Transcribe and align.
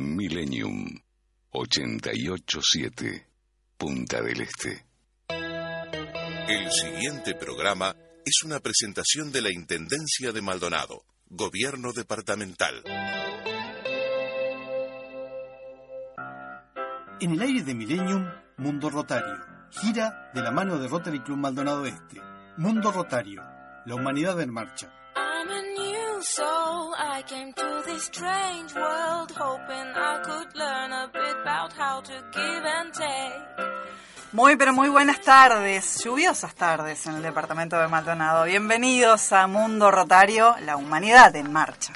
Millennium 0.00 0.86
887 1.50 3.26
Punta 3.76 4.22
del 4.22 4.40
Este. 4.40 4.84
El 5.28 6.70
siguiente 6.72 7.34
programa 7.34 7.94
es 8.24 8.42
una 8.44 8.60
presentación 8.60 9.30
de 9.32 9.42
la 9.42 9.52
Intendencia 9.52 10.32
de 10.32 10.42
Maldonado, 10.42 11.04
Gobierno 11.26 11.92
Departamental. 11.92 12.82
En 17.20 17.32
el 17.32 17.42
aire 17.42 17.62
de 17.62 17.74
Millennium, 17.74 18.26
Mundo 18.56 18.90
Rotario. 18.90 19.44
Gira 19.70 20.30
de 20.34 20.42
la 20.42 20.50
mano 20.50 20.78
de 20.78 20.88
Rotary 20.88 21.20
Club 21.20 21.38
Maldonado 21.38 21.84
Este. 21.86 22.20
Mundo 22.56 22.92
Rotario. 22.92 23.42
La 23.86 23.94
humanidad 23.94 24.40
en 24.40 24.52
marcha. 24.52 24.92
I'm 26.18 26.22
a 26.22 26.24
new 26.24 26.24
soul. 26.24 26.94
I 26.98 27.22
came 27.22 27.52
to 27.52 27.82
this 27.86 28.04
strange 28.04 28.74
world 28.74 29.30
hoping 29.36 29.92
I 29.94 30.20
could 30.24 30.56
learn 30.56 30.92
a 30.92 31.08
bit 31.12 31.36
about 31.42 31.72
how 31.74 32.00
to 32.00 32.12
give 32.32 32.64
and 32.64 32.92
take. 32.92 33.68
Muy, 34.32 34.56
pero 34.56 34.72
muy 34.72 34.88
buenas 34.88 35.20
tardes, 35.20 36.02
lluviosas 36.04 36.54
tardes 36.54 37.06
en 37.06 37.14
el 37.14 37.22
departamento 37.22 37.78
de 37.78 37.88
Maldonado. 37.88 38.44
Bienvenidos 38.44 39.32
a 39.32 39.46
Mundo 39.46 39.90
Rotario, 39.90 40.56
la 40.64 40.76
humanidad 40.76 41.34
en 41.36 41.52
marcha. 41.52 41.92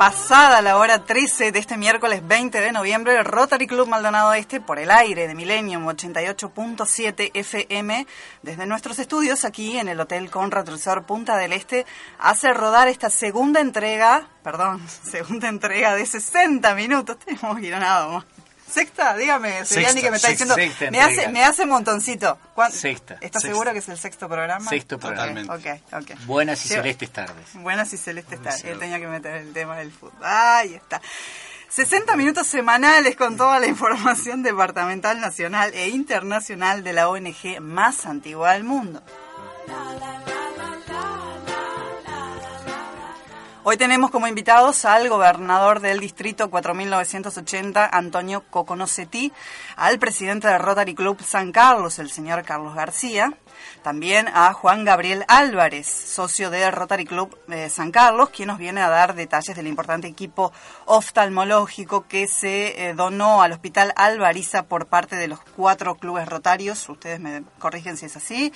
Pasada 0.00 0.62
la 0.62 0.78
hora 0.78 1.04
13 1.04 1.52
de 1.52 1.58
este 1.58 1.76
miércoles 1.76 2.26
20 2.26 2.58
de 2.58 2.72
noviembre, 2.72 3.18
el 3.18 3.24
Rotary 3.26 3.66
Club 3.66 3.86
Maldonado 3.86 4.32
Este 4.32 4.58
por 4.58 4.78
el 4.78 4.90
aire 4.90 5.28
de 5.28 5.34
Millennium 5.34 5.84
88.7 5.84 7.30
FM, 7.34 8.06
desde 8.40 8.64
nuestros 8.64 8.98
estudios 8.98 9.44
aquí 9.44 9.76
en 9.76 9.88
el 9.88 10.00
Hotel 10.00 10.30
Conrad 10.30 10.70
Resort 10.70 11.04
Punta 11.04 11.36
del 11.36 11.52
Este, 11.52 11.84
hace 12.18 12.54
rodar 12.54 12.88
esta 12.88 13.10
segunda 13.10 13.60
entrega, 13.60 14.26
perdón, 14.42 14.80
segunda 15.02 15.48
entrega 15.48 15.94
de 15.94 16.06
60 16.06 16.74
minutos, 16.76 17.18
tenemos 17.26 17.58
guionado. 17.58 18.24
Sexta, 18.70 19.16
dígame, 19.16 19.64
Seriani, 19.64 20.00
que 20.00 20.10
me 20.10 20.16
está 20.16 20.28
diciendo. 20.28 20.54
sexta 20.54 20.90
me, 20.90 21.00
hace, 21.00 21.28
me 21.28 21.44
hace 21.44 21.66
montoncito. 21.66 22.38
¿Cuán- 22.54 22.70
Sexta, 22.72 23.14
¿Estás 23.14 23.42
sexta. 23.42 23.48
seguro 23.48 23.72
que 23.72 23.78
es 23.80 23.88
el 23.88 23.98
sexto 23.98 24.28
programa? 24.28 24.68
Sexto 24.70 24.98
programa. 24.98 25.42
Ok, 25.54 25.66
ok. 25.92 26.20
Buenas 26.26 26.64
y 26.64 26.68
celestes 26.68 27.10
tardes. 27.10 27.46
Buenas 27.54 27.92
y 27.92 27.96
celestes 27.96 28.40
tardes. 28.42 28.64
Él 28.64 28.78
tenía 28.78 28.98
que 29.00 29.08
meter 29.08 29.34
el 29.36 29.52
tema 29.52 29.76
del 29.78 29.90
fútbol. 29.92 30.12
Ahí 30.22 30.74
está. 30.74 31.00
60 31.68 32.16
minutos 32.16 32.46
semanales 32.46 33.14
con 33.16 33.36
toda 33.36 33.60
la 33.60 33.66
información 33.66 34.42
departamental, 34.42 35.20
nacional 35.20 35.72
e 35.74 35.88
internacional 35.88 36.82
de 36.82 36.92
la 36.92 37.08
ONG 37.08 37.60
más 37.60 38.06
antigua 38.06 38.52
del 38.54 38.64
mundo. 38.64 39.02
Hoy 43.62 43.76
tenemos 43.76 44.10
como 44.10 44.26
invitados 44.26 44.86
al 44.86 45.10
gobernador 45.10 45.80
del 45.80 46.00
distrito 46.00 46.48
4980, 46.48 47.90
Antonio 47.92 48.42
Coconosetí, 48.48 49.34
al 49.76 49.98
presidente 49.98 50.48
de 50.48 50.56
Rotary 50.56 50.94
Club 50.94 51.20
San 51.22 51.52
Carlos, 51.52 51.98
el 51.98 52.10
señor 52.10 52.42
Carlos 52.42 52.74
García, 52.74 53.34
también 53.82 54.28
a 54.28 54.52
Juan 54.52 54.84
Gabriel 54.84 55.24
Álvarez, 55.28 55.86
socio 55.86 56.50
de 56.50 56.70
Rotary 56.70 57.04
Club 57.04 57.36
eh, 57.50 57.68
San 57.70 57.90
Carlos, 57.90 58.30
quien 58.30 58.48
nos 58.48 58.58
viene 58.58 58.80
a 58.80 58.88
dar 58.88 59.14
detalles 59.14 59.56
del 59.56 59.66
importante 59.66 60.06
equipo 60.08 60.52
oftalmológico 60.86 62.06
que 62.06 62.26
se 62.28 62.88
eh, 62.88 62.94
donó 62.94 63.42
al 63.42 63.52
Hospital 63.52 63.92
Alvariza 63.96 64.64
por 64.64 64.86
parte 64.86 65.16
de 65.16 65.28
los 65.28 65.40
cuatro 65.56 65.96
clubes 65.96 66.28
rotarios, 66.28 66.88
ustedes 66.88 67.20
me 67.20 67.42
corrigen 67.58 67.96
si 67.96 68.06
es 68.06 68.16
así, 68.16 68.52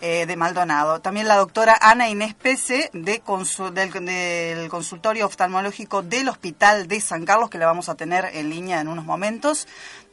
eh, 0.00 0.26
de 0.26 0.36
Maldonado. 0.36 1.00
También 1.00 1.28
la 1.28 1.36
doctora 1.36 1.76
Ana 1.80 2.08
Inés 2.08 2.34
Pese 2.34 2.90
de 2.92 3.22
consu- 3.22 3.70
del, 3.72 3.90
del 4.04 4.68
consultorio 4.68 5.26
oftalmológico 5.26 6.02
del 6.02 6.28
Hospital 6.28 6.88
de 6.88 7.00
San 7.00 7.24
Carlos, 7.24 7.48
que 7.50 7.58
la 7.58 7.66
vamos 7.66 7.88
a 7.88 7.94
tener 7.94 8.30
en 8.34 8.50
línea 8.50 8.80
en 8.80 8.88
unos 8.88 9.04
momentos. 9.04 9.66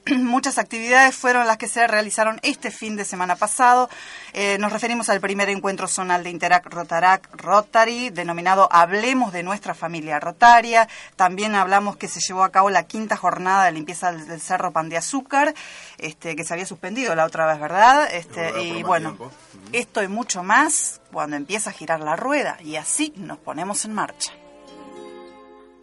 Muchas 0.17 0.57
actividades 0.57 1.16
fueron 1.16 1.45
las 1.45 1.57
que 1.57 1.67
se 1.67 1.85
realizaron 1.85 2.39
este 2.41 2.72
fin 2.72 2.95
de 2.95 3.06
semana 3.06 3.35
pasado. 3.35 3.89
Eh, 4.34 4.57
nos 4.59 4.72
referimos 4.72 5.09
al 5.09 5.22
primer 5.22 5.50
encuentro 5.50 5.88
zonal 5.88 6.23
de 6.23 6.29
Interac 6.31 6.66
Rotarac 6.66 7.29
Rotary, 7.34 8.09
denominado 8.09 8.67
Hablemos 8.72 9.31
de 9.31 9.44
nuestra 9.44 9.73
familia 9.73 10.19
rotaria. 10.19 10.88
También 11.16 11.53
hablamos 11.56 11.97
que 11.97 12.07
se 12.07 12.19
llevó 12.19 12.44
a 12.44 12.51
cabo 12.51 12.69
la 12.69 12.84
quinta 12.84 13.16
jornada 13.16 13.66
de 13.66 13.73
limpieza 13.73 14.12
del, 14.12 14.28
del 14.28 14.41
Cerro 14.41 14.72
Pan 14.72 14.89
de 14.89 14.97
Azúcar, 14.97 15.53
este, 15.97 16.35
que 16.35 16.44
se 16.44 16.53
había 16.53 16.66
suspendido 16.66 17.13
la 17.13 17.25
otra 17.25 17.45
vez, 17.45 17.59
¿verdad? 17.59 18.09
Este, 18.12 18.63
y 18.63 18.83
bueno, 18.83 19.09
tiempo. 19.09 19.31
esto 19.72 20.01
y 20.01 20.07
mucho 20.07 20.44
más 20.44 21.00
cuando 21.12 21.35
empieza 21.35 21.69
a 21.69 21.73
girar 21.73 22.00
la 22.00 22.16
rueda. 22.16 22.57
Y 22.63 22.75
así 22.75 23.13
nos 23.18 23.38
ponemos 23.38 23.85
en 23.85 23.94
marcha. 23.94 24.31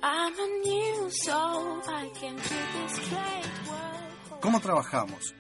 I'm 0.00 0.33
a 0.33 0.47
new 0.65 1.11
soul. 1.11 1.83
I 1.89 2.09
came 2.21 2.37
to 2.37 2.49
this 2.49 2.93
strange 3.05 3.69
world. 3.69 3.88
¿Cómo 4.41 4.60
trabajamos? 4.60 5.34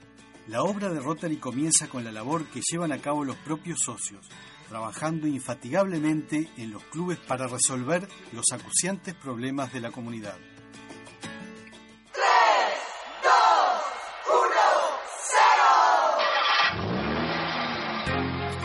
La 0.48 0.64
obra 0.64 0.88
de 0.88 0.98
Rotary 0.98 1.36
comienza 1.36 1.88
con 1.88 2.02
la 2.02 2.10
labor 2.10 2.46
que 2.46 2.60
llevan 2.68 2.90
a 2.90 2.98
cabo 2.98 3.24
los 3.24 3.36
propios 3.36 3.78
socios, 3.84 4.28
trabajando 4.68 5.28
infatigablemente 5.28 6.48
en 6.56 6.72
los 6.72 6.82
clubes 6.84 7.16
para 7.18 7.46
resolver 7.46 8.08
los 8.32 8.46
acuciantes 8.52 9.14
problemas 9.14 9.72
de 9.72 9.80
la 9.80 9.92
comunidad. 9.92 10.36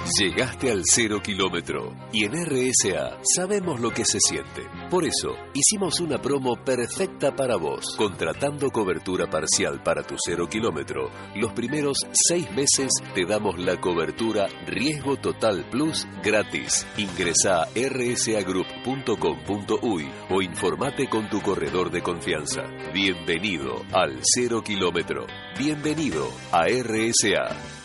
Llegaste 0.05 0.69
al 0.69 0.81
cero 0.83 1.21
kilómetro 1.23 1.95
y 2.11 2.25
en 2.25 2.33
RSA 2.33 3.19
sabemos 3.23 3.79
lo 3.79 3.89
que 3.89 4.03
se 4.03 4.19
siente. 4.19 4.63
Por 4.89 5.05
eso 5.05 5.29
hicimos 5.53 6.01
una 6.01 6.21
promo 6.21 6.61
perfecta 6.61 7.33
para 7.33 7.55
vos, 7.55 7.95
contratando 7.97 8.69
cobertura 8.69 9.29
parcial 9.29 9.81
para 9.81 10.03
tu 10.03 10.15
cero 10.17 10.49
kilómetro. 10.49 11.09
Los 11.35 11.53
primeros 11.53 11.99
seis 12.11 12.51
meses 12.51 12.91
te 13.15 13.25
damos 13.25 13.57
la 13.57 13.79
cobertura 13.79 14.49
Riesgo 14.67 15.15
Total 15.15 15.63
Plus 15.69 16.05
gratis. 16.21 16.85
Ingresa 16.97 17.61
a 17.61 17.67
rsagroup.com.uy 17.73 20.11
o 20.29 20.41
informate 20.41 21.07
con 21.07 21.29
tu 21.29 21.41
corredor 21.41 21.91
de 21.91 22.03
confianza. 22.03 22.63
Bienvenido 22.93 23.85
al 23.93 24.19
cero 24.21 24.61
kilómetro. 24.65 25.27
Bienvenido 25.57 26.29
a 26.51 26.65
RSA. 26.67 27.82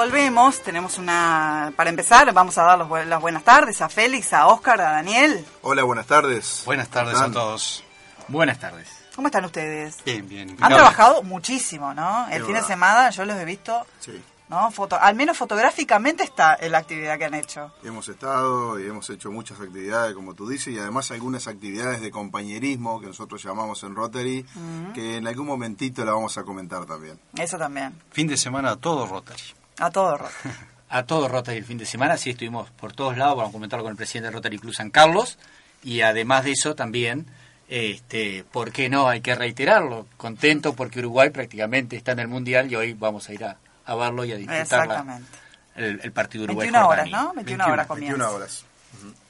Volvemos. 0.00 0.62
Tenemos 0.62 0.96
una. 0.96 1.72
Para 1.76 1.90
empezar, 1.90 2.32
vamos 2.32 2.56
a 2.56 2.62
dar 2.62 2.78
los 2.78 3.06
las 3.06 3.20
buenas 3.20 3.44
tardes 3.44 3.82
a 3.82 3.88
Félix, 3.90 4.32
a 4.32 4.46
Oscar, 4.46 4.80
a 4.80 4.92
Daniel. 4.92 5.44
Hola, 5.60 5.82
buenas 5.82 6.06
tardes. 6.06 6.62
Buenas 6.64 6.88
tardes 6.88 7.20
a 7.20 7.30
todos. 7.30 7.84
Buenas 8.28 8.58
tardes. 8.58 8.88
¿Cómo 9.14 9.28
están 9.28 9.44
ustedes? 9.44 10.02
Bien, 10.04 10.26
bien. 10.26 10.56
Han 10.60 10.72
trabajado 10.72 11.22
muchísimo, 11.22 11.92
¿no? 11.92 12.26
El 12.30 12.44
fin 12.44 12.54
de 12.54 12.62
semana 12.62 13.10
yo 13.10 13.26
los 13.26 13.36
he 13.36 13.44
visto, 13.44 13.84
Sí, 13.98 14.22
¿no? 14.48 14.70
Foto, 14.70 14.96
al 14.98 15.14
menos 15.14 15.36
fotográficamente 15.36 16.22
está 16.22 16.56
en 16.58 16.72
la 16.72 16.78
actividad 16.78 17.18
que 17.18 17.26
han 17.26 17.34
hecho. 17.34 17.70
hemos 17.84 18.08
estado 18.08 18.80
y 18.80 18.86
hemos 18.86 19.10
hecho 19.10 19.30
muchas 19.30 19.60
actividades, 19.60 20.14
como 20.14 20.32
tú 20.32 20.48
dices, 20.48 20.68
y 20.72 20.78
además 20.78 21.10
algunas 21.10 21.46
actividades 21.46 22.00
de 22.00 22.10
compañerismo 22.10 23.00
que 23.00 23.08
nosotros 23.08 23.42
llamamos 23.42 23.82
en 23.82 23.94
Rotary, 23.94 24.46
que 24.94 25.18
en 25.18 25.26
algún 25.26 25.46
momentito 25.46 26.02
la 26.06 26.12
vamos 26.12 26.38
a 26.38 26.42
comentar 26.44 26.86
también. 26.86 27.18
Eso 27.36 27.58
también. 27.58 27.92
Fin 28.12 28.28
de 28.28 28.38
semana 28.38 28.70
a 28.70 28.76
todo 28.76 29.06
Rotary. 29.06 29.42
A 29.80 29.90
todo 29.90 30.16
roto. 30.18 30.32
A 30.92 31.04
todo 31.04 31.28
Rotary 31.28 31.58
el 31.58 31.64
fin 31.64 31.78
de 31.78 31.86
semana, 31.86 32.16
sí 32.16 32.30
estuvimos 32.30 32.68
por 32.70 32.92
todos 32.92 33.16
lados, 33.16 33.36
vamos 33.36 33.50
a 33.50 33.52
comentarlo 33.52 33.84
con 33.84 33.92
el 33.92 33.96
presidente 33.96 34.26
de 34.26 34.32
Rotary 34.32 34.58
Club 34.58 34.74
San 34.74 34.90
Carlos, 34.90 35.38
y 35.84 36.00
además 36.00 36.42
de 36.44 36.50
eso 36.50 36.74
también, 36.74 37.26
este, 37.68 38.42
¿por 38.50 38.72
qué 38.72 38.88
no? 38.88 39.08
Hay 39.08 39.20
que 39.20 39.36
reiterarlo, 39.36 40.06
contento 40.16 40.74
porque 40.74 40.98
Uruguay 40.98 41.30
prácticamente 41.30 41.96
está 41.96 42.10
en 42.10 42.18
el 42.18 42.26
Mundial 42.26 42.72
y 42.72 42.74
hoy 42.74 42.92
vamos 42.94 43.28
a 43.28 43.32
ir 43.32 43.44
a, 43.44 43.56
a 43.86 43.94
verlo 43.94 44.24
y 44.24 44.32
a 44.32 44.36
disfrutar 44.36 44.88
la- 44.88 44.94
Exactamente. 44.94 45.30
el, 45.76 46.00
el 46.02 46.10
partido 46.12 46.46
21 46.48 46.88
horas. 46.88 47.08
¿no? 47.08 47.32
21 47.34 47.64
horas 47.66 47.86
comienza. 47.86 48.16
21 48.16 48.34
horas. 48.36 48.64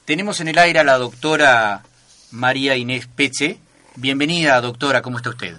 Tenemos 0.05 0.39
en 0.41 0.47
el 0.47 0.57
aire 0.57 0.79
a 0.79 0.83
la 0.83 0.97
doctora 0.97 1.83
María 2.31 2.75
Inés 2.75 3.05
Peche. 3.05 3.59
Bienvenida, 3.97 4.59
doctora, 4.61 5.03
¿cómo 5.03 5.17
está 5.17 5.29
usted? 5.29 5.55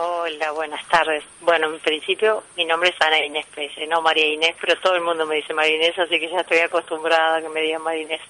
Hola, 0.00 0.52
buenas 0.52 0.86
tardes. 0.88 1.24
Bueno, 1.40 1.66
en 1.74 1.80
principio 1.80 2.44
mi 2.56 2.64
nombre 2.64 2.90
es 2.90 2.96
Ana 3.04 3.18
Inés 3.24 3.46
Pese, 3.52 3.84
no 3.88 4.00
María 4.00 4.26
Inés, 4.26 4.54
pero 4.60 4.76
todo 4.80 4.94
el 4.94 5.00
mundo 5.02 5.26
me 5.26 5.36
dice 5.36 5.52
María 5.52 5.74
Inés, 5.74 5.98
así 5.98 6.20
que 6.20 6.30
ya 6.30 6.40
estoy 6.40 6.58
acostumbrada 6.58 7.38
a 7.38 7.42
que 7.42 7.48
me 7.48 7.62
digan 7.62 7.82
María 7.82 8.02
Inés. 8.02 8.20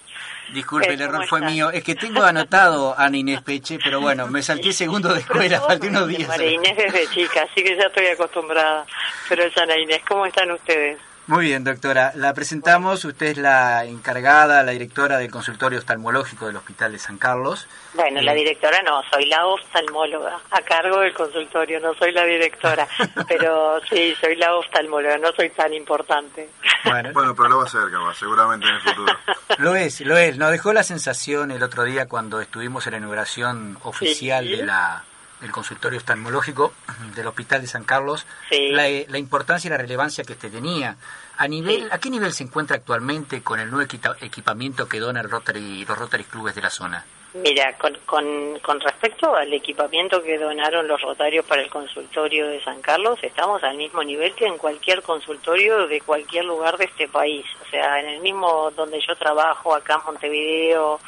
Disculpe, 0.53 0.89
Eh, 0.89 0.95
el 0.95 1.01
error 1.03 1.17
¿cómo 1.17 1.27
fue 1.27 1.41
mío. 1.43 1.71
Es 1.71 1.85
que 1.85 1.95
tengo 1.95 2.23
anotado 2.23 2.95
Ana 2.97 3.19
Inés 3.19 3.43
Peche, 3.43 3.79
pero 3.85 4.01
bueno, 4.01 4.27
me 4.29 4.41
salté 4.43 4.73
segundo 4.73 5.13
de 5.13 5.21
escuela, 5.21 5.61
falté 5.61 5.89
unos 5.89 6.09
días. 6.09 6.27
María 6.29 6.53
Inés 6.53 6.75
desde 6.75 7.07
chica, 7.11 7.43
así 7.43 7.63
que 7.63 7.77
ya 7.77 7.85
estoy 7.85 8.07
acostumbrada. 8.07 8.87
Pero 9.29 9.45
es 9.45 9.57
Ana 9.59 9.77
Inés, 9.77 10.01
¿cómo 10.09 10.25
están 10.25 10.51
ustedes? 10.51 10.99
Muy 11.29 11.45
bien, 11.45 11.63
doctora. 11.63 12.13
La 12.15 12.33
presentamos. 12.33 13.05
Usted 13.05 13.27
es 13.27 13.37
la 13.37 13.85
encargada, 13.85 14.63
la 14.63 14.73
directora 14.73 15.19
del 15.19 15.31
consultorio 15.31 15.79
oftalmológico 15.79 16.47
del 16.47 16.57
Hospital 16.57 16.93
de 16.93 16.99
San 16.99 17.19
Carlos. 17.19 17.69
Bueno, 17.93 18.23
la 18.23 18.33
directora 18.33 18.81
no, 18.83 19.03
soy 19.13 19.27
la 19.27 19.45
oftalmóloga, 19.47 20.41
a 20.51 20.61
cargo 20.63 21.01
del 21.01 21.13
consultorio, 21.13 21.81
no 21.81 21.93
soy 21.95 22.13
la 22.13 22.25
directora, 22.25 22.89
pero 23.29 23.79
sí, 23.91 24.15
soy 24.21 24.37
la 24.37 24.55
oftalmóloga, 24.57 25.19
no 25.19 25.31
soy 25.33 25.51
tan 25.51 25.75
importante. 25.75 26.49
Bueno, 26.85 27.11
Bueno, 27.13 27.35
pero 27.37 27.49
lo 27.51 27.57
va 27.59 27.65
a 27.65 27.67
hacer, 27.67 27.83
capaz, 27.93 28.15
seguramente 28.19 28.67
en 28.67 28.75
el 28.77 28.81
futuro. 28.81 29.13
lo 29.59 29.77
es, 29.77 30.01
lo 30.01 30.17
es. 30.17 30.39
Nos 30.39 30.51
dejó 30.51 30.73
la 30.73 30.83
sensación 30.83 31.51
el 31.51 31.63
otro 31.63 31.85
día 31.85 32.09
cuando 32.09 32.41
estuvimos 32.41 32.87
en 32.87 32.93
la 32.93 32.99
inauguración 32.99 33.77
oficial 33.83 34.45
Sí. 34.47 34.57
de 34.57 34.65
la 34.65 35.05
del 35.41 35.51
consultorio 35.53 35.99
oftalmológico 35.99 36.73
del 37.15 37.27
Hospital 37.27 37.61
de 37.63 37.67
San 37.69 37.85
Carlos, 37.85 38.27
Sí. 38.51 38.69
la, 38.71 38.85
la 39.09 39.19
importancia 39.19 39.69
y 39.69 39.71
la 39.71 39.79
relevancia 39.79 40.25
que 40.25 40.33
este 40.35 40.51
tenía. 40.51 40.97
A 41.37 41.47
nivel, 41.47 41.83
Sí. 41.83 41.89
¿A 41.93 41.99
qué 41.99 42.11
nivel 42.11 42.33
se 42.33 42.43
encuentra 42.45 42.77
actualmente 42.77 43.43
con 43.43 43.61
el 43.61 43.71
nuevo 43.71 43.89
equipamiento 44.21 44.89
que 44.89 44.99
dona 44.99 45.21
el 45.21 45.31
Rotary, 45.31 45.85
los 45.85 45.97
Rotary 45.99 46.25
Clubes 46.25 46.55
de 46.55 46.63
la 46.63 46.71
zona? 46.71 47.05
Mira, 47.35 47.77
con, 47.77 47.95
con, 48.07 48.59
con 48.61 48.81
respecto 48.81 49.37
al 49.37 49.53
equipamiento 49.53 50.23
que 50.23 50.39
donaron 50.39 50.89
los 50.89 51.01
rotarios 51.03 51.45
para 51.45 51.61
el 51.63 51.69
consultorio 51.69 52.49
de 52.49 52.61
San 52.65 52.81
Carlos, 52.81 53.19
estamos 53.23 53.63
al 53.63 53.77
mismo 53.77 54.03
nivel 54.03 54.35
que 54.35 54.47
en 54.47 54.57
cualquier 54.57 55.03
consultorio 55.03 55.87
de 55.87 56.01
cualquier 56.01 56.47
lugar 56.47 56.79
de 56.79 56.87
este 56.87 57.07
país. 57.07 57.45
O 57.67 57.71
sea, 57.71 58.01
en 58.01 58.09
el 58.09 58.21
mismo 58.21 58.71
donde 58.75 58.99
yo 59.07 59.15
trabajo, 59.15 59.75
acá 59.75 59.97
en 59.97 60.07
Montevideo, 60.07 60.99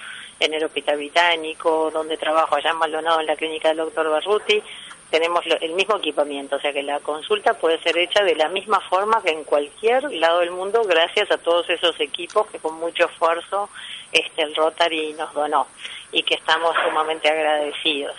en 0.41 0.55
el 0.55 0.65
Hospital 0.65 0.97
Británico, 0.97 1.91
donde 1.93 2.17
trabajo 2.17 2.57
allá 2.57 2.71
en 2.71 2.79
Maldonado, 2.79 3.21
en 3.21 3.27
la 3.27 3.37
clínica 3.37 3.69
del 3.69 3.79
doctor 3.79 4.11
Barruti, 4.11 4.63
tenemos 5.11 5.45
el 5.61 5.73
mismo 5.73 5.97
equipamiento. 5.97 6.57
O 6.57 6.61
sea, 6.61 6.73
que 6.73 6.83
la 6.83 7.01
consulta 7.01 7.55
puede 7.55 7.79
ser 7.83 7.99
hecha 7.99 8.25
de 8.25 8.35
la 8.37 8.49
misma 8.49 8.81
forma 8.81 9.23
que 9.23 9.31
en 9.31 9.45
cualquier 9.45 10.11
lado 10.13 10.41
del 10.41 10.53
mundo, 10.53 10.83
gracias 10.85 11.31
a 11.31 11.39
todos 11.39 11.69
esos 11.69 11.99
equipos 12.01 12.47
que 12.47 12.59
con 12.59 12.75
mucho 12.79 13.05
esfuerzo 13.05 13.69
este 14.13 14.43
el 14.43 14.55
Rotary 14.55 15.13
nos 15.15 15.33
donó 15.35 15.67
y 16.11 16.23
que 16.23 16.35
estamos 16.35 16.75
sumamente 16.85 17.29
agradecidos. 17.29 18.17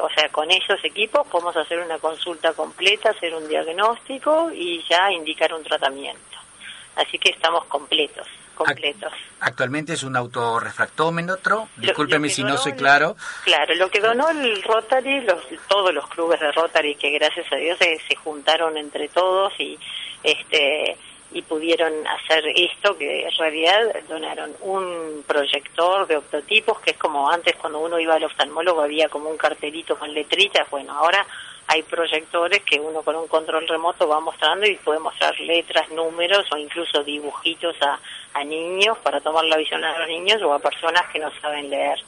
O 0.00 0.08
sea, 0.10 0.28
con 0.30 0.50
esos 0.50 0.82
equipos 0.84 1.26
podemos 1.28 1.56
hacer 1.56 1.78
una 1.78 1.98
consulta 1.98 2.52
completa, 2.54 3.10
hacer 3.10 3.34
un 3.34 3.46
diagnóstico 3.48 4.50
y 4.52 4.82
ya 4.88 5.12
indicar 5.12 5.54
un 5.54 5.62
tratamiento. 5.62 6.38
Así 6.96 7.18
que 7.18 7.30
estamos 7.30 7.64
completos, 7.66 8.26
completos. 8.64 9.12
Actualmente 9.40 9.94
es 9.94 10.02
un 10.02 10.16
autorrefractómetro. 10.16 11.68
Discúlpeme 11.76 12.28
si 12.28 12.44
no 12.44 12.56
soy 12.56 12.72
claro. 12.72 13.16
Claro, 13.44 13.74
lo 13.74 13.90
que 13.90 14.00
donó 14.00 14.28
el 14.30 14.62
Rotary, 14.62 15.22
los, 15.22 15.42
todos 15.68 15.92
los 15.94 16.06
clubes 16.08 16.40
de 16.40 16.52
Rotary 16.52 16.94
que 16.94 17.10
gracias 17.10 17.50
a 17.52 17.56
Dios 17.56 17.78
se, 17.78 17.98
se 18.06 18.16
juntaron 18.16 18.76
entre 18.76 19.08
todos 19.08 19.52
y 19.58 19.78
este 20.22 20.96
y 21.32 21.42
pudieron 21.42 21.92
hacer 22.06 22.44
esto 22.54 22.96
que 22.96 23.24
en 23.24 23.30
realidad 23.38 23.78
donaron 24.08 24.54
un 24.62 25.24
proyector 25.26 26.06
de 26.06 26.16
optotipos 26.16 26.80
que 26.80 26.92
es 26.92 26.96
como 26.96 27.30
antes 27.30 27.54
cuando 27.56 27.78
uno 27.78 27.98
iba 27.98 28.14
al 28.14 28.24
oftalmólogo 28.24 28.82
había 28.82 29.08
como 29.08 29.30
un 29.30 29.36
cartelito 29.36 29.98
con 29.98 30.12
letritas, 30.12 30.68
bueno, 30.70 30.92
ahora 30.92 31.24
hay 31.72 31.84
proyectores 31.84 32.62
que 32.64 32.80
uno 32.80 33.02
con 33.02 33.14
un 33.14 33.28
control 33.28 33.68
remoto 33.68 34.08
va 34.08 34.18
mostrando 34.18 34.66
y 34.66 34.74
puede 34.74 34.98
mostrar 34.98 35.38
letras, 35.38 35.88
números 35.90 36.44
o 36.52 36.56
incluso 36.56 37.04
dibujitos 37.04 37.76
a, 37.80 38.00
a 38.34 38.42
niños 38.42 38.98
para 38.98 39.20
tomar 39.20 39.44
la 39.44 39.56
visión 39.56 39.84
a 39.84 39.96
los 39.96 40.08
niños 40.08 40.42
o 40.42 40.52
a 40.52 40.58
personas 40.58 41.02
que 41.12 41.20
no 41.20 41.30
saben 41.40 41.70
leer. 41.70 42.00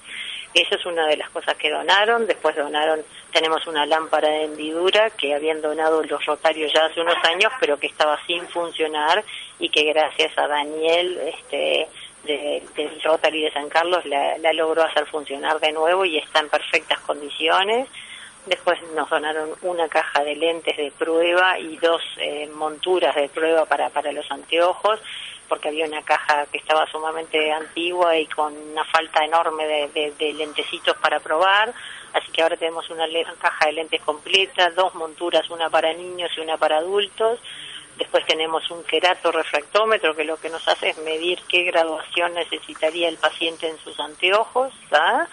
Eso 0.54 0.74
es 0.74 0.84
una 0.86 1.06
de 1.06 1.16
las 1.16 1.30
cosas 1.30 1.54
que 1.56 1.70
donaron. 1.70 2.26
Después 2.26 2.54
donaron, 2.56 3.00
tenemos 3.32 3.66
una 3.66 3.86
lámpara 3.86 4.28
de 4.28 4.44
hendidura 4.44 5.10
que 5.10 5.34
habían 5.34 5.62
donado 5.62 6.02
los 6.02 6.24
rotarios 6.26 6.72
ya 6.72 6.84
hace 6.86 7.00
unos 7.00 7.16
años, 7.24 7.50
pero 7.58 7.78
que 7.78 7.86
estaba 7.86 8.18
sin 8.26 8.46
funcionar 8.48 9.24
y 9.58 9.68
que 9.70 9.84
gracias 9.84 10.36
a 10.36 10.46
Daniel, 10.46 11.18
este, 11.26 11.88
de- 12.24 12.62
del 12.76 13.00
Rotary 13.02 13.42
de 13.44 13.52
San 13.52 13.68
Carlos, 13.68 14.04
la, 14.04 14.36
la 14.38 14.52
logró 14.52 14.82
hacer 14.82 15.06
funcionar 15.06 15.58
de 15.58 15.72
nuevo 15.72 16.04
y 16.04 16.18
está 16.18 16.40
en 16.40 16.48
perfectas 16.50 17.00
condiciones. 17.00 17.88
Después 18.44 18.78
nos 18.94 19.08
donaron 19.08 19.50
una 19.62 19.88
caja 19.88 20.22
de 20.24 20.34
lentes 20.34 20.76
de 20.76 20.90
prueba 20.90 21.58
y 21.58 21.76
dos 21.76 22.02
eh, 22.18 22.50
monturas 22.54 23.14
de 23.14 23.28
prueba 23.28 23.64
para, 23.66 23.88
para 23.90 24.10
los 24.12 24.28
anteojos, 24.32 24.98
porque 25.52 25.68
había 25.68 25.84
una 25.84 26.00
caja 26.02 26.46
que 26.50 26.56
estaba 26.56 26.86
sumamente 26.86 27.52
antigua 27.52 28.16
y 28.16 28.24
con 28.26 28.56
una 28.56 28.86
falta 28.86 29.22
enorme 29.22 29.66
de, 29.66 29.88
de- 29.88 30.12
de 30.12 30.32
lentecitos 30.32 30.96
para 30.96 31.20
probar. 31.20 31.74
Así 32.14 32.32
que 32.32 32.40
ahora 32.40 32.56
tenemos 32.56 32.88
una 32.88 33.06
caja 33.38 33.66
de 33.66 33.72
lentes 33.74 34.00
completa, 34.00 34.70
dos 34.70 34.94
monturas, 34.94 35.50
una 35.50 35.68
para 35.68 35.92
niños 35.92 36.30
y 36.38 36.40
una 36.40 36.56
para 36.56 36.78
adultos. 36.78 37.38
Después 37.98 38.24
tenemos 38.24 38.70
un 38.70 38.82
querato 38.84 39.30
refractómetro 39.30 40.16
que 40.16 40.24
lo 40.24 40.38
que 40.38 40.48
nos 40.48 40.66
hace 40.66 40.88
es 40.88 40.98
medir 41.04 41.38
qué 41.46 41.64
graduación 41.64 42.32
necesitaría 42.32 43.10
el 43.10 43.18
paciente 43.18 43.68
en 43.68 43.76
sus 43.80 44.00
anteojos. 44.00 44.72
¿ah? 44.92 45.26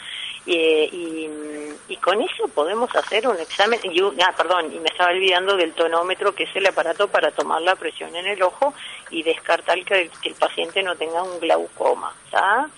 Y, 0.46 0.56
y, 0.56 1.76
y 1.90 1.96
con 1.98 2.22
eso 2.22 2.48
podemos 2.48 2.94
hacer 2.96 3.28
un 3.28 3.38
examen. 3.40 3.80
Y, 3.84 4.02
un- 4.02 4.20
ah, 4.22 4.34
perdón, 4.36 4.74
y 4.74 4.80
me 4.80 4.88
estaba 4.90 5.12
olvidando 5.12 5.56
del 5.56 5.74
tonómetro, 5.74 6.34
que 6.34 6.44
es 6.44 6.56
el 6.56 6.66
aparato 6.66 7.08
para 7.08 7.32
tomar 7.32 7.62
la 7.62 7.76
presión 7.76 8.16
en 8.16 8.26
el 8.26 8.42
ojo 8.42 8.74
y 9.12 9.22
descartar 9.24 9.84
que 9.84 10.02
el, 10.02 10.10
que 10.22 10.30
el 10.30 10.36
paciente 10.36 10.82
no 10.82 10.96
tenga 10.96 11.22
un 11.24 11.40
glaucoma. 11.40 12.14
¿tá? 12.32 12.70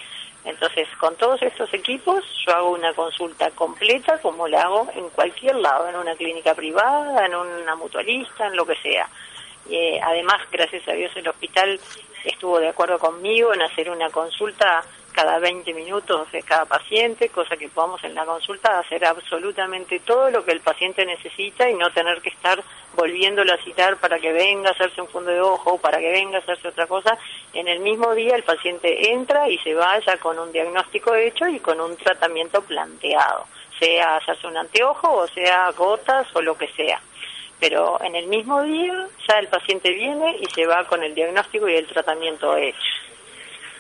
Entonces, 0.44 0.88
con 1.00 1.16
todos 1.18 1.42
estos 1.44 1.72
equipos, 1.74 2.24
yo 2.46 2.54
hago 2.54 2.72
una 2.72 2.94
consulta 2.94 3.52
completa, 3.52 4.18
como 4.22 4.48
la 4.48 4.64
hago 4.64 4.90
en 4.96 5.08
cualquier 5.10 5.56
lado, 5.56 5.88
en 5.88 5.96
una 5.96 6.16
clínica 6.16 6.56
privada, 6.56 7.26
en 7.26 7.36
una 7.36 7.76
mutualista, 7.76 8.48
en 8.48 8.56
lo 8.56 8.66
que 8.66 8.76
sea. 8.78 9.08
Eh, 9.70 10.00
además, 10.04 10.42
gracias 10.52 10.88
a 10.88 10.94
Dios, 10.94 11.12
el 11.16 11.28
hospital 11.28 11.80
estuvo 12.24 12.60
de 12.60 12.70
acuerdo 12.70 12.98
conmigo 12.98 13.54
en 13.54 13.62
hacer 13.62 13.90
una 13.92 14.10
consulta 14.10 14.84
cada 15.12 15.40
20 15.40 15.74
minutos 15.74 16.32
de 16.32 16.42
cada 16.44 16.66
paciente, 16.66 17.30
cosa 17.30 17.58
que 17.58 17.70
podamos 17.70 18.04
en 18.04 18.16
la 18.16 18.26
consulta 18.26 18.80
hacer 18.80 19.06
absolutamente 19.06 20.00
todo 20.00 20.30
lo 20.30 20.44
que 20.44 20.52
el 20.52 20.62
paciente 20.62 21.06
necesita 21.06 21.70
y 21.70 21.76
no 21.76 21.92
tener 21.92 22.22
que 22.22 22.30
estar 22.30 22.64
volviéndolo 22.96 23.54
a 23.54 23.58
citar 23.58 23.98
para 23.98 24.20
que 24.20 24.32
venga 24.32 24.70
a 24.70 24.74
hacerse 24.74 25.02
un 25.02 25.08
fondo 25.08 25.32
de 25.32 25.42
ojo, 25.42 25.78
para 25.78 26.00
que 26.00 26.12
venga 26.12 26.38
a 26.38 26.42
hacerse 26.42 26.68
otra 26.68 26.88
cosa. 26.88 27.18
En 27.54 27.68
el 27.68 27.80
mismo 27.80 28.14
día 28.14 28.36
el 28.36 28.44
paciente 28.44 29.12
entra 29.12 29.50
y 29.50 29.58
se 29.60 29.74
vaya 29.74 30.18
con 30.18 30.40
un 30.40 30.52
diagnóstico 30.52 31.16
hecho 31.16 31.48
y 31.48 31.60
con 31.60 31.80
un 31.80 31.96
tratamiento 31.98 32.62
planteado, 32.62 33.46
sea 33.80 34.18
hacerse 34.18 34.48
un 34.48 34.58
anteojo 34.58 35.12
o 35.12 35.28
sea 35.28 35.72
gotas 35.72 36.28
o 36.36 36.42
lo 36.42 36.58
que 36.58 36.68
sea 36.70 37.02
pero 37.62 38.02
en 38.02 38.16
el 38.16 38.26
mismo 38.26 38.64
día 38.64 39.08
ya 39.30 39.38
el 39.38 39.48
paciente 39.48 39.92
viene 39.92 40.36
y 40.42 40.48
se 40.48 40.66
va 40.66 40.84
con 40.86 41.04
el 41.04 41.14
diagnóstico 41.14 41.70
y 41.70 41.76
el 41.76 41.86
tratamiento 41.86 42.58
hecho. 42.58 42.80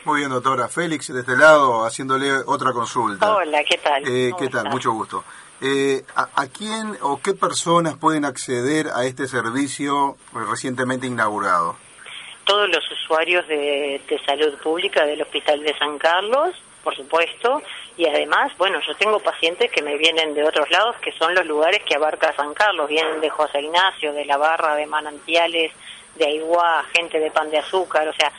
Muy 0.03 0.19
bien, 0.19 0.31
doctora. 0.31 0.67
Félix, 0.67 1.13
de 1.13 1.19
este 1.19 1.37
lado, 1.37 1.85
haciéndole 1.85 2.31
otra 2.47 2.73
consulta. 2.73 3.35
Hola, 3.35 3.63
¿qué 3.63 3.77
tal? 3.77 4.03
Eh, 4.07 4.31
¿Cómo 4.31 4.37
¿Qué 4.43 4.49
tal? 4.49 4.69
Mucho 4.69 4.91
gusto. 4.93 5.23
Eh, 5.61 6.03
¿a, 6.15 6.27
a 6.35 6.47
quién 6.47 6.97
o 7.01 7.21
qué 7.21 7.35
personas 7.35 7.95
pueden 7.97 8.25
acceder 8.25 8.87
a 8.95 9.05
este 9.05 9.27
servicio 9.27 10.17
recientemente 10.33 11.05
inaugurado? 11.05 11.75
Todos 12.45 12.67
los 12.69 12.83
usuarios 12.91 13.47
de, 13.47 14.01
de 14.09 14.19
salud 14.25 14.57
pública 14.57 15.05
del 15.05 15.21
Hospital 15.21 15.61
de 15.61 15.77
San 15.77 15.99
Carlos, 15.99 16.55
por 16.83 16.95
supuesto, 16.95 17.61
y 17.95 18.07
además, 18.07 18.51
bueno, 18.57 18.79
yo 18.87 18.95
tengo 18.95 19.19
pacientes 19.19 19.69
que 19.71 19.83
me 19.83 19.95
vienen 19.97 20.33
de 20.33 20.43
otros 20.43 20.67
lados, 20.71 20.95
que 20.97 21.11
son 21.11 21.35
los 21.35 21.45
lugares 21.45 21.83
que 21.87 21.93
abarca 21.93 22.35
San 22.35 22.55
Carlos, 22.55 22.89
vienen 22.89 23.21
de 23.21 23.29
José 23.29 23.61
Ignacio, 23.61 24.13
de 24.13 24.25
la 24.25 24.37
Barra, 24.37 24.73
de 24.73 24.87
Manantiales, 24.87 25.71
de 26.15 26.25
Aiguá, 26.25 26.83
gente 26.91 27.19
de 27.19 27.29
Pan 27.29 27.51
de 27.51 27.59
Azúcar, 27.59 28.07
o 28.07 28.13
sea, 28.13 28.31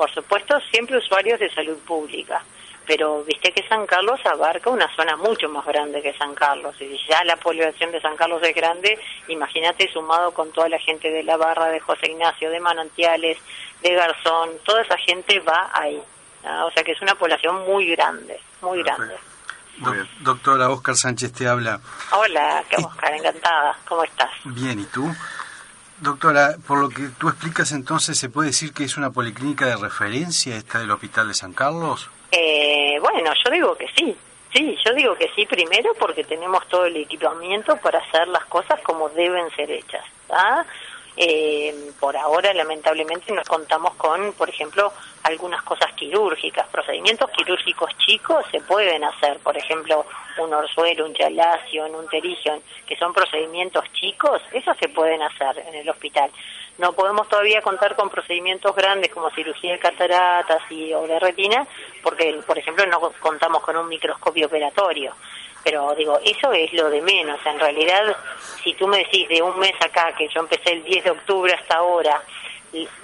por 0.00 0.10
supuesto, 0.14 0.58
siempre 0.70 0.96
usuarios 0.96 1.38
de 1.38 1.52
salud 1.52 1.76
pública. 1.86 2.42
Pero 2.86 3.22
viste 3.22 3.52
que 3.52 3.68
San 3.68 3.84
Carlos 3.86 4.18
abarca 4.24 4.70
una 4.70 4.88
zona 4.96 5.14
mucho 5.14 5.46
más 5.50 5.66
grande 5.66 6.00
que 6.00 6.14
San 6.14 6.34
Carlos. 6.34 6.74
Y 6.80 6.86
si 6.86 7.06
ya 7.06 7.22
la 7.24 7.36
población 7.36 7.92
de 7.92 8.00
San 8.00 8.16
Carlos 8.16 8.42
es 8.42 8.54
grande, 8.54 8.98
imagínate 9.28 9.92
sumado 9.92 10.32
con 10.32 10.50
toda 10.52 10.70
la 10.70 10.78
gente 10.78 11.10
de 11.10 11.22
la 11.22 11.36
barra 11.36 11.66
de 11.66 11.80
José 11.80 12.12
Ignacio, 12.12 12.48
de 12.48 12.60
Manantiales, 12.60 13.36
de 13.82 13.94
Garzón, 13.94 14.52
toda 14.64 14.80
esa 14.80 14.96
gente 14.96 15.38
va 15.40 15.70
ahí. 15.70 16.00
¿ah? 16.46 16.64
O 16.64 16.70
sea 16.70 16.82
que 16.82 16.92
es 16.92 17.02
una 17.02 17.14
población 17.14 17.66
muy 17.66 17.90
grande, 17.94 18.40
muy 18.62 18.82
grande. 18.82 19.16
Doctora 20.20 20.70
Oscar 20.70 20.96
Sánchez 20.96 21.30
te 21.34 21.46
habla. 21.46 21.78
Hola, 22.12 22.64
qué 22.70 22.76
Oscar, 22.82 23.12
encantada. 23.12 23.76
¿Cómo 23.86 24.02
estás? 24.04 24.30
Bien, 24.44 24.80
¿y 24.80 24.84
tú? 24.84 25.14
Doctora, 26.00 26.56
por 26.66 26.78
lo 26.78 26.88
que 26.88 27.08
tú 27.18 27.28
explicas 27.28 27.72
entonces, 27.72 28.18
¿se 28.18 28.30
puede 28.30 28.48
decir 28.48 28.72
que 28.72 28.84
es 28.84 28.96
una 28.96 29.10
policlínica 29.10 29.66
de 29.66 29.76
referencia 29.76 30.56
esta 30.56 30.78
del 30.78 30.90
Hospital 30.90 31.28
de 31.28 31.34
San 31.34 31.52
Carlos? 31.52 32.08
Eh, 32.32 32.98
bueno, 33.00 33.32
yo 33.44 33.50
digo 33.50 33.76
que 33.76 33.86
sí. 33.96 34.16
Sí, 34.52 34.76
yo 34.84 34.94
digo 34.94 35.14
que 35.14 35.30
sí 35.36 35.46
primero 35.46 35.92
porque 35.98 36.24
tenemos 36.24 36.66
todo 36.68 36.86
el 36.86 36.96
equipamiento 36.96 37.76
para 37.76 37.98
hacer 37.98 38.26
las 38.28 38.44
cosas 38.46 38.80
como 38.80 39.08
deben 39.10 39.48
ser 39.50 39.70
hechas. 39.70 40.04
¿tá? 40.26 40.64
Eh, 41.22 41.92
por 42.00 42.16
ahora, 42.16 42.54
lamentablemente, 42.54 43.30
no 43.30 43.42
contamos 43.46 43.92
con, 43.96 44.32
por 44.32 44.48
ejemplo, 44.48 44.90
algunas 45.24 45.62
cosas 45.64 45.92
quirúrgicas. 45.92 46.66
Procedimientos 46.68 47.28
quirúrgicos 47.32 47.90
chicos 47.98 48.42
se 48.50 48.58
pueden 48.62 49.04
hacer, 49.04 49.38
por 49.40 49.54
ejemplo, 49.54 50.06
un 50.38 50.54
orzuelo, 50.54 51.04
un 51.04 51.12
chalacio, 51.12 51.84
un 51.84 52.08
terigion, 52.08 52.62
que 52.86 52.96
son 52.96 53.12
procedimientos 53.12 53.84
chicos, 53.92 54.40
eso 54.50 54.72
se 54.80 54.88
pueden 54.88 55.20
hacer 55.20 55.58
en 55.68 55.74
el 55.74 55.90
hospital. 55.90 56.30
No 56.78 56.94
podemos 56.94 57.28
todavía 57.28 57.60
contar 57.60 57.94
con 57.96 58.08
procedimientos 58.08 58.74
grandes 58.74 59.10
como 59.12 59.28
cirugía 59.32 59.72
de 59.72 59.78
cataratas 59.78 60.62
y, 60.70 60.94
o 60.94 61.06
de 61.06 61.18
retina, 61.18 61.66
porque, 62.02 62.40
por 62.46 62.56
ejemplo, 62.56 62.86
no 62.86 63.12
contamos 63.20 63.62
con 63.62 63.76
un 63.76 63.88
microscopio 63.88 64.46
operatorio. 64.46 65.12
Pero 65.62 65.94
digo, 65.94 66.18
eso 66.24 66.52
es 66.52 66.72
lo 66.72 66.88
de 66.88 67.02
menos. 67.02 67.38
En 67.44 67.58
realidad, 67.58 68.16
si 68.62 68.74
tú 68.74 68.86
me 68.86 68.98
decís 68.98 69.28
de 69.28 69.42
un 69.42 69.58
mes 69.58 69.74
acá, 69.80 70.12
que 70.16 70.28
yo 70.28 70.40
empecé 70.40 70.72
el 70.72 70.84
10 70.84 71.04
de 71.04 71.10
octubre 71.10 71.52
hasta 71.52 71.76
ahora, 71.76 72.22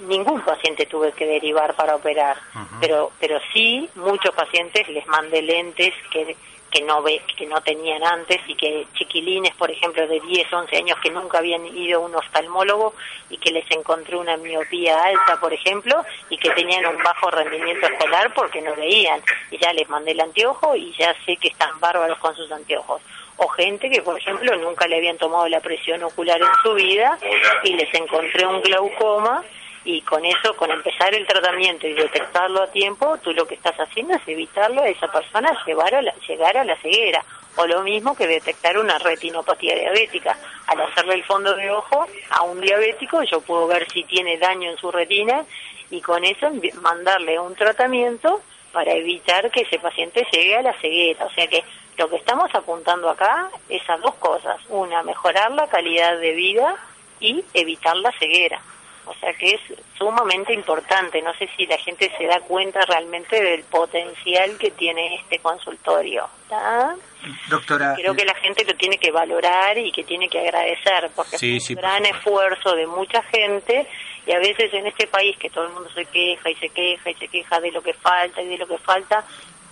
ningún 0.01 0.41
paciente 0.41 0.85
tuve 0.85 1.11
que 1.11 1.25
derivar 1.25 1.73
para 1.75 1.95
operar, 1.95 2.37
pero 2.79 3.11
pero 3.19 3.39
sí 3.53 3.89
muchos 3.95 4.33
pacientes 4.33 4.87
les 4.87 5.05
mandé 5.07 5.41
lentes 5.41 5.93
que 6.11 6.35
que 6.77 6.83
no 6.83 7.01
ve, 7.01 7.19
que 7.35 7.47
no 7.47 7.59
tenían 7.61 8.03
antes 8.03 8.37
y 8.47 8.53
que 8.53 8.85
chiquilines, 8.93 9.55
por 9.55 9.71
ejemplo, 9.71 10.05
de 10.07 10.19
10, 10.19 10.53
11 10.53 10.77
años 10.77 10.99
que 11.01 11.09
nunca 11.09 11.39
habían 11.39 11.65
ido 11.65 11.99
a 11.99 12.05
un 12.05 12.13
oftalmólogo 12.13 12.93
y 13.31 13.37
que 13.37 13.51
les 13.51 13.69
encontré 13.71 14.15
una 14.15 14.37
miopía 14.37 15.01
alta, 15.01 15.39
por 15.39 15.51
ejemplo, 15.51 16.03
y 16.29 16.37
que 16.37 16.51
tenían 16.51 16.85
un 16.85 17.01
bajo 17.01 17.31
rendimiento 17.31 17.87
escolar 17.87 18.31
porque 18.35 18.61
no 18.61 18.75
veían. 18.75 19.19
Y 19.49 19.57
ya 19.57 19.73
les 19.73 19.89
mandé 19.89 20.11
el 20.11 20.19
anteojo 20.19 20.75
y 20.75 20.93
ya 20.99 21.15
sé 21.25 21.37
que 21.37 21.47
están 21.47 21.79
bárbaros 21.79 22.19
con 22.19 22.35
sus 22.35 22.51
anteojos. 22.51 23.01
O 23.37 23.47
gente 23.47 23.89
que, 23.89 24.03
por 24.03 24.19
ejemplo, 24.19 24.55
nunca 24.57 24.87
le 24.87 24.97
habían 24.97 25.17
tomado 25.17 25.47
la 25.47 25.61
presión 25.61 26.03
ocular 26.03 26.39
en 26.39 26.61
su 26.61 26.75
vida 26.75 27.17
y 27.63 27.73
les 27.73 27.91
encontré 27.95 28.45
un 28.45 28.61
glaucoma 28.61 29.43
y 29.87 30.01
con 30.01 30.25
eso, 30.25 30.53
con 30.57 30.69
empezar 30.69 31.15
el 31.15 31.25
tratamiento 31.25 31.87
y 31.87 31.93
detectarlo 31.93 32.61
a 32.61 32.67
tiempo, 32.67 33.17
tú 33.23 33.31
lo 33.31 33.47
que 33.47 33.55
estás 33.55 33.79
haciendo 33.79 34.15
es 34.15 34.27
evitarlo 34.27 34.81
a 34.81 34.89
esa 34.89 35.07
persona 35.09 35.57
llevar 35.65 35.95
a 35.95 36.01
la, 36.01 36.13
llegar 36.27 36.57
a 36.57 36.65
la 36.65 36.75
ceguera. 36.75 37.23
O 37.55 37.65
lo 37.65 37.81
mismo 37.83 38.13
que 38.13 38.27
detectar 38.27 38.77
una 38.77 38.97
retinopatía 38.97 39.75
diabética. 39.75 40.37
Al 40.67 40.81
hacerle 40.81 41.13
el 41.13 41.23
fondo 41.23 41.55
de 41.55 41.71
ojo 41.71 42.05
a 42.31 42.41
un 42.41 42.59
diabético, 42.59 43.23
yo 43.23 43.39
puedo 43.39 43.65
ver 43.67 43.89
si 43.89 44.03
tiene 44.03 44.37
daño 44.37 44.69
en 44.69 44.77
su 44.77 44.91
retina 44.91 45.45
y 45.89 46.01
con 46.01 46.25
eso 46.25 46.51
mandarle 46.81 47.39
un 47.39 47.55
tratamiento 47.55 48.41
para 48.73 48.91
evitar 48.91 49.49
que 49.51 49.61
ese 49.61 49.79
paciente 49.79 50.27
llegue 50.33 50.57
a 50.57 50.63
la 50.63 50.73
ceguera. 50.73 51.25
O 51.25 51.31
sea 51.31 51.47
que 51.47 51.63
lo 51.97 52.09
que 52.09 52.17
estamos 52.17 52.53
apuntando 52.53 53.09
acá 53.09 53.49
es 53.69 53.89
a 53.89 53.95
dos 53.95 54.15
cosas. 54.15 54.59
Una, 54.67 55.01
mejorar 55.03 55.51
la 55.51 55.67
calidad 55.67 56.19
de 56.19 56.33
vida 56.33 56.75
y 57.21 57.45
evitar 57.53 57.95
la 57.95 58.11
ceguera. 58.19 58.61
O 59.07 59.13
sea 59.19 59.33
que 59.33 59.51
es 59.51 59.61
sumamente 59.97 60.53
importante. 60.53 61.21
No 61.21 61.33
sé 61.35 61.49
si 61.55 61.65
la 61.65 61.77
gente 61.77 62.11
se 62.17 62.25
da 62.25 62.39
cuenta 62.41 62.81
realmente 62.85 63.41
del 63.41 63.63
potencial 63.63 64.57
que 64.57 64.71
tiene 64.71 65.15
este 65.15 65.39
consultorio. 65.39 66.27
Doctora. 67.49 67.95
Creo 67.95 68.13
que 68.13 68.25
la 68.25 68.35
gente 68.35 68.63
lo 68.65 68.75
tiene 68.75 68.97
que 68.97 69.11
valorar 69.11 69.77
y 69.77 69.91
que 69.91 70.03
tiene 70.03 70.29
que 70.29 70.39
agradecer 70.39 71.09
porque 71.15 71.35
es 71.35 71.69
un 71.69 71.75
gran 71.75 72.05
esfuerzo 72.05 72.75
de 72.75 72.87
mucha 72.87 73.21
gente 73.23 73.87
y 74.25 74.31
a 74.33 74.39
veces 74.39 74.73
en 74.73 74.87
este 74.87 75.07
país 75.07 75.37
que 75.37 75.49
todo 75.49 75.65
el 75.65 75.73
mundo 75.73 75.89
se 75.93 76.05
queja 76.05 76.49
y 76.49 76.55
se 76.55 76.69
queja 76.69 77.09
y 77.09 77.13
se 77.15 77.27
queja 77.27 77.59
de 77.59 77.71
lo 77.71 77.81
que 77.81 77.93
falta 77.93 78.41
y 78.41 78.47
de 78.47 78.57
lo 78.57 78.67
que 78.67 78.77
falta 78.77 79.25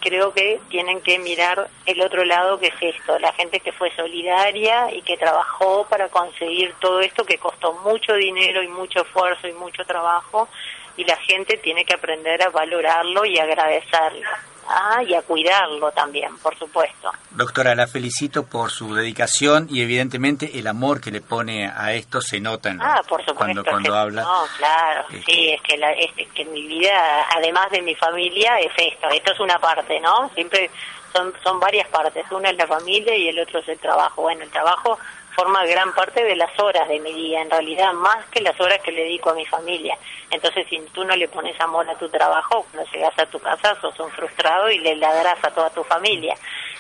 creo 0.06 0.32
que 0.32 0.60
tienen 0.70 1.02
que 1.02 1.18
mirar 1.18 1.68
el 1.88 2.00
otro 2.00 2.24
lado 2.26 2.60
que 2.60 2.68
es 2.68 2.96
esto, 2.96 3.18
la 3.18 3.34
gente 3.34 3.60
que 3.60 3.72
fue 3.72 3.90
solidaria 3.96 4.94
y 4.94 5.02
que 5.02 5.18
trabajó 5.18 5.88
para 5.90 6.10
conseguir 6.10 6.76
todo 6.80 7.02
esto 7.02 7.26
que 7.26 7.40
costó 7.40 7.74
mucho 7.84 8.14
dinero 8.14 8.62
y 8.62 8.68
mucho 8.68 9.02
esfuerzo 9.02 9.48
y 9.48 9.54
mucho 9.54 9.84
trabajo 9.84 10.48
y 10.96 11.06
la 11.06 11.18
gente 11.18 11.58
tiene 11.58 11.86
que 11.86 11.96
aprender 11.96 12.44
a 12.44 12.50
valorarlo 12.50 13.26
y 13.26 13.40
agradecerlo. 13.40 14.30
Ah, 14.68 15.04
y 15.04 15.14
a 15.14 15.22
cuidarlo 15.22 15.92
también, 15.92 16.36
por 16.40 16.58
supuesto. 16.58 17.12
Doctora, 17.32 17.76
la 17.76 17.88
felicito 17.88 18.46
por 18.46 18.72
su 18.72 18.96
dedicación 18.96 19.68
y 19.70 19.82
evidentemente 19.82 20.58
el 20.58 20.68
amor 20.68 21.02
que 21.02 21.12
le 21.12 21.22
pone 21.22 21.68
a 21.68 21.94
esto 21.94 22.20
se 22.22 22.40
nota 22.40 22.70
en 22.70 22.82
ah, 22.82 23.02
por 23.08 23.20
supuesto, 23.20 23.36
cuando, 23.36 23.64
cuando 23.64 23.96
habla. 23.96 24.24
No, 24.24 24.44
claro, 24.58 25.06
sí, 25.10 25.18
este. 25.18 25.54
es 25.54 25.62
que, 25.62 25.78
la, 25.78 25.92
es 25.92 26.12
que 26.34 26.46
mi 26.46 26.66
vida, 26.68 27.26
además 27.36 27.70
de 27.72 27.82
mi 27.82 27.96
familia, 27.96 28.60
es 28.60 28.72
esto. 28.78 29.08
Esto 29.10 29.34
es 29.34 29.40
una 29.40 29.60
parte, 29.60 30.00
¿no? 30.00 30.30
Siempre 30.34 30.72
son, 31.14 31.34
son 31.44 31.60
varias 31.60 31.88
partes. 31.90 32.26
Una 32.32 32.50
es 32.50 32.58
la 32.58 32.68
familia 32.68 33.16
y 33.16 33.30
el 33.30 33.40
otro 33.40 33.60
es 33.60 33.70
el 33.70 33.80
trabajo. 33.80 34.24
Bueno, 34.24 34.44
el 34.44 34.50
trabajo 34.50 34.98
forma 35.36 35.66
gran 35.66 35.94
parte 35.94 36.24
de 36.24 36.36
las 36.36 36.58
horas 36.60 36.88
de 36.88 37.00
mi 37.00 37.14
día, 37.14 37.42
en 37.42 37.50
realidad 37.50 37.94
más 37.94 38.26
que 38.28 38.42
las 38.42 38.60
horas 38.60 38.80
que 38.82 38.92
le 38.92 39.04
dedico 39.04 39.30
a 39.30 39.36
mi 39.36 39.46
familia. 39.46 39.98
Entonces, 40.32 40.66
si 40.70 40.80
tú 40.94 41.04
no 41.04 41.16
le 41.16 41.28
pones 41.28 41.60
amor 41.60 41.88
a 41.90 41.98
tu 41.98 42.10
trabajo, 42.10 42.66
cuando 42.72 42.90
llegas 42.92 43.18
a 43.20 43.26
tu 43.26 43.40
casa 43.40 43.76
sos 43.82 44.00
un 44.00 44.10
frustrado 44.12 44.72
y 44.72 44.80
le 44.80 44.96
ladras 44.96 45.38
a 45.44 45.52
toda 45.52 45.70
tu 45.70 45.84
familia. 45.84 46.36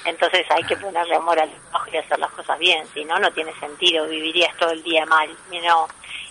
Entonces 0.05 0.45
hay 0.49 0.63
que 0.63 0.77
ponerle 0.77 1.15
amor 1.15 1.39
al 1.39 1.49
trabajo 1.49 1.89
y 1.91 1.97
hacer 1.97 2.19
las 2.19 2.31
cosas 2.31 2.57
bien, 2.59 2.85
si 2.93 3.03
no, 3.05 3.19
no 3.19 3.31
tiene 3.31 3.53
sentido, 3.59 4.07
vivirías 4.07 4.55
todo 4.57 4.71
el 4.71 4.83
día 4.83 5.05
mal. 5.05 5.29
Y 5.51 5.59
no, 5.59 5.87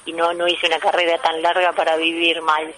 y 0.06 0.12
no, 0.12 0.32
no 0.32 0.48
hice 0.48 0.66
una 0.66 0.78
carrera 0.78 1.18
tan 1.18 1.42
larga 1.42 1.72
para 1.72 1.96
vivir 1.96 2.40
mal. 2.42 2.74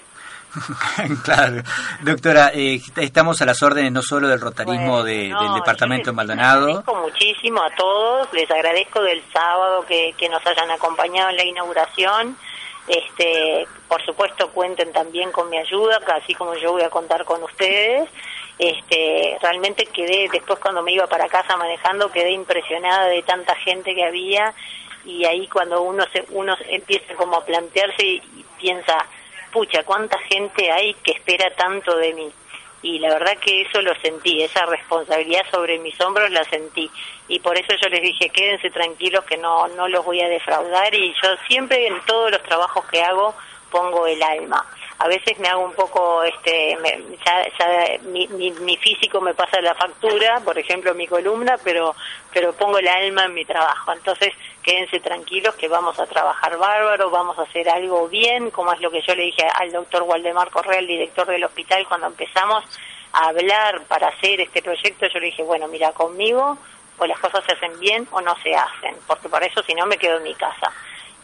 claro. 1.24 1.62
Doctora, 2.02 2.50
eh, 2.54 2.80
estamos 2.96 3.40
a 3.42 3.46
las 3.46 3.62
órdenes 3.62 3.92
no 3.92 4.02
solo 4.02 4.28
del 4.28 4.40
rotarismo 4.40 5.02
del 5.02 5.34
departamento 5.54 6.10
de 6.10 6.16
Maldonado. 6.16 6.66
Les 6.66 6.76
agradezco 6.76 7.02
muchísimo 7.02 7.62
a 7.62 7.70
todos, 7.76 8.32
les 8.32 8.50
agradezco 8.50 9.02
del 9.02 9.22
sábado 9.32 9.84
que, 9.86 10.14
que 10.16 10.28
nos 10.28 10.44
hayan 10.46 10.70
acompañado 10.70 11.30
en 11.30 11.36
la 11.36 11.44
inauguración. 11.44 12.36
Este, 12.88 13.66
por 13.88 14.04
supuesto 14.04 14.50
cuenten 14.52 14.92
también 14.92 15.32
con 15.32 15.50
mi 15.50 15.58
ayuda, 15.58 16.00
así 16.14 16.34
como 16.34 16.54
yo 16.54 16.72
voy 16.72 16.82
a 16.82 16.90
contar 16.90 17.24
con 17.24 17.42
ustedes. 17.42 18.08
Este, 18.58 19.36
realmente 19.42 19.86
quedé 19.86 20.28
después 20.32 20.58
cuando 20.58 20.82
me 20.82 20.92
iba 20.92 21.06
para 21.06 21.28
casa 21.28 21.58
manejando 21.58 22.10
quedé 22.10 22.30
impresionada 22.30 23.06
de 23.06 23.22
tanta 23.22 23.54
gente 23.56 23.94
que 23.94 24.02
había 24.02 24.54
y 25.04 25.26
ahí 25.26 25.46
cuando 25.46 25.82
uno 25.82 26.04
se 26.10 26.24
uno 26.30 26.56
empieza 26.70 27.14
como 27.16 27.36
a 27.36 27.44
plantearse 27.44 28.02
y 28.02 28.22
piensa 28.58 29.06
pucha, 29.52 29.82
cuánta 29.84 30.18
gente 30.20 30.70
hay 30.70 30.94
que 30.94 31.12
espera 31.12 31.50
tanto 31.56 31.96
de 31.96 32.14
mí. 32.14 32.32
Y 32.82 32.98
la 32.98 33.08
verdad 33.08 33.36
que 33.38 33.62
eso 33.62 33.80
lo 33.82 33.94
sentí, 33.96 34.42
esa 34.42 34.64
responsabilidad 34.66 35.42
sobre 35.50 35.78
mis 35.78 36.00
hombros 36.00 36.30
la 36.30 36.44
sentí. 36.44 36.90
Y 37.26 37.40
por 37.40 37.56
eso 37.56 37.74
yo 37.82 37.88
les 37.88 38.02
dije, 38.02 38.28
quédense 38.28 38.70
tranquilos 38.70 39.24
que 39.24 39.36
no, 39.36 39.66
no 39.68 39.88
los 39.88 40.04
voy 40.04 40.20
a 40.20 40.28
defraudar. 40.28 40.94
Y 40.94 41.12
yo 41.22 41.30
siempre 41.48 41.86
en 41.86 42.00
todos 42.06 42.30
los 42.30 42.42
trabajos 42.42 42.84
que 42.86 43.02
hago 43.02 43.34
pongo 43.70 44.06
el 44.06 44.22
alma 44.22 44.64
a 44.98 45.08
veces 45.08 45.38
me 45.38 45.48
hago 45.48 45.64
un 45.64 45.74
poco, 45.74 46.22
este, 46.22 46.76
ya, 47.24 47.98
mi, 48.04 48.26
mi, 48.28 48.76
físico 48.78 49.20
me 49.20 49.34
pasa 49.34 49.60
la 49.60 49.74
factura, 49.74 50.40
por 50.40 50.58
ejemplo 50.58 50.94
mi 50.94 51.06
columna, 51.06 51.58
pero, 51.62 51.94
pero 52.32 52.54
pongo 52.54 52.78
el 52.78 52.88
alma 52.88 53.26
en 53.26 53.34
mi 53.34 53.44
trabajo. 53.44 53.92
Entonces 53.92 54.32
quédense 54.66 54.98
tranquilos 54.98 55.54
que 55.54 55.68
vamos 55.68 55.96
a 56.00 56.06
trabajar 56.06 56.58
bárbaro, 56.58 57.08
vamos 57.08 57.38
a 57.38 57.42
hacer 57.42 57.68
algo 57.70 58.08
bien, 58.08 58.50
como 58.50 58.72
es 58.72 58.80
lo 58.80 58.90
que 58.90 59.00
yo 59.00 59.14
le 59.14 59.22
dije 59.22 59.46
al 59.60 59.70
doctor 59.70 60.02
Waldemar 60.02 60.50
Correa, 60.50 60.80
el 60.80 60.88
director 60.88 61.24
del 61.28 61.44
hospital, 61.44 61.86
cuando 61.86 62.08
empezamos 62.08 62.64
a 63.12 63.28
hablar 63.28 63.82
para 63.82 64.08
hacer 64.08 64.40
este 64.40 64.62
proyecto, 64.62 65.06
yo 65.06 65.20
le 65.20 65.26
dije, 65.26 65.44
bueno, 65.44 65.68
mira, 65.68 65.92
conmigo 65.92 66.58
o 66.98 67.06
las 67.06 67.18
cosas 67.20 67.44
se 67.44 67.52
hacen 67.52 67.78
bien 67.78 68.08
o 68.10 68.20
no 68.20 68.34
se 68.42 68.56
hacen, 68.56 68.96
porque 69.06 69.28
para 69.28 69.46
eso 69.46 69.62
si 69.62 69.72
no 69.72 69.86
me 69.86 69.98
quedo 69.98 70.16
en 70.16 70.24
mi 70.24 70.34
casa. 70.34 70.72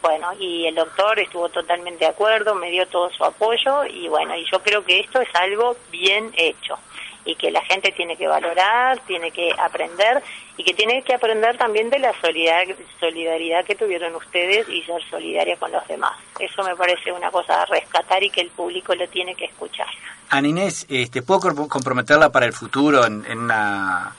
Bueno, 0.01 0.31
y 0.39 0.65
el 0.65 0.75
doctor 0.75 1.19
estuvo 1.19 1.49
totalmente 1.49 2.05
de 2.05 2.11
acuerdo, 2.11 2.55
me 2.55 2.71
dio 2.71 2.87
todo 2.87 3.09
su 3.11 3.25
apoyo 3.25 3.83
y 3.83 4.07
bueno, 4.07 4.37
y 4.37 4.45
yo 4.49 4.61
creo 4.61 4.85
que 4.85 5.01
esto 5.01 5.19
es 5.19 5.29
algo 5.35 5.75
bien 5.91 6.31
hecho 6.37 6.79
y 7.25 7.35
que 7.35 7.51
la 7.51 7.61
gente 7.65 7.91
tiene 7.91 8.17
que 8.17 8.27
valorar, 8.27 8.99
tiene 9.07 9.31
que 9.31 9.51
aprender 9.57 10.21
y 10.57 10.63
que 10.63 10.73
tiene 10.73 11.01
que 11.03 11.13
aprender 11.13 11.57
también 11.57 11.89
de 11.89 11.99
la 11.99 12.13
solidaridad 12.19 13.65
que 13.65 13.75
tuvieron 13.75 14.15
ustedes 14.15 14.67
y 14.69 14.81
ser 14.83 15.01
solidaria 15.09 15.57
con 15.57 15.71
los 15.71 15.87
demás. 15.87 16.13
Eso 16.39 16.63
me 16.63 16.75
parece 16.75 17.11
una 17.11 17.31
cosa 17.31 17.61
a 17.61 17.65
rescatar 17.65 18.23
y 18.23 18.29
que 18.29 18.41
el 18.41 18.49
público 18.49 18.93
lo 18.95 19.07
tiene 19.07 19.35
que 19.35 19.45
escuchar. 19.45 19.87
Ana 20.29 20.47
Inés, 20.47 20.85
este, 20.89 21.21
¿puedo 21.21 21.39
comprometerla 21.69 22.31
para 22.31 22.45
el 22.45 22.53
futuro 22.53 23.05
en, 23.05 23.25
en 23.25 23.39
una 23.39 24.13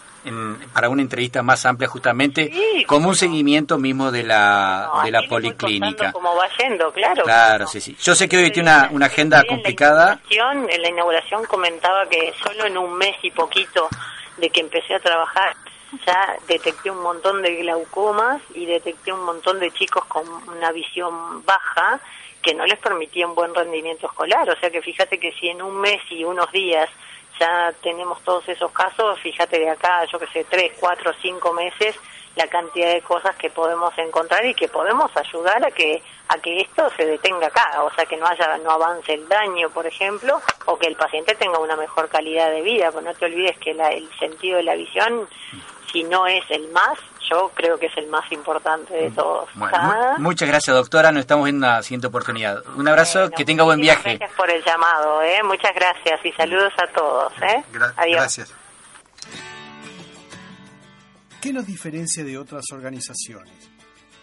para 0.73 0.89
una 0.89 1.03
entrevista 1.03 1.43
más 1.43 1.67
amplia 1.67 1.89
justamente 1.89 2.51
como 2.87 3.09
un 3.09 3.17
seguimiento 3.17 3.79
mismo 3.79 4.11
de 4.11 4.23
la 4.23 4.91
de 5.05 5.11
la 5.11 5.23
policlínica. 5.29 6.13
Como 6.13 6.35
va 6.35 6.49
yendo, 6.59 6.91
claro. 6.93 7.25
Claro, 7.25 7.67
sí, 7.67 7.81
sí. 7.81 7.97
Yo 8.01 8.15
sé 8.15 8.29
que 8.29 8.39
hoy 8.39 8.51
tiene 8.51 8.71
una, 8.71 8.89
una 8.91 9.07
agenda 9.07 9.45
complicada. 9.45 10.21
En 10.31 10.83
la, 10.83 10.89
inauguración, 10.89 11.45
comentaba 11.45 12.07
que 12.09 12.33
solo 12.43 12.67
en 12.67 12.79
un 12.79 12.97
mes 12.97 13.17
y 13.23 13.31
poquito 13.31 13.89
de 14.39 14.51
que 14.51 14.61
empecé 14.61 14.95
a 14.95 15.01
trabajar 15.01 15.55
ya 16.07 16.37
detecté 16.49 16.91
un 16.91 17.03
montón 17.03 17.43
de 17.43 17.55
glaucomas 17.57 18.43
y 18.55 18.67
detecté 18.67 19.13
un 19.13 19.25
montón 19.25 19.61
de 19.61 19.71
chicos 19.71 20.05
con 20.07 20.25
una 20.49 20.73
visión 20.73 21.45
baja 21.45 22.01
que 22.43 22.55
no 22.55 22.67
les 22.67 22.79
permitía 22.79 23.27
un 23.27 23.35
buen 23.35 23.55
rendimiento 23.55 24.07
escolar. 24.07 24.49
O 24.51 24.57
sea 24.57 24.71
que 24.71 24.83
fíjate 24.83 25.19
que 25.19 25.33
si 25.33 25.49
en 25.49 25.63
un 25.63 25.81
mes 25.81 26.01
y 26.11 26.25
unos 26.25 26.51
días 26.53 26.91
ya 27.39 27.73
tenemos 27.83 28.23
todos 28.23 28.49
esos 28.49 28.71
casos, 28.73 29.19
fíjate 29.21 29.59
de 29.59 29.71
acá, 29.71 30.05
yo 30.05 30.19
que 30.19 30.27
sé, 30.29 30.45
tres, 30.49 30.73
cuatro, 30.79 31.13
cinco 31.21 31.53
meses, 31.53 31.97
la 32.37 32.47
cantidad 32.49 32.93
de 32.93 33.03
cosas 33.03 33.37
que 33.37 33.51
podemos 33.51 33.97
encontrar 33.99 34.45
y 34.45 34.55
que 34.55 34.69
podemos 34.69 35.11
ayudar 35.17 35.65
a 35.65 35.71
que 35.71 36.03
a 36.29 36.39
que 36.39 36.61
esto 36.61 36.91
se 36.97 37.05
detenga 37.05 37.49
acá, 37.49 37.83
o 37.83 37.91
sea 37.95 38.07
que 38.07 38.17
no 38.17 38.27
haya 38.27 38.57
no 38.59 38.71
avance 38.71 39.13
el 39.13 39.29
daño, 39.29 39.69
por 39.71 39.87
ejemplo, 39.87 40.41
o 40.67 40.79
que 40.79 40.87
el 40.87 40.97
paciente 40.97 41.35
tenga 41.35 41.59
una 41.59 41.77
mejor 41.77 42.09
calidad 42.09 42.51
de 42.51 42.63
vida, 42.63 42.91
pues 42.91 43.05
no 43.05 43.15
te 43.15 43.27
olvides 43.27 43.59
que 43.59 43.75
la, 43.75 43.91
el 43.91 44.09
sentido 44.19 44.57
de 44.57 44.65
la 44.65 44.75
visión 44.75 45.29
si 45.95 46.03
no 46.05 46.27
es 46.27 46.45
el 46.51 46.71
más, 46.73 46.99
yo 47.31 47.51
creo 47.55 47.79
que 47.79 47.87
es 47.87 47.97
el 47.97 48.09
más 48.09 48.31
importante 48.33 48.93
de 48.93 49.11
todos. 49.13 49.49
Bueno, 49.55 49.75
¿Ah? 49.81 50.15
mu- 50.19 50.25
muchas 50.25 50.47
gracias, 50.49 50.77
doctora. 50.77 51.11
Nos 51.13 51.21
estamos 51.21 51.45
viendo 51.45 51.67
en 51.67 51.73
la 51.73 51.83
siguiente 51.83 52.09
oportunidad. 52.09 52.63
Un 52.77 52.87
abrazo, 52.87 53.21
Bueno, 53.21 53.37
que 53.37 53.45
tenga 53.47 53.65
buen 53.65 53.81
viaje. 53.81 54.19
Gracias 54.19 54.37
por 54.37 54.51
el 54.51 54.63
llamado, 54.63 55.23
¿eh? 55.23 55.43
muchas 55.43 55.75
gracias 55.75 56.21
y 56.27 56.33
saludos 56.33 56.73
a 56.77 56.93
todos. 56.93 57.33
¿eh? 57.41 57.65
Adiós. 57.97 58.17
Gracias. 58.21 58.53
¿Qué 61.41 61.53
nos 61.53 61.67
diferencia 61.67 62.25
de 62.25 62.37
otras 62.39 62.65
organizaciones? 62.73 63.53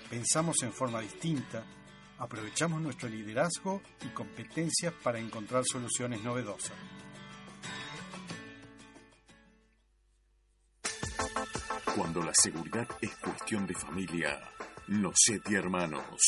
Pensamos 0.10 0.58
en 0.64 0.74
forma 0.74 1.00
distinta, 1.02 1.64
aprovechamos 2.20 2.82
nuestro 2.82 3.08
liderazgo 3.10 3.82
y 4.04 4.08
competencias 4.10 4.94
para 5.04 5.20
encontrar 5.20 5.64
soluciones 5.66 6.22
novedosas. 6.22 6.74
Cuando 11.96 12.22
la 12.24 12.32
seguridad 12.34 12.88
es 13.02 13.16
cuestión 13.18 13.68
de 13.68 13.74
familia, 13.74 14.40
Nocetti 14.88 15.56
Hermanos. 15.56 16.22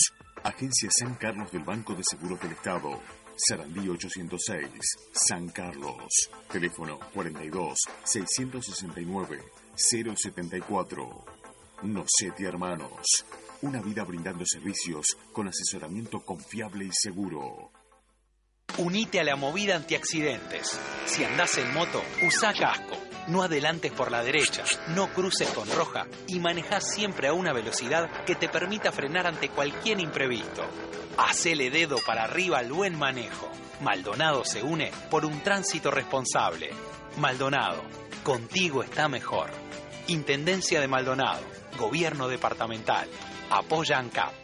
Agencia 0.43 0.89
San 0.91 1.15
Carlos 1.15 1.51
del 1.53 1.63
Banco 1.63 1.95
de 1.95 2.03
Seguros 2.03 2.41
del 2.41 2.51
Estado. 2.51 2.99
Sarandí 3.37 3.87
806, 3.87 4.67
San 5.13 5.47
Carlos. 5.49 6.29
Teléfono 6.51 6.99
42 7.13 7.79
669 8.03 9.41
074. 9.75 11.25
Nocetti 11.83 12.43
Hermanos. 12.43 13.25
Una 13.61 13.81
vida 13.81 14.03
brindando 14.03 14.43
servicios 14.45 15.17
con 15.31 15.47
asesoramiento 15.47 16.25
confiable 16.25 16.85
y 16.85 16.91
seguro. 16.91 17.71
Unite 18.79 19.21
a 19.21 19.23
la 19.23 19.37
movida 19.37 19.77
antiaccidentes. 19.77 20.77
Si 21.05 21.23
andás 21.23 21.57
en 21.57 21.73
moto, 21.73 22.03
usa 22.25 22.53
casco. 22.53 23.12
No 23.27 23.41
adelantes 23.41 23.91
por 23.91 24.11
la 24.11 24.21
derecha, 24.21 24.63
no 24.89 25.07
cruces 25.07 25.49
con 25.49 25.69
roja 25.71 26.07
y 26.27 26.39
maneja 26.39 26.81
siempre 26.81 27.29
a 27.29 27.33
una 27.33 27.53
velocidad 27.53 28.23
que 28.25 28.35
te 28.35 28.49
permita 28.49 28.91
frenar 28.91 29.27
ante 29.27 29.49
cualquier 29.49 30.01
imprevisto. 30.01 30.63
Hacele 31.17 31.69
dedo 31.69 31.99
para 32.05 32.23
arriba 32.23 32.59
al 32.59 32.71
buen 32.71 32.97
manejo. 32.97 33.49
Maldonado 33.81 34.43
se 34.43 34.61
une 34.61 34.91
por 35.09 35.25
un 35.25 35.41
tránsito 35.41 35.89
responsable. 35.89 36.71
Maldonado, 37.17 37.83
contigo 38.23 38.83
está 38.83 39.07
mejor. 39.07 39.49
Intendencia 40.07 40.81
de 40.81 40.87
Maldonado, 40.89 41.43
Gobierno 41.77 42.27
Departamental. 42.27 43.07
Apoya 43.49 43.99
ANCAP. 43.99 44.42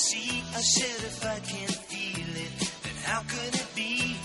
See. 0.00 0.42
I 0.56 0.60
said 0.60 0.98
if 1.10 1.18
I 1.26 1.38
can't 1.52 1.78
feel 1.90 2.32
it, 2.46 2.54
then 2.84 2.96
how 3.08 3.20
could 3.32 3.54
it 3.62 3.70
be? 3.74 4.16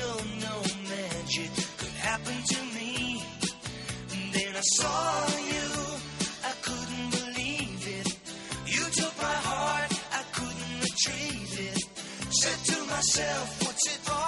No, 0.00 0.10
no 0.46 0.54
magic 0.92 1.50
could 1.80 1.96
happen 2.10 2.36
to 2.52 2.60
me. 2.76 3.22
And 4.14 4.26
then 4.36 4.52
I 4.62 4.64
saw 4.78 5.02
you, 5.52 5.68
I 6.50 6.54
couldn't 6.66 7.10
believe 7.18 7.82
it. 7.98 8.08
You 8.74 8.84
took 8.98 9.14
my 9.28 9.38
heart, 9.50 9.92
I 10.20 10.22
couldn't 10.36 10.74
retrieve 10.86 11.52
it. 11.70 11.80
Said 12.40 12.60
to 12.70 12.78
myself, 12.94 13.46
what's 13.64 13.84
it 13.94 14.02
all 14.10 14.25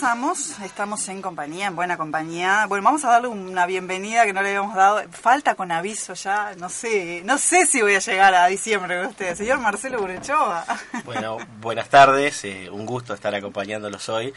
Regresamos, 0.00 0.58
estamos 0.60 1.06
en 1.10 1.20
compañía, 1.20 1.66
en 1.66 1.76
buena 1.76 1.98
compañía. 1.98 2.64
Bueno, 2.66 2.82
vamos 2.82 3.04
a 3.04 3.10
darle 3.10 3.28
una 3.28 3.66
bienvenida 3.66 4.24
que 4.24 4.32
no 4.32 4.40
le 4.40 4.48
habíamos 4.48 4.74
dado. 4.74 5.02
Falta 5.10 5.56
con 5.56 5.70
aviso 5.70 6.14
ya, 6.14 6.54
no 6.56 6.70
sé, 6.70 7.20
no 7.26 7.36
sé 7.36 7.66
si 7.66 7.82
voy 7.82 7.96
a 7.96 7.98
llegar 7.98 8.34
a 8.34 8.46
diciembre 8.46 8.96
con 8.96 9.08
ustedes. 9.08 9.36
Señor 9.36 9.58
Marcelo 9.58 10.00
Burechoa. 10.00 10.64
Bueno, 11.04 11.36
buenas 11.60 11.90
tardes, 11.90 12.42
eh, 12.46 12.70
un 12.70 12.86
gusto 12.86 13.12
estar 13.12 13.34
acompañándolos 13.34 14.08
hoy. 14.08 14.32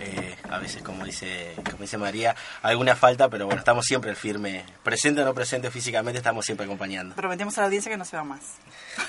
Eh, 0.00 0.36
a 0.50 0.58
veces, 0.58 0.82
como 0.82 1.04
dice, 1.04 1.54
como 1.64 1.78
dice 1.78 1.98
María, 1.98 2.34
alguna 2.62 2.96
falta, 2.96 3.28
pero 3.28 3.46
bueno, 3.46 3.58
estamos 3.58 3.84
siempre 3.84 4.10
al 4.10 4.16
firme. 4.16 4.64
Presente 4.82 5.22
o 5.22 5.24
no 5.24 5.34
presente 5.34 5.70
físicamente, 5.70 6.18
estamos 6.18 6.44
siempre 6.44 6.66
acompañando. 6.66 7.14
Prometemos 7.14 7.56
a 7.58 7.62
la 7.62 7.66
audiencia 7.66 7.90
que 7.90 7.96
no 7.96 8.04
se 8.04 8.16
va 8.16 8.24
más. 8.24 8.40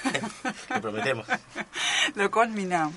Lo 0.69 0.81
prometemos. 0.81 1.27
Lo 2.15 2.31
culminamos. 2.31 2.95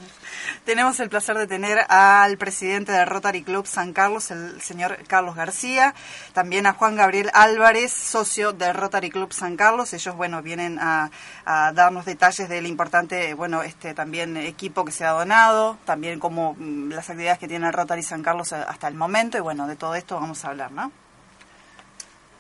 Tenemos 0.65 1.01
el 1.01 1.09
placer 1.09 1.37
de 1.37 1.47
tener 1.47 1.79
al 1.89 2.39
presidente 2.39 2.93
del 2.93 3.07
Rotary 3.07 3.43
Club 3.43 3.67
San 3.67 3.93
Carlos, 3.93 4.31
el 4.31 4.61
señor 4.61 4.99
Carlos 5.07 5.37
García, 5.37 5.95
también 6.33 6.67
a 6.67 6.73
Juan 6.73 6.97
Gabriel 6.97 7.31
Álvarez, 7.35 7.93
socio 7.93 8.53
del 8.53 8.75
Rotary 8.75 9.11
Club 9.11 9.33
San 9.33 9.57
Carlos. 9.57 9.93
Ellos, 9.93 10.17
bueno, 10.17 10.43
vienen 10.43 10.79
a, 10.81 11.11
a 11.45 11.73
darnos 11.73 12.05
detalles 12.05 12.49
del 12.49 12.67
importante, 12.67 13.35
bueno, 13.35 13.63
este 13.63 13.95
también 13.95 14.37
equipo 14.37 14.85
que 14.85 14.93
se 14.93 15.05
ha 15.05 15.11
donado, 15.11 15.79
también 15.85 16.21
como 16.21 16.55
mm, 16.55 16.91
las 16.91 17.09
actividades 17.11 17.39
que 17.39 17.49
tiene 17.49 17.67
el 17.67 17.73
Rotary 17.81 18.03
San 18.03 18.23
Carlos 18.23 18.53
hasta 18.53 18.89
el 18.89 18.95
momento, 18.95 19.37
y 19.39 19.41
bueno, 19.41 19.67
de 19.67 19.77
todo 19.77 19.95
esto 19.95 20.15
vamos 20.21 20.45
a 20.45 20.49
hablar, 20.49 20.71
¿no? 20.73 20.93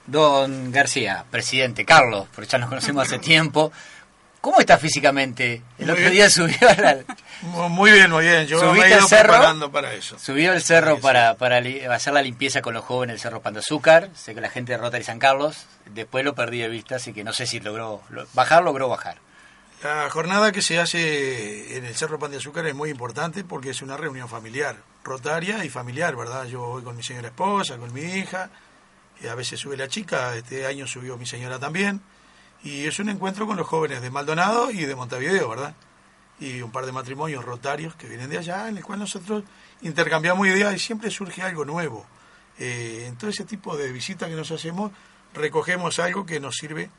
Don 0.07 0.73
García, 0.73 1.25
presidente, 1.31 1.85
Carlos, 1.85 2.27
porque 2.35 2.51
ya 2.51 2.59
nos 2.59 2.69
conocemos 2.69 3.07
hace 3.07 3.19
tiempo. 3.19 3.71
¿Cómo 4.41 4.59
está 4.59 4.79
físicamente? 4.79 5.63
El 5.79 5.85
Muy 5.87 5.91
otro 5.91 6.01
bien. 6.01 6.13
día 6.13 6.31
subió 6.31 6.57
al, 6.71 7.05
Mu- 7.43 7.69
Muy 7.69 7.93
bien, 7.93 8.11
muy 8.11 8.25
bien. 8.25 8.47
Yo 8.47 8.57
me 8.59 8.67
¿Subiste 8.69 8.87
he 8.87 8.91
ido 8.93 8.99
al 9.03 9.09
cerro? 9.09 9.33
preparando 9.35 9.71
para 9.71 9.93
eso. 9.93 10.19
Subió 10.19 10.55
el 10.55 10.63
cerro 10.63 10.99
para, 10.99 11.35
para 11.35 11.61
li- 11.61 11.85
hacer 11.85 12.15
la 12.15 12.23
limpieza 12.23 12.63
con 12.63 12.73
los 12.73 12.83
jóvenes 12.85 13.15
del 13.15 13.21
Cerro 13.21 13.43
Pan 13.43 13.53
de 13.53 13.61
Azúcar. 13.61 14.09
Sé 14.15 14.35
que 14.35 14.41
la 14.41 14.49
gente 14.49 14.73
de 14.73 14.79
Rotary 14.79 15.05
San 15.05 15.19
Carlos. 15.19 15.67
Después 15.93 16.25
lo 16.25 16.35
perdí 16.35 16.59
de 16.61 16.69
vista, 16.69 16.97
así 16.97 17.13
que 17.13 17.23
no 17.23 17.35
sé 17.35 17.47
si 17.47 17.61
logró 17.61 18.01
lo- 18.09 18.27
bajar, 18.33 18.63
logró 18.63 18.89
bajar. 18.89 19.19
La 19.83 20.11
jornada 20.11 20.53
que 20.53 20.61
se 20.61 20.79
hace 20.79 21.79
en 21.79 21.87
el 21.87 21.95
Cerro 21.95 22.19
Pan 22.19 22.31
de 22.31 22.37
Azúcar 22.37 22.67
es 22.67 22.75
muy 22.75 22.91
importante 22.91 23.45
porque 23.45 23.71
es 23.71 23.81
una 23.81 23.97
reunión 23.97 24.29
familiar, 24.29 24.77
rotaria 25.03 25.65
y 25.65 25.71
familiar, 25.71 26.15
¿verdad? 26.17 26.45
Yo 26.45 26.61
voy 26.61 26.83
con 26.83 26.95
mi 26.97 27.03
señora 27.03 27.29
esposa, 27.29 27.79
con 27.79 27.91
mi 27.95 28.03
hija, 28.03 28.51
a 29.27 29.35
veces 29.35 29.59
sube 29.59 29.79
la 29.79 29.89
chica, 29.89 30.37
este 30.37 30.67
año 30.67 30.87
subió 30.87 31.17
mi 31.17 31.25
señora 31.25 31.59
también, 31.59 32.03
y 32.63 32.85
es 32.85 32.99
un 32.99 33.09
encuentro 33.09 33.47
con 33.47 33.57
los 33.57 33.67
jóvenes 33.67 34.03
de 34.03 34.11
Maldonado 34.11 34.71
y 34.71 34.85
de 34.85 34.95
Montevideo, 34.95 35.49
¿verdad? 35.49 35.75
Y 36.39 36.61
un 36.61 36.73
par 36.73 36.85
de 36.85 36.93
matrimonios 36.93 37.43
rotarios 37.43 37.95
que 37.95 38.07
vienen 38.07 38.29
de 38.29 38.37
allá, 38.37 38.69
en 38.69 38.77
el 38.77 38.85
cual 38.85 38.99
nosotros 38.99 39.45
intercambiamos 39.81 40.47
ideas 40.47 40.75
y 40.75 40.79
siempre 40.79 41.11
surge 41.11 41.41
algo 41.41 41.65
nuevo. 41.65 42.05
Eh, 42.59 43.07
en 43.09 43.17
todo 43.17 43.31
ese 43.31 43.47
tipo 43.47 43.79
de 43.79 43.91
visitas 43.93 44.29
que 44.29 44.35
nos 44.35 44.51
hacemos, 44.51 44.93
recogemos 45.33 45.99
algo 46.01 46.27
que 46.27 46.39
nos 46.39 46.57
sirve 46.57 46.91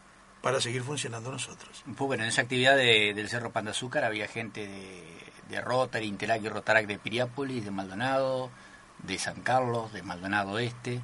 para 0.42 0.60
seguir 0.60 0.84
funcionando 0.84 1.32
nosotros. 1.32 1.84
Pues 1.86 1.98
bueno, 1.98 2.24
en 2.24 2.30
esa 2.30 2.42
actividad 2.42 2.76
de- 2.76 3.14
del 3.14 3.30
Cerro 3.30 3.52
Pan 3.52 3.66
de 3.66 3.72
Azúcar 3.72 4.04
había 4.04 4.28
gente 4.28 4.68
de, 4.68 5.04
de 5.50 5.62
Rotary, 5.62 6.06
Interac 6.08 6.42
y 6.44 6.50
Rotarac 6.50 6.88
de 6.88 6.98
Piriápolis, 6.98 7.64
de 7.66 7.72
Maldonado, 7.72 8.50
de 9.04 9.18
San 9.20 9.42
Carlos, 9.42 9.94
de 9.94 10.02
Maldonado 10.04 10.58
Este. 10.60 11.00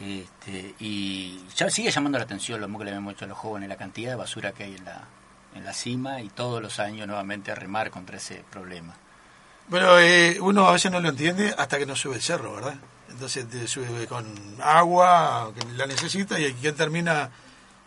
Este, 0.00 0.74
y 0.80 1.44
ya 1.54 1.70
sigue 1.70 1.90
llamando 1.90 2.18
la 2.18 2.24
atención 2.24 2.60
lo 2.60 2.66
mismo 2.66 2.80
que 2.80 2.86
le 2.86 2.90
hemos 2.92 3.14
hecho 3.14 3.26
a 3.26 3.28
los 3.28 3.38
jóvenes, 3.38 3.68
la 3.68 3.76
cantidad 3.76 4.10
de 4.10 4.16
basura 4.16 4.50
que 4.52 4.64
hay 4.64 4.74
en 4.74 4.84
la, 4.84 5.02
en 5.54 5.64
la 5.64 5.72
cima 5.72 6.20
y 6.20 6.28
todos 6.30 6.60
los 6.60 6.80
años 6.80 7.06
nuevamente 7.06 7.52
a 7.52 7.54
remar 7.54 7.90
contra 7.90 8.16
ese 8.16 8.42
problema. 8.50 8.94
Bueno, 9.68 9.98
eh, 10.00 10.36
uno 10.40 10.68
a 10.68 10.72
veces 10.72 10.90
no 10.90 10.98
lo 11.00 11.08
entiende 11.10 11.54
hasta 11.56 11.78
que 11.78 11.86
no 11.86 11.94
sube 11.94 12.16
el 12.16 12.22
cerro, 12.22 12.54
¿verdad? 12.56 12.74
Entonces 13.08 13.48
te 13.48 13.68
sube 13.68 14.06
con 14.08 14.26
agua, 14.60 15.52
que 15.56 15.64
la 15.76 15.86
necesita, 15.86 16.40
y 16.40 16.52
quien 16.54 16.74
termina 16.74 17.30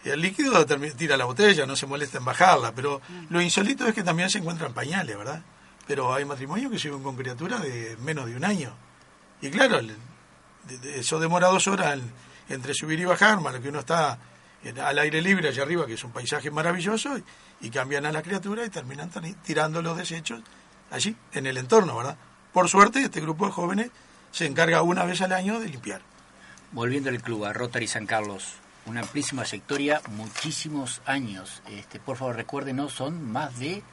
el 0.03 0.21
líquido 0.21 0.65
tira 0.65 1.17
la 1.17 1.25
botella, 1.25 1.65
no 1.65 1.75
se 1.75 1.85
molesta 1.85 2.17
en 2.19 2.25
bajarla. 2.25 2.71
Pero 2.73 3.01
lo 3.29 3.41
insólito 3.41 3.85
es 3.87 3.93
que 3.93 4.03
también 4.03 4.29
se 4.29 4.37
encuentran 4.39 4.73
pañales, 4.73 5.17
¿verdad? 5.17 5.41
Pero 5.87 6.13
hay 6.13 6.25
matrimonios 6.25 6.71
que 6.71 6.79
suben 6.79 7.01
con 7.03 7.15
criaturas 7.15 7.61
de 7.61 7.97
menos 8.01 8.25
de 8.25 8.35
un 8.35 8.43
año. 8.45 8.73
Y 9.41 9.49
claro, 9.49 9.79
el- 9.79 9.95
de- 10.67 10.77
de- 10.79 10.99
eso 10.99 11.19
demora 11.19 11.47
dos 11.47 11.67
horas 11.67 11.93
el- 11.93 12.03
entre 12.49 12.73
subir 12.73 12.99
y 12.99 13.05
bajar, 13.05 13.39
más 13.41 13.53
lo 13.53 13.61
que 13.61 13.69
uno 13.69 13.79
está 13.79 14.17
en- 14.63 14.79
al 14.79 14.97
aire 14.99 15.21
libre 15.21 15.49
allá 15.49 15.63
arriba, 15.63 15.85
que 15.85 15.93
es 15.93 16.03
un 16.03 16.11
paisaje 16.11 16.49
maravilloso, 16.51 17.17
y, 17.17 17.23
y 17.61 17.69
cambian 17.69 18.05
a 18.05 18.11
la 18.11 18.21
criatura 18.21 18.65
y 18.65 18.69
terminan 18.69 19.09
tirando 19.43 19.81
los 19.81 19.97
desechos 19.97 20.41
allí, 20.91 21.15
en 21.33 21.45
el 21.45 21.57
entorno, 21.57 21.95
¿verdad? 21.97 22.17
Por 22.53 22.67
suerte, 22.69 23.01
este 23.03 23.21
grupo 23.21 23.45
de 23.45 23.51
jóvenes 23.51 23.91
se 24.31 24.45
encarga 24.45 24.81
una 24.81 25.03
vez 25.05 25.21
al 25.21 25.31
año 25.33 25.59
de 25.59 25.69
limpiar. 25.69 26.01
Volviendo 26.71 27.09
al 27.09 27.21
club, 27.21 27.45
a 27.45 27.53
Rotary 27.53 27.87
San 27.87 28.05
Carlos, 28.05 28.53
una 28.87 29.01
amplísima 29.01 29.45
sectoria, 29.45 30.01
muchísimos 30.09 31.01
años. 31.05 31.61
Este, 31.69 31.99
por 31.99 32.17
favor, 32.17 32.35
recuérdenos, 32.35 32.93
son 32.93 33.31
más 33.31 33.57
de... 33.59 33.83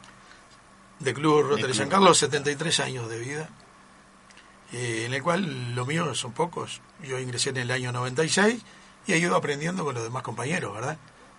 De 1.01 1.13
Club 1.13 1.43
Rotary 1.43 1.63
De 1.63 1.69
club. 1.69 1.77
San 1.77 1.89
Carlos, 1.89 2.19
73 2.19 2.81
años 2.81 3.09
de 3.11 3.19
vida, 3.19 3.49
eh, 4.73 5.05
en 5.07 5.13
el 5.13 5.23
cual 5.23 5.75
lo 5.75 5.85
mío 5.85 6.15
son 6.15 6.33
pocos. 6.33 6.81
Yo 7.03 7.19
ingresé 7.19 7.51
en 7.51 7.59
el 7.59 7.71
año 7.71 7.93
96 7.93 8.63
y 9.07 9.13
he 9.13 9.19
ido 9.19 9.37
aprendiendo 9.37 9.85
con 9.85 9.95
los 9.95 10.05
demás 10.05 10.23
compañeros, 10.23 10.73
¿verdad? 10.73 10.97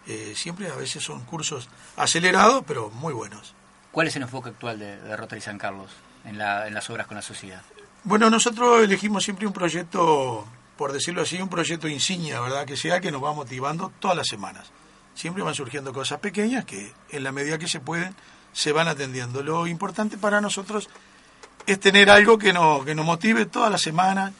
Eh, 0.08 0.34
siempre 0.36 0.70
a 0.70 0.76
veces 0.76 1.04
son 1.04 1.22
cursos 1.22 1.70
acelerados, 1.96 2.64
pero 2.68 2.90
muy 2.92 3.14
buenos. 3.14 3.56
¿Cuál 3.92 4.08
es 4.08 4.16
el 4.18 4.24
enfoque 4.24 4.50
actual 4.50 4.78
de, 4.78 4.98
de 4.98 5.16
Rotary 5.16 5.42
San 5.42 5.58
Carlos 5.58 5.90
en, 6.26 6.38
la, 6.38 6.68
en 6.68 6.74
las 6.74 6.90
obras 6.90 7.08
con 7.08 7.16
la 7.16 7.24
sociedad? 7.24 7.62
Bueno, 8.04 8.30
nosotros 8.30 8.84
elegimos 8.84 9.24
siempre 9.24 9.48
un 9.48 9.54
proyecto, 9.54 10.46
por 10.78 10.92
decirlo 10.92 11.22
así, 11.22 11.42
un 11.42 11.50
proyecto 11.50 11.88
insignia, 11.88 12.40
¿verdad? 12.40 12.66
Que 12.66 12.78
sea 12.78 13.00
que 13.00 13.12
nos 13.12 13.24
va 13.24 13.34
motivando 13.34 13.92
todas 14.00 14.18
las 14.18 14.28
semanas. 14.28 14.72
Siempre 15.14 15.44
van 15.44 15.56
surgiendo 15.56 15.94
cosas 15.94 16.20
pequeñas 16.20 16.66
que, 16.66 16.92
en 17.10 17.24
la 17.24 17.32
medida 17.32 17.58
que 17.58 17.68
se 17.68 17.80
pueden, 17.80 18.16
se 18.52 18.72
van 18.72 18.88
atendiendo. 18.88 19.44
Lo 19.44 19.68
importante 19.68 20.18
para 20.18 20.42
nosotros 20.42 20.90
es 21.66 21.80
tener 21.80 22.10
algo 22.10 22.38
que 22.38 22.54
nos, 22.54 22.86
que 22.86 22.96
nos 22.96 23.06
motive 23.06 23.46
toda 23.46 23.70
la 23.70 23.78
semana, 23.78 24.34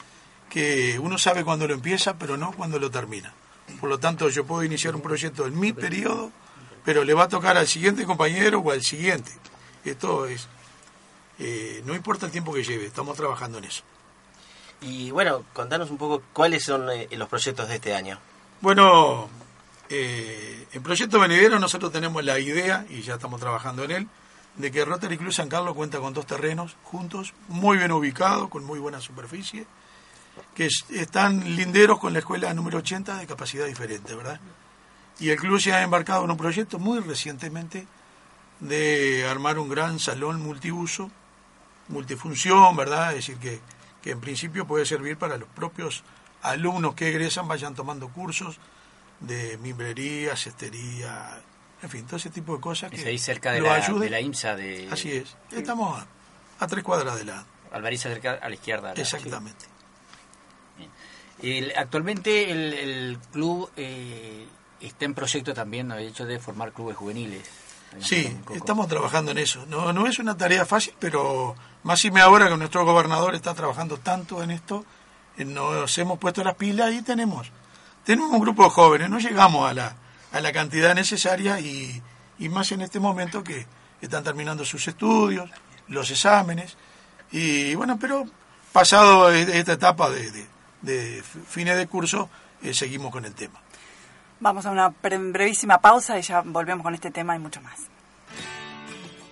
que 0.50 1.00
uno 1.00 1.18
sabe 1.18 1.44
cuándo 1.44 1.68
lo 1.68 1.74
empieza, 1.74 2.18
pero 2.18 2.38
no 2.38 2.52
cuándo 2.52 2.80
lo 2.80 2.92
termina. 2.92 3.34
Por 3.80 3.90
lo 3.90 3.98
tanto, 3.98 4.30
yo 4.30 4.46
puedo 4.46 4.64
iniciar 4.64 4.96
un 4.96 5.02
proyecto 5.02 5.48
en 5.48 5.60
mi 5.60 5.74
periodo, 5.74 6.32
pero 6.84 7.04
le 7.04 7.14
va 7.14 7.24
a 7.24 7.30
tocar 7.30 7.58
al 7.58 7.68
siguiente 7.68 8.06
compañero 8.06 8.60
o 8.60 8.72
al 8.72 8.84
siguiente. 8.84 9.32
Esto 9.84 10.28
es, 10.28 10.48
eh, 11.40 11.82
no 11.86 11.96
importa 11.96 12.26
el 12.26 12.32
tiempo 12.32 12.54
que 12.54 12.64
lleve, 12.64 12.86
estamos 12.86 13.18
trabajando 13.18 13.58
en 13.58 13.66
eso. 13.66 13.84
Y 14.86 15.10
bueno, 15.12 15.44
contanos 15.54 15.90
un 15.90 15.98
poco 15.98 16.22
cuáles 16.32 16.64
son 16.64 16.90
eh, 16.92 17.08
los 17.12 17.28
proyectos 17.28 17.68
de 17.68 17.76
este 17.76 17.96
año. 17.96 18.20
Bueno, 18.62 19.28
eh, 19.90 20.68
en 20.72 20.84
Proyecto 20.84 21.20
Venidero 21.20 21.60
nosotros 21.60 21.92
tenemos 21.92 22.24
la 22.24 22.40
idea, 22.40 22.86
y 22.90 23.02
ya 23.02 23.16
estamos 23.16 23.40
trabajando 23.42 23.84
en 23.84 23.92
él, 23.92 24.08
de 24.58 24.72
que 24.72 24.86
Rotary 24.86 25.18
Club 25.18 25.34
San 25.34 25.50
Carlos 25.50 25.76
cuenta 25.76 26.00
con 26.00 26.14
dos 26.14 26.26
terrenos 26.26 26.78
juntos, 26.84 27.34
muy 27.50 27.78
bien 27.78 27.92
ubicados, 27.92 28.48
con 28.50 28.64
muy 28.64 28.80
buena 28.80 29.02
superficie, 29.02 29.66
que 30.54 30.68
es- 30.68 30.86
están 30.92 31.56
linderos 31.56 32.00
con 32.00 32.14
la 32.14 32.20
escuela 32.20 32.54
número 32.54 32.78
80 32.78 33.18
de 33.18 33.28
capacidad 33.28 33.66
diferente, 33.66 34.14
¿verdad? 34.16 34.40
Y 35.20 35.30
el 35.30 35.38
club 35.38 35.60
se 35.60 35.74
ha 35.74 35.82
embarcado 35.82 36.24
en 36.26 36.32
un 36.32 36.38
proyecto 36.38 36.78
muy 36.78 37.00
recientemente 37.00 37.88
de 38.60 39.28
armar 39.30 39.58
un 39.60 39.68
gran 39.70 39.98
salón 40.00 40.42
multiuso, 40.42 41.10
multifunción, 41.90 42.76
¿verdad? 42.76 43.10
Es 43.12 43.28
decir, 43.28 43.38
que, 43.38 43.60
que 44.06 44.12
en 44.12 44.22
principio 44.22 44.68
puede 44.68 44.86
servir 44.86 45.18
para 45.18 45.36
los 45.36 45.50
propios 45.50 46.04
alumnos 46.44 46.94
que 46.94 47.10
egresan, 47.10 47.48
vayan 47.48 47.74
tomando 47.74 48.08
cursos 48.10 48.60
de 49.20 49.58
mimbrería, 49.58 50.36
cestería, 50.36 51.42
en 51.82 51.90
fin, 51.90 52.06
todo 52.06 52.18
ese 52.18 52.30
tipo 52.30 52.54
de 52.56 52.62
cosas 52.62 52.92
que 52.92 52.98
Es 52.98 53.06
ahí 53.08 53.18
cerca 53.18 53.52
de 53.52 53.62
lo 53.62 53.66
la, 53.66 53.80
de 53.80 54.10
la 54.12 54.22
IMSA 54.22 54.56
de... 54.56 54.88
Así 54.92 55.12
es, 55.12 55.36
estamos 55.52 56.00
a, 56.00 56.06
a 56.64 56.68
tres 56.68 56.84
cuadras 56.84 57.18
de 57.18 57.26
la... 57.26 57.44
Alvariza 57.72 58.10
cerca 58.10 58.34
a 58.34 58.48
la 58.48 58.54
izquierda. 58.54 58.94
Exactamente. 58.94 59.66
El- 61.42 61.74
actualmente 61.76 62.52
el, 62.52 62.74
el 62.74 63.20
club 63.34 63.70
eh, 63.76 64.46
está 64.82 65.06
en 65.06 65.16
proyecto 65.16 65.54
también, 65.56 65.88
¿no? 65.88 65.96
de 65.96 66.08
hecho, 66.08 66.26
de 66.26 66.38
formar 66.40 66.72
clubes 66.74 66.96
juveniles. 66.96 67.42
Sí, 68.00 68.38
estamos 68.54 68.88
trabajando 68.88 69.32
en 69.32 69.40
eso. 69.40 69.66
No, 69.66 69.92
no 69.94 70.06
es 70.06 70.20
una 70.20 70.38
tarea 70.38 70.64
fácil, 70.66 70.94
pero 71.00 71.56
más 71.86 72.04
y 72.04 72.12
me 72.12 72.20
ahora 72.20 72.50
que 72.50 72.58
nuestro 72.58 72.84
gobernador 72.84 73.34
está 73.36 73.54
trabajando 73.54 73.98
tanto 73.98 74.44
en 74.44 74.52
esto, 74.52 74.84
eh, 75.38 75.46
nos 75.46 75.98
hemos 75.98 76.20
puesto 76.20 76.44
las 76.44 76.56
pilas 76.56 76.92
y 76.94 77.02
tenemos 77.02 77.52
tenemos 78.04 78.30
un 78.32 78.40
grupo 78.42 78.64
de 78.66 78.70
jóvenes, 78.70 79.10
no 79.10 79.18
llegamos 79.20 79.68
a 79.70 79.74
la, 79.74 79.96
a 80.32 80.40
la 80.40 80.52
cantidad 80.52 80.94
necesaria 80.94 81.60
y, 81.60 82.02
y 82.38 82.50
más 82.50 82.72
en 82.72 82.82
este 82.82 83.00
momento 83.00 83.44
que 83.44 83.66
están 84.00 84.24
terminando 84.24 84.64
sus 84.66 84.88
estudios, 84.88 85.50
los 85.88 86.12
exámenes, 86.12 86.78
y 87.32 87.74
bueno, 87.74 87.98
pero 88.00 88.26
pasado 88.72 89.32
esta 89.32 89.74
etapa 89.74 90.10
de, 90.12 90.30
de- 90.32 90.48
de 90.82 91.24
fines 91.48 91.78
de 91.78 91.88
curso, 91.88 92.30
eh, 92.62 92.76
seguimos 92.76 93.12
con 93.12 93.26
el 93.26 93.34
tema. 93.34 93.60
Vamos 94.40 94.68
a 94.68 94.70
una 94.72 94.90
bre- 94.90 95.32
brevísima 95.32 95.80
pausa 95.80 96.20
y 96.20 96.22
ya 96.22 96.42
volvemos 96.42 96.84
con 96.84 96.94
este 96.94 97.10
tema 97.10 97.36
y 97.36 97.40
mucho 97.40 97.60
más. 97.62 97.80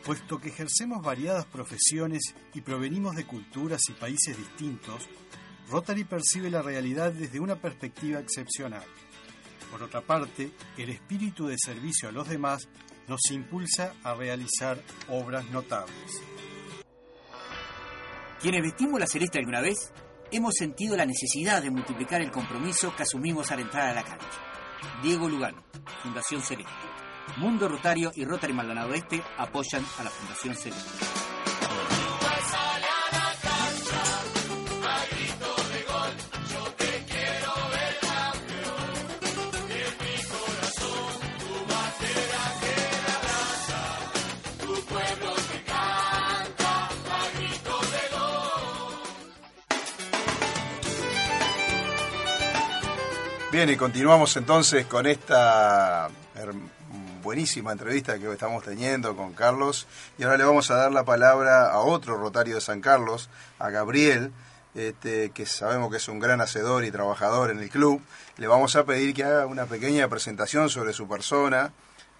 Puesto 0.06 0.38
que 0.38 0.50
ejercemos 0.50 1.02
variadas 1.02 1.46
profesiones 1.46 2.36
y 2.54 2.60
provenimos 2.60 3.16
de 3.16 3.26
culturas 3.26 3.82
y 3.90 3.94
países 3.94 4.38
distintos, 4.38 5.08
Rotary 5.70 6.04
percibe 6.04 6.50
la 6.50 6.62
realidad 6.62 7.14
desde 7.14 7.40
una 7.40 7.56
perspectiva 7.56 8.20
excepcional. 8.20 8.84
Por 9.72 9.82
otra 9.82 10.02
parte, 10.02 10.52
el 10.78 10.90
espíritu 10.90 11.48
de 11.48 11.56
servicio 11.58 12.10
a 12.10 12.12
los 12.12 12.28
demás 12.28 12.68
nos 13.08 13.22
impulsa 13.32 13.94
a 14.04 14.14
realizar 14.14 14.78
obras 15.10 15.50
notables. 15.52 16.22
Quienes 18.42 18.62
vestimos 18.62 19.00
la 19.00 19.08
celeste 19.08 19.40
alguna 19.40 19.62
vez, 19.62 19.94
hemos 20.32 20.54
sentido 20.56 20.98
la 20.98 21.06
necesidad 21.06 21.62
de 21.64 21.72
multiplicar 21.72 22.22
el 22.22 22.30
compromiso 22.30 22.94
que 22.94 23.04
asumimos 23.04 23.50
al 23.52 23.62
entrar 23.62 23.90
a 23.90 23.94
la 23.94 24.04
cancha. 24.04 24.28
Diego 25.02 25.30
Lugano, 25.30 25.64
Fundación 26.02 26.42
Celeste. 26.42 27.03
Mundo 27.38 27.68
Rotario 27.68 28.12
y 28.16 28.26
Rotary 28.26 28.54
Maldonado 28.54 28.94
Este 28.94 29.22
apoyan 29.38 29.86
a 29.98 30.04
la 30.04 30.10
Fundación 30.10 30.56
Celeste. 30.56 31.24
Bien, 53.54 53.70
y 53.70 53.76
continuamos 53.76 54.36
entonces 54.36 54.88
con 54.88 55.06
esta 55.06 56.10
buenísima 57.24 57.72
entrevista 57.72 58.20
que 58.20 58.32
estamos 58.32 58.64
teniendo 58.64 59.16
con 59.16 59.34
Carlos. 59.34 59.88
Y 60.18 60.24
ahora 60.24 60.38
le 60.38 60.44
vamos 60.44 60.70
a 60.70 60.76
dar 60.76 60.92
la 60.92 61.06
palabra 61.06 61.72
a 61.72 61.80
otro 61.80 62.18
Rotario 62.18 62.56
de 62.56 62.62
San 62.62 62.82
Carlos, 62.82 63.30
a 63.60 63.70
Gabriel, 63.70 64.32
este, 64.76 65.30
que 65.32 65.46
sabemos 65.46 65.90
que 65.90 65.98
es 65.98 66.08
un 66.10 66.20
gran 66.20 66.42
hacedor 66.42 66.84
y 66.84 66.92
trabajador 66.92 67.50
en 67.50 67.60
el 67.60 67.70
club. 67.70 68.02
Le 68.38 68.48
vamos 68.48 68.76
a 68.76 68.84
pedir 68.84 69.14
que 69.14 69.24
haga 69.24 69.46
una 69.46 69.66
pequeña 69.66 70.08
presentación 70.10 70.70
sobre 70.70 70.92
su 70.92 71.08
persona, 71.08 71.72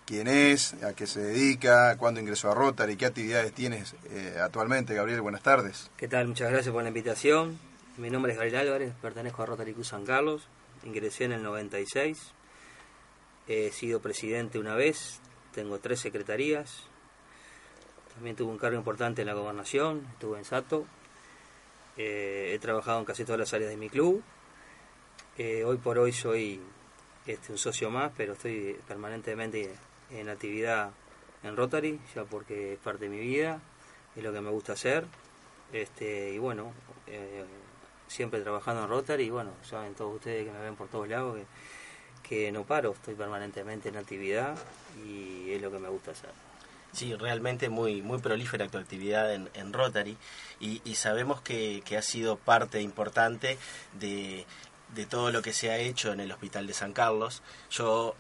quién 0.06 0.28
es, 0.28 0.74
a 0.84 0.94
qué 0.94 1.06
se 1.06 1.20
dedica, 1.20 1.98
cuándo 1.98 2.22
ingresó 2.22 2.50
a 2.52 2.56
Rotary, 2.56 2.96
qué 2.96 3.06
actividades 3.06 3.52
tienes 3.52 3.96
eh, 4.10 4.38
actualmente. 4.42 4.96
Gabriel, 4.96 5.22
buenas 5.22 5.44
tardes. 5.44 5.92
¿Qué 5.98 6.08
tal? 6.08 6.30
Muchas 6.30 6.50
gracias 6.50 6.74
por 6.74 6.82
la 6.82 6.88
invitación. 6.88 7.60
Mi 7.98 8.10
nombre 8.10 8.32
es 8.32 8.38
Gabriel 8.38 8.68
Álvarez, 8.68 8.94
pertenezco 9.02 9.44
a 9.44 9.48
Rotary 9.48 9.74
Club 9.74 9.86
San 9.86 10.06
Carlos. 10.06 10.48
Ingresé 10.86 11.26
en 11.26 11.34
el 11.34 11.44
96. 11.44 12.34
He 13.48 13.72
sido 13.72 14.00
presidente 14.00 14.58
una 14.58 14.76
vez, 14.76 15.20
tengo 15.54 15.80
tres 15.80 16.00
secretarías. 16.00 16.84
También 18.14 18.36
tuve 18.36 18.52
un 18.52 18.58
cargo 18.58 18.78
importante 18.78 19.22
en 19.22 19.28
la 19.28 19.34
gobernación, 19.34 20.08
estuve 20.14 20.38
en 20.38 20.46
Sato. 20.46 20.86
Eh, 21.98 22.52
he 22.54 22.60
trabajado 22.60 23.00
en 23.00 23.06
casi 23.06 23.26
todas 23.26 23.40
las 23.40 23.54
áreas 23.54 23.70
de 23.70 23.78
mi 23.78 23.90
club. 23.90 24.24
Eh, 25.38 25.64
hoy 25.64 25.78
por 25.78 25.98
hoy 25.98 26.14
soy 26.14 26.62
este, 27.26 27.52
un 27.52 27.58
socio 27.58 27.90
más, 27.90 28.12
pero 28.16 28.34
estoy 28.34 28.80
permanentemente 28.88 29.74
en 30.12 30.30
actividad 30.30 30.92
en 31.44 31.58
Rotary, 31.58 32.00
ya 32.16 32.24
porque 32.24 32.74
es 32.74 32.80
parte 32.80 33.06
de 33.06 33.10
mi 33.10 33.20
vida, 33.20 33.62
es 34.16 34.24
lo 34.24 34.32
que 34.32 34.42
me 34.42 34.52
gusta 34.52 34.74
hacer. 34.74 35.06
Este, 35.74 36.32
y 36.32 36.38
bueno, 36.38 36.72
eh, 37.08 37.44
siempre 38.08 38.42
trabajando 38.42 38.84
en 38.84 38.90
Rotary, 38.90 39.26
y 39.26 39.30
bueno, 39.30 39.52
saben 39.64 39.96
todos 39.96 40.16
ustedes 40.16 40.46
que 40.46 40.52
me 40.52 40.60
ven 40.62 40.76
por 40.76 40.88
todos 40.88 41.08
lados 41.08 41.40
que 42.28 42.52
no 42.52 42.64
paro, 42.64 42.94
estoy 42.94 43.16
permanentemente 43.16 43.90
en 43.90 43.98
actividad 43.98 44.56
y 45.06 45.52
es 45.52 45.62
lo 45.62 45.72
que 45.72 45.80
me 45.80 45.90
gusta 45.90 46.12
hacer. 46.12 46.32
Sí, 46.92 47.16
realmente 47.16 47.70
muy 47.70 48.02
muy 48.02 48.20
prolífera 48.20 48.68
tu 48.68 48.78
actividad 48.78 49.34
en, 49.34 49.50
en 49.56 49.74
Rotary 49.74 50.16
y, 50.60 50.82
y 50.86 50.96
sabemos 50.96 51.42
que, 51.42 51.82
que 51.86 51.98
ha 51.98 52.02
sido 52.02 52.38
parte 52.38 52.82
importante 52.82 53.58
de, 54.00 54.46
de 54.96 55.06
todo 55.06 55.32
lo 55.32 55.42
que 55.42 55.54
se 55.54 55.72
ha 55.72 55.78
hecho 55.78 56.14
en 56.14 56.20
el 56.20 56.32
Hospital 56.32 56.68
de 56.68 56.74
San 56.74 56.94
Carlos. 56.94 57.42
Yo 57.72 58.16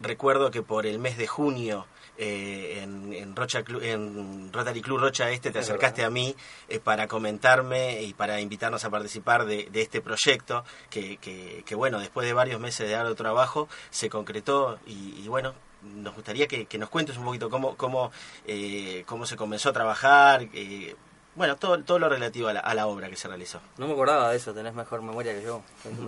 recuerdo 0.00 0.50
que 0.50 0.62
por 0.62 0.86
el 0.86 0.98
mes 0.98 1.16
de 1.18 1.26
junio 1.26 1.86
eh, 2.18 2.80
en, 2.82 3.12
en, 3.12 3.36
Rocha, 3.36 3.62
Clu- 3.62 3.82
en 3.82 4.50
Rotary 4.52 4.80
Club 4.80 4.98
Rocha 4.98 5.30
Este 5.30 5.50
te 5.50 5.58
acercaste 5.58 6.02
a 6.04 6.08
mí 6.10 6.34
eh, 6.68 6.78
para 6.80 7.08
comentarme 7.08 8.02
y 8.02 8.14
para 8.14 8.40
invitarnos 8.40 8.84
a 8.86 8.90
participar 8.90 9.44
de, 9.44 9.68
de 9.70 9.82
este 9.82 10.00
proyecto 10.00 10.64
que, 10.88 11.18
que, 11.18 11.62
que, 11.66 11.74
bueno, 11.74 11.98
después 12.00 12.26
de 12.26 12.32
varios 12.32 12.58
meses 12.60 12.88
de 12.88 12.94
arduo 12.94 13.14
trabajo 13.14 13.68
se 13.90 14.08
concretó 14.08 14.78
y, 14.86 15.14
y 15.22 15.28
bueno, 15.28 15.52
nos 15.82 16.14
gustaría 16.14 16.46
que, 16.48 16.64
que 16.66 16.78
nos 16.78 16.88
cuentes 16.88 17.16
un 17.18 17.24
poquito 17.24 17.50
cómo, 17.50 17.76
cómo, 17.76 18.10
eh, 18.46 19.04
cómo 19.06 19.26
se 19.26 19.36
comenzó 19.36 19.68
a 19.68 19.72
trabajar, 19.74 20.48
eh, 20.54 20.96
bueno, 21.36 21.56
todo, 21.56 21.78
todo 21.84 21.98
lo 21.98 22.08
relativo 22.08 22.48
a 22.48 22.52
la, 22.54 22.60
a 22.60 22.74
la 22.74 22.86
obra 22.86 23.08
que 23.08 23.16
se 23.16 23.28
realizó. 23.28 23.60
No 23.78 23.86
me 23.86 23.92
acordaba 23.92 24.30
de 24.30 24.36
eso, 24.38 24.52
tenés 24.54 24.74
mejor 24.74 25.02
memoria 25.02 25.32
que 25.34 25.42
yo. 25.42 25.62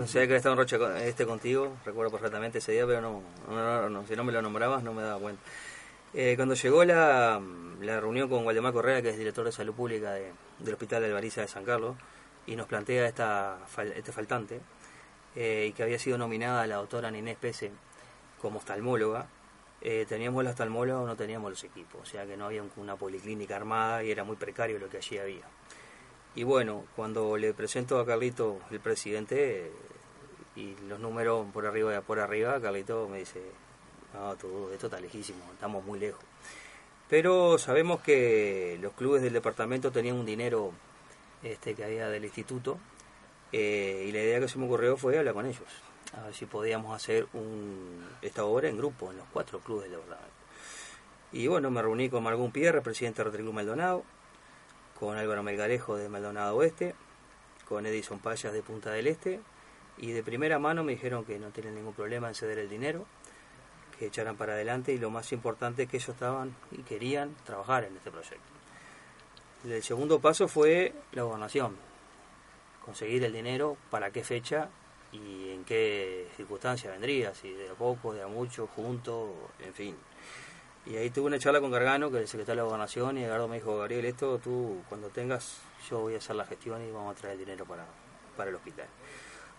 Sé 0.07 0.27
que 0.27 0.37
estaba 0.37 0.55
en 0.55 0.59
Rocha 0.59 0.79
con- 0.79 0.97
este 0.97 1.27
contigo, 1.27 1.77
recuerdo 1.85 2.11
perfectamente 2.11 2.59
ese 2.59 2.73
día, 2.73 2.87
pero 2.87 3.01
no, 3.01 3.23
no, 3.49 3.89
no, 3.89 4.07
si 4.07 4.17
no 4.17 4.25
me 4.25 4.33
lo 4.33 4.43
nombrabas 4.43 4.83
no 4.83 4.93
me 4.95 5.03
daba 5.03 5.21
cuenta. 5.21 5.41
Eh, 6.15 6.35
cuando 6.37 6.55
llegó 6.55 6.85
la, 6.85 7.41
la 7.83 8.01
reunión 8.01 8.29
con 8.31 8.45
Waldemar 8.47 8.73
Correa, 8.73 9.03
que 9.03 9.11
es 9.11 9.19
director 9.19 9.45
de 9.45 9.53
salud 9.53 9.75
pública 9.75 10.13
de- 10.13 10.33
del 10.59 10.75
Hospital 10.75 11.03
de 11.03 11.09
Albariza 11.09 11.43
de 11.43 11.49
San 11.49 11.65
Carlos, 11.65 11.95
y 12.47 12.57
nos 12.57 12.67
plantea 12.67 13.07
esta, 13.07 13.59
este 13.95 14.11
faltante, 14.11 14.61
eh, 15.37 15.67
y 15.69 15.73
que 15.73 15.83
había 15.83 15.99
sido 15.99 16.17
nominada 16.17 16.67
la 16.67 16.77
doctora 16.77 17.11
Ninés 17.11 17.37
Pese 17.37 17.71
como 18.41 18.57
oftalmóloga, 18.59 19.27
eh, 19.81 20.05
teníamos 20.09 20.43
la 20.45 20.51
oftalmóloga 20.51 21.01
o 21.01 21.07
no 21.07 21.17
teníamos 21.17 21.51
los 21.51 21.63
equipos, 21.65 22.01
o 22.03 22.05
sea 22.07 22.27
que 22.27 22.37
no 22.37 22.47
había 22.47 22.63
un- 22.63 22.73
una 22.77 22.97
policlínica 22.97 23.57
armada 23.57 24.03
y 24.03 24.11
era 24.11 24.25
muy 24.25 24.37
precario 24.37 24.79
lo 24.79 24.89
que 24.89 24.97
allí 24.99 25.19
había. 25.19 25.45
Y 26.35 26.43
bueno, 26.45 26.85
cuando 26.97 27.37
le 27.37 27.53
presento 27.55 27.99
a 27.99 28.07
Carlito, 28.07 28.59
el 28.71 28.81
presidente, 28.81 29.71
y 30.57 30.75
los 30.89 30.99
números 31.01 31.47
por 31.53 31.67
arriba 31.67 32.01
por 32.01 32.19
arriba, 32.21 32.61
Carlito 32.61 33.09
me 33.09 33.19
dice, 33.21 33.41
no, 34.15 34.35
tú, 34.37 34.71
esto 34.73 34.87
está 34.87 35.01
lejísimo, 35.01 35.39
estamos 35.53 35.85
muy 35.85 35.99
lejos. 35.99 36.23
Pero 37.09 37.57
sabemos 37.59 38.01
que 38.01 38.79
los 38.83 38.93
clubes 38.93 39.23
del 39.23 39.33
departamento 39.33 39.91
tenían 39.91 40.17
un 40.17 40.27
dinero 40.27 40.73
este, 41.43 41.75
que 41.75 41.85
había 41.85 42.09
del 42.09 42.25
instituto, 42.25 42.79
eh, 43.53 44.05
y 44.09 44.13
la 44.13 44.19
idea 44.19 44.41
que 44.41 44.49
se 44.49 44.59
me 44.59 44.67
ocurrió 44.67 44.97
fue 44.97 45.19
hablar 45.19 45.35
con 45.35 45.47
ellos, 45.47 45.63
a 46.17 46.25
ver 46.25 46.35
si 46.35 46.47
podíamos 46.47 46.95
hacer 46.95 47.27
un, 47.33 48.05
esta 48.23 48.45
obra 48.45 48.69
en 48.69 48.77
grupo, 48.77 49.11
en 49.11 49.19
los 49.19 49.27
cuatro 49.33 49.61
clubes 49.61 49.85
del 49.91 50.01
departamento. 50.01 50.33
Y 51.33 51.47
bueno, 51.47 51.71
me 51.71 51.83
reuní 51.83 52.09
con 52.09 52.23
Margún 52.23 52.53
Pierre, 52.53 52.81
presidente 52.81 53.19
de 53.19 53.25
Rotary 53.25 53.43
Maldonado, 53.45 54.05
con 54.99 55.17
Álvaro 55.19 55.43
Melgarejo 55.43 55.97
de 55.97 56.09
Maldonado 56.09 56.57
Oeste, 56.57 56.95
con 57.69 57.85
Edison 57.85 58.19
Payas 58.19 58.53
de 58.53 58.63
Punta 58.63 58.91
del 58.91 59.07
Este, 59.07 59.41
y 59.99 60.13
de 60.13 60.23
primera 60.23 60.59
mano 60.59 60.85
me 60.85 60.93
dijeron 60.93 61.25
que 61.25 61.39
no 61.39 61.51
tienen 61.51 61.75
ningún 61.75 61.93
problema 61.93 62.29
en 62.29 62.35
ceder 62.35 62.59
el 62.59 62.71
dinero, 62.71 63.05
que 63.99 64.07
echaran 64.07 64.37
para 64.37 64.55
adelante, 64.55 64.93
y 64.93 64.99
lo 64.99 65.11
más 65.11 65.33
importante 65.33 65.83
es 65.83 65.89
que 65.91 65.99
ellos 65.99 66.11
estaban 66.11 66.55
y 66.71 66.83
querían 66.83 67.35
trabajar 67.45 67.85
en 67.85 67.97
este 67.97 68.11
proyecto. 68.11 68.39
El 69.65 69.83
segundo 69.83 70.21
paso 70.21 70.49
fue 70.49 70.95
la 71.13 71.25
gobernación, 71.25 71.77
conseguir 72.85 73.25
el 73.25 73.33
dinero, 73.33 73.77
para 73.91 74.11
qué 74.11 74.25
fecha 74.25 74.71
y 75.13 75.51
en 75.51 75.65
qué 75.65 76.29
circunstancia 76.37 76.91
vendría, 76.91 77.35
si 77.35 77.53
de 77.53 77.71
a 77.71 77.75
poco, 77.75 78.13
de 78.13 78.23
a 78.23 78.27
mucho, 78.27 78.67
junto, 78.67 79.51
en 79.61 79.75
fin. 79.75 79.97
Y 80.87 80.97
ahí 80.97 81.11
tuve 81.11 81.27
una 81.27 81.39
charla 81.39 81.61
con 81.61 81.71
Gargano, 81.71 82.11
que 82.11 82.17
es 82.17 82.23
el 82.23 82.29
secretario 82.29 82.63
de 82.63 82.69
Gobernación, 82.69 83.19
y 83.19 83.25
Edgardo 83.25 83.49
me 83.49 83.57
dijo, 83.57 83.77
Gabriel, 83.77 84.05
esto 84.07 84.39
tú 84.39 84.83
cuando 84.89 85.09
tengas, 85.09 85.59
yo 85.91 86.01
voy 86.01 86.15
a 86.15 86.19
hacer 86.19 86.37
la 86.37 86.45
gestión 86.45 86.83
y 86.87 86.91
vamos 86.91 87.17
a 87.17 87.21
traer 87.21 87.35
el 87.35 87.41
dinero 87.41 87.65
para, 87.65 87.85
para 88.37 88.51
el 88.51 88.57
hospital. 88.57 88.87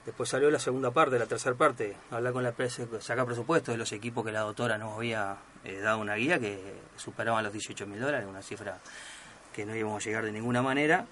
Después 0.05 0.29
salió 0.29 0.49
la 0.49 0.59
segunda 0.59 0.91
parte, 0.91 1.19
la 1.19 1.27
tercera 1.27 1.55
parte, 1.55 1.95
hablar 2.09 2.33
con 2.33 2.43
la 2.43 2.53
presa, 2.53 2.83
sacar 3.01 3.25
presupuesto 3.25 3.71
de 3.71 3.77
los 3.77 3.91
equipos 3.91 4.25
que 4.25 4.31
la 4.31 4.39
doctora 4.39 4.77
nos 4.77 4.95
había 4.95 5.37
eh, 5.63 5.79
dado 5.79 5.99
una 5.99 6.15
guía 6.15 6.39
que 6.39 6.59
superaban 6.95 7.43
los 7.43 7.53
18 7.53 7.85
mil 7.85 7.99
dólares, 7.99 8.27
una 8.27 8.41
cifra 8.41 8.79
que 9.53 9.65
no 9.65 9.75
íbamos 9.75 10.01
a 10.01 10.05
llegar 10.05 10.25
de 10.25 10.31
ninguna 10.31 10.61
manera, 10.61 11.05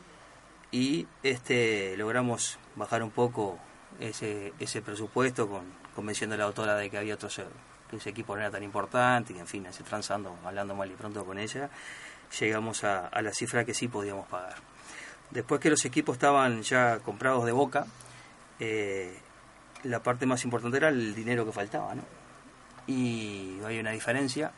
y 0.72 1.06
este 1.22 1.96
logramos 1.98 2.58
bajar 2.76 3.04
un 3.04 3.12
poco 3.12 3.60
ese, 4.00 4.54
ese 4.60 4.82
presupuesto 4.82 5.48
con, 5.48 5.64
convenciendo 5.96 6.36
a 6.36 6.38
la 6.38 6.46
doctora 6.46 6.76
de 6.76 6.90
que 6.90 6.98
había 6.98 7.16
otros 7.16 7.40
eh, 7.40 7.46
que 7.90 7.98
ese 7.98 8.10
equipo 8.10 8.36
no 8.36 8.42
era 8.42 8.52
tan 8.52 8.64
importante, 8.64 9.34
y 9.34 9.40
en 9.40 9.48
fin, 9.48 9.66
así 9.68 9.82
transando, 9.84 10.36
hablando 10.44 10.76
mal 10.76 10.92
y 10.92 10.96
pronto 10.96 11.26
con 11.26 11.40
ella, 11.40 11.70
llegamos 12.40 12.84
a, 12.84 13.08
a 13.08 13.22
la 13.22 13.34
cifra 13.34 13.64
que 13.64 13.74
sí 13.74 13.88
podíamos 13.88 14.28
pagar. 14.28 14.56
Después 15.32 15.62
que 15.62 15.70
los 15.70 15.84
equipos 15.86 16.16
estaban 16.16 16.62
ya 16.64 17.00
comprados 17.00 17.46
de 17.46 17.52
boca, 17.52 17.86
eh, 18.60 19.18
la 19.84 20.02
parte 20.04 20.26
más 20.26 20.44
importante 20.44 20.78
era 20.78 20.90
el 20.90 21.16
dinero 21.16 21.46
que 21.46 21.52
faltaba, 21.52 21.96
¿no? 21.96 22.04
Y 22.88 23.60
hay 23.66 23.80
una 23.80 23.92
diferencia, 23.92 24.52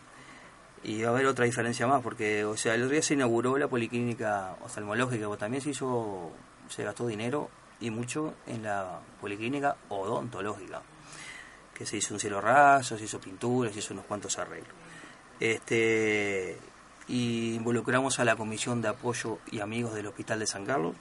y 0.84 1.02
va 1.02 1.10
a 1.10 1.12
haber 1.12 1.26
otra 1.26 1.46
diferencia 1.46 1.88
más, 1.88 2.02
porque, 2.02 2.46
o 2.46 2.58
sea, 2.58 2.74
el 2.76 2.84
otro 2.84 2.94
día 2.94 3.02
se 3.02 3.14
inauguró 3.14 3.58
la 3.58 3.68
policlínica 3.68 4.56
oftalmológica, 4.64 5.26
pero 5.26 5.38
también 5.38 5.62
se 5.62 5.72
hizo, 5.72 6.32
se 6.68 6.84
gastó 6.84 7.08
dinero 7.08 7.50
y 7.82 7.90
mucho 7.90 8.34
en 8.48 8.64
la 8.64 9.00
policlínica 9.22 9.76
odontológica, 9.90 10.82
que 11.74 11.86
se 11.86 11.98
hizo 11.98 12.14
un 12.14 12.20
cielo 12.20 12.42
raso, 12.42 12.98
se 12.98 13.06
hizo 13.06 13.20
pintura, 13.20 13.72
se 13.72 13.80
hizo 13.80 13.94
unos 13.94 14.06
cuantos 14.06 14.38
arreglos. 14.38 14.74
Este, 15.40 16.58
y 17.08 17.56
involucramos 17.56 18.20
a 18.20 18.26
la 18.26 18.36
Comisión 18.36 18.82
de 18.82 18.90
Apoyo 18.90 19.40
y 19.52 19.62
Amigos 19.62 19.94
del 19.94 20.08
Hospital 20.08 20.40
de 20.40 20.48
San 20.48 20.66
Carlos, 20.66 20.96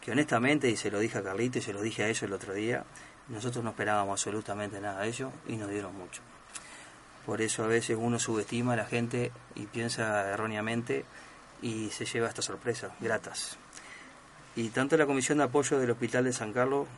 que 0.00 0.12
honestamente, 0.12 0.70
y 0.70 0.76
se 0.76 0.90
lo 0.90 0.98
dije 0.98 1.18
a 1.18 1.22
Carlito 1.22 1.58
y 1.58 1.62
se 1.62 1.72
lo 1.72 1.82
dije 1.82 2.04
a 2.04 2.08
ellos 2.08 2.22
el 2.22 2.32
otro 2.32 2.54
día, 2.54 2.84
nosotros 3.28 3.64
no 3.64 3.70
esperábamos 3.70 4.20
absolutamente 4.20 4.80
nada 4.80 5.02
de 5.02 5.08
ellos 5.08 5.32
y 5.48 5.56
nos 5.56 5.68
dieron 5.68 5.96
mucho. 5.96 6.22
Por 7.26 7.42
eso 7.42 7.64
a 7.64 7.66
veces 7.66 7.98
uno 8.00 8.18
subestima 8.18 8.74
a 8.74 8.76
la 8.76 8.86
gente 8.86 9.32
y 9.56 9.66
piensa 9.66 10.30
erróneamente 10.30 11.04
y 11.60 11.90
se 11.90 12.04
lleva 12.04 12.28
estas 12.28 12.44
sorpresas 12.44 12.92
gratas. 13.00 13.58
Y 14.56 14.70
tanto 14.70 14.96
la 14.96 15.06
Comisión 15.06 15.38
de 15.38 15.44
Apoyo 15.44 15.78
del 15.78 15.90
Hospital 15.90 16.24
de 16.24 16.32
San 16.32 16.52
Carlos, 16.54 16.88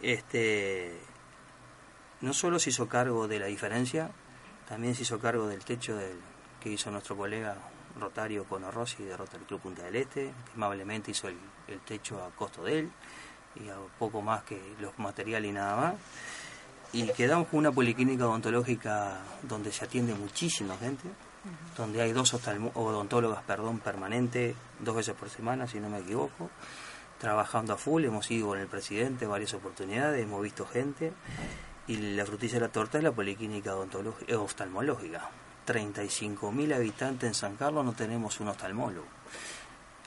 este, 0.00 0.98
no 2.22 2.32
solo 2.32 2.58
se 2.58 2.70
hizo 2.70 2.88
cargo 2.88 3.28
de 3.28 3.38
la 3.38 3.46
diferencia, 3.46 4.10
también 4.66 4.94
se 4.94 5.02
hizo 5.02 5.18
cargo 5.18 5.46
del 5.46 5.62
techo 5.62 5.94
del, 5.94 6.16
que 6.58 6.70
hizo 6.70 6.90
nuestro 6.90 7.14
colega 7.14 7.56
Rotario 8.00 8.44
Cono 8.44 8.70
Rossi 8.70 9.02
de 9.04 9.14
Rotary 9.14 9.44
Club 9.44 9.60
Punta 9.60 9.82
del 9.82 9.96
Este, 9.96 10.22
que 10.24 10.52
amablemente 10.54 11.10
hizo 11.10 11.28
el, 11.28 11.36
el 11.68 11.80
techo 11.80 12.24
a 12.24 12.30
costo 12.30 12.64
de 12.64 12.78
él 12.78 12.90
y 13.56 13.68
a 13.68 13.76
poco 13.98 14.22
más 14.22 14.44
que 14.44 14.58
los 14.80 14.98
materiales 14.98 15.50
y 15.50 15.52
nada 15.52 15.76
más. 15.76 15.94
Y 16.94 17.06
quedamos 17.12 17.48
con 17.48 17.58
una 17.58 17.72
policlínica 17.72 18.26
odontológica 18.26 19.18
donde 19.42 19.70
se 19.70 19.84
atiende 19.84 20.14
muchísima 20.14 20.76
gente, 20.78 21.08
donde 21.76 22.00
hay 22.00 22.12
dos 22.12 22.32
odontólogas 22.32 23.42
perdón, 23.42 23.80
permanentes, 23.80 24.54
dos 24.80 24.96
veces 24.96 25.14
por 25.14 25.28
semana, 25.28 25.66
si 25.66 25.80
no 25.80 25.88
me 25.88 25.98
equivoco, 25.98 26.50
trabajando 27.22 27.72
a 27.72 27.76
full. 27.76 28.04
Hemos 28.04 28.28
ido 28.32 28.48
con 28.48 28.58
el 28.58 28.66
presidente 28.66 29.28
varias 29.28 29.54
oportunidades, 29.54 30.20
hemos 30.20 30.42
visto 30.42 30.66
gente. 30.66 31.12
Y 31.86 31.96
la 32.16 32.26
frutilla 32.26 32.54
de 32.54 32.60
la 32.60 32.68
torta 32.68 32.98
es 32.98 33.04
la 33.04 33.12
policlínica 33.12 33.76
odontológica, 33.76 34.38
oftalmológica. 34.40 35.30
35.000 35.64 36.74
habitantes 36.74 37.28
en 37.28 37.34
San 37.34 37.54
Carlos 37.54 37.84
no 37.84 37.92
tenemos 37.92 38.40
un 38.40 38.48
oftalmólogo. 38.48 39.06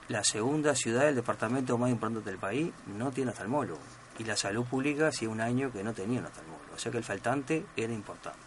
La 0.10 0.26
segunda 0.26 0.76
ciudad 0.76 1.06
del 1.06 1.16
departamento 1.16 1.78
más 1.78 1.90
importante 1.90 2.30
del 2.30 2.38
país 2.38 2.74
no 2.86 3.12
tiene 3.12 3.32
oftalmólogo. 3.32 3.80
Y 4.20 4.26
la 4.26 4.36
salud 4.36 4.66
pública 4.66 5.08
hacía 5.08 5.30
un 5.30 5.40
año 5.40 5.72
que 5.72 5.86
no 5.86 5.94
tenía 5.94 6.20
un 6.20 6.26
oftalmólogo. 6.26 6.76
O 6.76 6.78
sea 6.78 6.92
que 6.92 6.98
el 6.98 7.06
faltante 7.06 7.66
era 7.78 7.94
importante. 7.94 8.40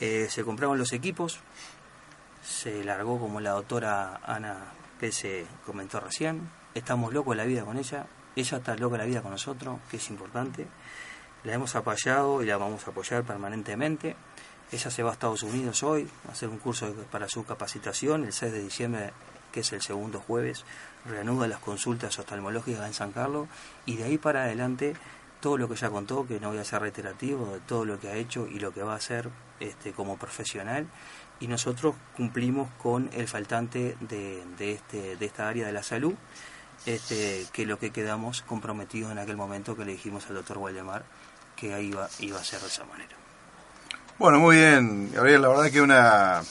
Eh, 0.00 0.28
se 0.30 0.44
compraron 0.44 0.78
los 0.78 0.94
equipos, 0.94 1.40
se 2.42 2.82
largó 2.84 3.20
como 3.20 3.38
la 3.38 3.50
doctora 3.50 4.18
Ana 4.24 4.72
que 4.98 5.12
se 5.12 5.46
comentó 5.66 6.00
recién. 6.00 6.48
Estamos 6.74 7.12
locos 7.12 7.36
de 7.36 7.42
la 7.42 7.48
vida 7.48 7.64
con 7.64 7.78
ella, 7.78 8.06
ella 8.36 8.58
está 8.58 8.76
loca 8.76 8.92
de 8.92 8.98
la 8.98 9.04
vida 9.06 9.22
con 9.22 9.32
nosotros, 9.32 9.80
que 9.90 9.96
es 9.96 10.10
importante. 10.10 10.66
La 11.42 11.54
hemos 11.54 11.74
apoyado 11.74 12.42
y 12.42 12.46
la 12.46 12.56
vamos 12.56 12.86
a 12.86 12.90
apoyar 12.90 13.24
permanentemente. 13.24 14.14
Ella 14.70 14.90
se 14.90 15.02
va 15.02 15.10
a 15.10 15.12
Estados 15.14 15.42
Unidos 15.42 15.82
hoy 15.82 16.08
a 16.28 16.32
hacer 16.32 16.48
un 16.48 16.58
curso 16.58 16.94
para 17.10 17.28
su 17.28 17.44
capacitación. 17.44 18.24
El 18.24 18.32
6 18.32 18.52
de 18.52 18.62
diciembre, 18.62 19.12
que 19.50 19.60
es 19.60 19.72
el 19.72 19.82
segundo 19.82 20.20
jueves, 20.20 20.64
reanuda 21.06 21.48
las 21.48 21.58
consultas 21.58 22.18
oftalmológicas 22.18 22.86
en 22.86 22.94
San 22.94 23.10
Carlos 23.10 23.48
y 23.84 23.96
de 23.96 24.04
ahí 24.04 24.18
para 24.18 24.44
adelante 24.44 24.94
todo 25.40 25.56
lo 25.56 25.68
que 25.68 25.74
ya 25.74 25.90
contó, 25.90 26.26
que 26.26 26.38
no 26.38 26.50
voy 26.50 26.58
a 26.58 26.64
ser 26.64 26.82
reiterativo, 26.82 27.54
de 27.54 27.60
todo 27.60 27.84
lo 27.84 27.98
que 27.98 28.08
ha 28.08 28.14
hecho 28.14 28.46
y 28.46 28.60
lo 28.60 28.72
que 28.72 28.82
va 28.82 28.92
a 28.92 28.96
hacer 28.96 29.28
este, 29.58 29.92
como 29.92 30.18
profesional. 30.18 30.86
Y 31.40 31.48
nosotros 31.48 31.96
cumplimos 32.16 32.68
con 32.80 33.08
el 33.12 33.26
faltante 33.26 33.96
de, 34.00 34.44
de 34.58 34.72
este, 34.74 35.16
de 35.16 35.26
esta 35.26 35.48
área 35.48 35.66
de 35.66 35.72
la 35.72 35.82
salud, 35.82 36.14
este, 36.86 37.46
que 37.52 37.66
lo 37.66 37.78
que 37.78 37.90
quedamos 37.90 38.42
comprometidos 38.42 39.12
en 39.12 39.18
aquel 39.18 39.36
momento 39.36 39.76
que 39.76 39.84
le 39.84 39.92
dijimos 39.92 40.26
al 40.28 40.34
doctor 40.36 40.58
Waldemar 40.58 41.04
que 41.56 41.74
ahí 41.74 41.88
iba, 41.88 42.08
iba 42.20 42.40
a 42.40 42.44
ser 42.44 42.60
de 42.60 42.68
esa 42.68 42.84
manera. 42.84 43.14
Bueno, 44.18 44.38
muy 44.38 44.56
bien, 44.56 45.10
Gabriel, 45.12 45.42
la 45.42 45.48
verdad 45.48 45.70
que 45.70 45.80
una, 45.80 46.42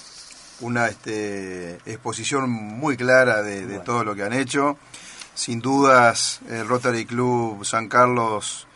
una 0.62 0.88
este, 0.88 1.76
exposición 1.86 2.50
muy 2.50 2.96
clara 2.98 3.42
de, 3.42 3.66
de 3.66 3.80
todo 3.80 4.04
lo 4.04 4.16
que 4.16 4.24
han 4.24 4.34
hecho. 4.34 4.78
Sin 5.36 5.62
dudas, 5.62 6.42
el 6.50 6.68
Rotary 6.68 7.06
Club 7.06 7.64
San 7.64 7.88
Carlos 7.88 8.68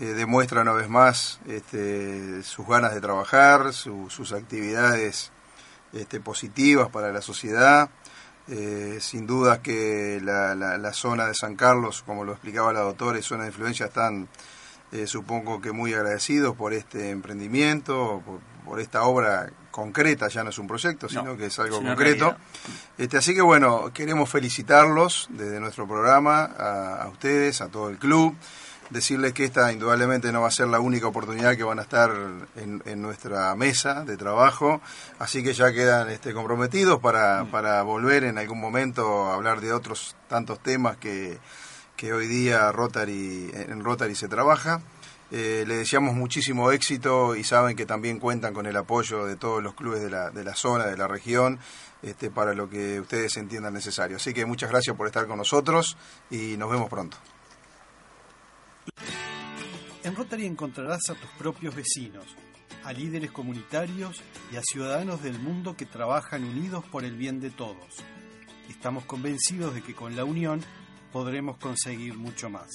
eh, 0.00 0.04
demuestra 0.06 0.62
una 0.62 0.72
vez 0.72 0.88
más 0.88 1.40
este, 1.46 2.42
sus 2.42 2.66
ganas 2.66 2.92
de 2.94 3.00
trabajar, 3.00 3.72
su- 3.72 4.08
sus 4.10 4.32
actividades 4.32 5.30
este, 5.92 6.20
positivas 6.20 6.88
para 6.90 7.12
la 7.12 7.22
sociedad. 7.22 7.88
Eh, 8.50 8.98
sin 9.00 9.26
duda 9.26 9.60
que 9.60 10.20
la, 10.22 10.54
la- 10.54 10.78
la 10.78 10.92
zona 10.92 11.26
de 11.26 11.34
San 11.34 11.54
Carlos, 11.54 12.02
como 12.06 12.24
lo 12.24 12.32
explicaba 12.32 12.72
la 12.72 12.80
doctora, 12.80 13.18
y 13.18 13.22
zona 13.22 13.42
de 13.42 13.50
influencia 13.50 13.86
están, 13.86 14.26
eh, 14.92 15.06
supongo 15.06 15.60
que 15.60 15.70
muy 15.72 15.92
agradecidos 15.92 16.56
por 16.56 16.72
este 16.72 17.10
emprendimiento, 17.10 18.22
por, 18.24 18.40
por 18.64 18.80
esta 18.80 19.02
obra 19.02 19.50
concreta, 19.70 20.28
ya 20.28 20.42
no 20.44 20.50
es 20.50 20.58
un 20.58 20.66
proyecto, 20.66 21.08
sino 21.08 21.36
que 21.36 21.46
es 21.46 21.58
algo 21.58 21.76
es 21.76 21.82
concreto. 21.96 22.36
Este, 22.96 23.16
así 23.18 23.34
que 23.34 23.42
bueno, 23.42 23.92
queremos 23.92 24.28
felicitarlos 24.30 25.28
desde 25.30 25.60
nuestro 25.60 25.86
programa, 25.86 26.44
a, 26.58 27.02
a 27.02 27.08
ustedes, 27.08 27.60
a 27.60 27.68
todo 27.68 27.88
el 27.90 27.98
club, 27.98 28.34
decirles 28.90 29.32
que 29.32 29.44
esta 29.44 29.72
indudablemente 29.72 30.32
no 30.32 30.42
va 30.42 30.48
a 30.48 30.52
ser 30.52 30.68
la 30.68 30.80
única 30.80 31.06
oportunidad 31.06 31.56
que 31.56 31.64
van 31.64 31.78
a 31.78 31.82
estar 31.82 32.10
en, 32.56 32.82
en 32.84 33.02
nuestra 33.02 33.54
mesa 33.54 34.04
de 34.04 34.16
trabajo, 34.16 34.80
así 35.18 35.42
que 35.42 35.52
ya 35.52 35.72
quedan 35.72 36.10
este, 36.10 36.32
comprometidos 36.32 37.00
para, 37.00 37.46
para 37.50 37.82
volver 37.82 38.24
en 38.24 38.38
algún 38.38 38.60
momento 38.60 39.26
a 39.26 39.34
hablar 39.34 39.60
de 39.60 39.72
otros 39.72 40.16
tantos 40.28 40.60
temas 40.62 40.96
que, 40.96 41.38
que 41.96 42.12
hoy 42.12 42.26
día 42.26 42.70
Rotary, 42.72 43.50
en 43.52 43.84
Rotary 43.84 44.14
se 44.14 44.28
trabaja. 44.28 44.80
Eh, 45.30 45.64
le 45.66 45.76
deseamos 45.76 46.14
muchísimo 46.14 46.72
éxito 46.72 47.36
y 47.36 47.44
saben 47.44 47.76
que 47.76 47.84
también 47.84 48.18
cuentan 48.18 48.54
con 48.54 48.64
el 48.64 48.74
apoyo 48.76 49.26
de 49.26 49.36
todos 49.36 49.62
los 49.62 49.74
clubes 49.74 50.00
de 50.00 50.08
la, 50.08 50.30
de 50.30 50.42
la 50.42 50.54
zona, 50.54 50.86
de 50.86 50.96
la 50.96 51.06
región, 51.06 51.58
este, 52.02 52.30
para 52.30 52.54
lo 52.54 52.70
que 52.70 52.98
ustedes 52.98 53.36
entiendan 53.36 53.74
necesario. 53.74 54.16
Así 54.16 54.32
que 54.32 54.46
muchas 54.46 54.70
gracias 54.70 54.96
por 54.96 55.06
estar 55.06 55.26
con 55.26 55.36
nosotros 55.36 55.98
y 56.30 56.56
nos 56.56 56.70
vemos 56.70 56.88
pronto. 56.88 57.18
En 60.04 60.16
Rotary 60.16 60.46
encontrarás 60.46 61.10
a 61.10 61.14
tus 61.14 61.30
propios 61.32 61.74
vecinos, 61.74 62.24
a 62.82 62.92
líderes 62.92 63.30
comunitarios 63.30 64.22
y 64.50 64.56
a 64.56 64.62
ciudadanos 64.62 65.22
del 65.22 65.38
mundo 65.38 65.76
que 65.76 65.84
trabajan 65.84 66.44
unidos 66.44 66.84
por 66.86 67.04
el 67.04 67.16
bien 67.16 67.40
de 67.40 67.50
todos. 67.50 68.02
Estamos 68.70 69.04
convencidos 69.04 69.74
de 69.74 69.82
que 69.82 69.94
con 69.94 70.16
la 70.16 70.24
unión 70.24 70.62
podremos 71.12 71.58
conseguir 71.58 72.14
mucho 72.14 72.48
más. 72.48 72.68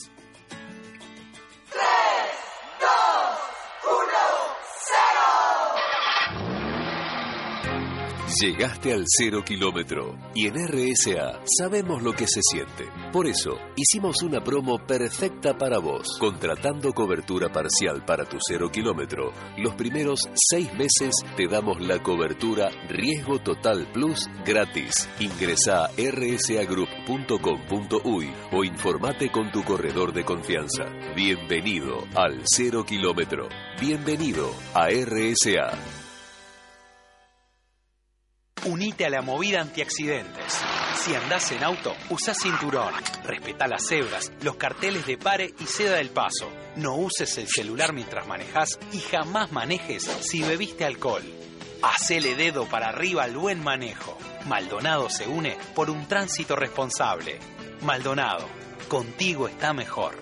Llegaste 8.42 8.94
al 8.94 9.04
cero 9.06 9.44
kilómetro 9.46 10.18
y 10.34 10.48
en 10.48 10.56
RSA 10.56 11.42
sabemos 11.46 12.02
lo 12.02 12.14
que 12.14 12.26
se 12.26 12.42
siente. 12.42 12.86
Por 13.12 13.28
eso 13.28 13.60
hicimos 13.76 14.24
una 14.24 14.44
promo 14.44 14.80
perfecta 14.80 15.56
para 15.58 15.78
vos, 15.78 16.18
contratando 16.20 16.94
cobertura 16.94 17.52
parcial 17.52 18.04
para 18.06 18.26
tu 18.26 18.38
cero 18.40 18.72
kilómetro. 18.72 19.34
Los 19.58 19.76
primeros 19.76 20.28
seis 20.34 20.74
meses 20.74 21.14
te 21.38 21.48
damos 21.48 21.80
la 21.80 22.02
cobertura 22.02 22.72
Riesgo 22.90 23.38
Total 23.40 23.86
Plus 23.92 24.28
gratis. 24.44 25.08
Ingresa 25.20 25.86
a 25.86 25.90
rsagroup.com.uy 25.90 28.34
o 28.52 28.64
informate 28.64 29.32
con 29.32 29.52
tu 29.52 29.64
corredor 29.64 30.12
de 30.12 30.26
confianza. 30.26 30.86
Bienvenido 31.16 32.08
al 32.16 32.42
cero 32.46 32.84
kilómetro. 32.84 33.48
Bienvenido 33.80 34.50
a 34.74 34.88
RSA. 34.90 36.03
Unite 38.66 39.06
a 39.06 39.10
la 39.10 39.22
movida 39.22 39.60
antiaccidentes. 39.60 40.54
Si 40.96 41.14
andás 41.14 41.52
en 41.52 41.66
auto, 41.66 41.94
usa 42.10 42.34
cinturón. 42.34 42.94
Respeta 43.26 43.68
las 43.68 43.86
cebras, 43.86 44.32
los 44.42 44.56
carteles 44.56 45.06
de 45.06 45.18
pare 45.18 45.54
y 45.60 45.66
ceda 45.66 46.00
el 46.00 46.10
paso. 46.10 46.50
No 46.78 46.96
uses 46.96 47.38
el 47.38 47.48
celular 47.50 47.92
mientras 47.92 48.26
manejas 48.26 48.80
y 48.94 49.00
jamás 49.00 49.52
manejes 49.52 50.04
si 50.04 50.44
bebiste 50.44 50.86
alcohol. 50.86 51.24
Hacele 51.82 52.36
dedo 52.36 52.66
para 52.66 52.88
arriba 52.88 53.24
al 53.24 53.36
buen 53.36 53.62
manejo. 53.62 54.18
Maldonado 54.46 55.10
se 55.10 55.28
une 55.28 55.58
por 55.76 55.90
un 55.90 56.08
tránsito 56.08 56.56
responsable. 56.56 57.40
Maldonado, 57.82 58.48
contigo 58.88 59.50
está 59.50 59.74
mejor. 59.74 60.18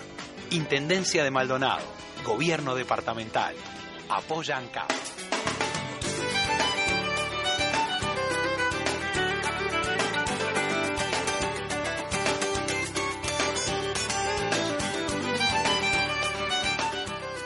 Intendencia 0.49 1.23
de 1.23 1.29
Maldonado, 1.29 1.85
Gobierno 2.25 2.73
Departamental. 2.73 3.53
Apoya 4.09 4.57
ANCAP. 4.57 4.89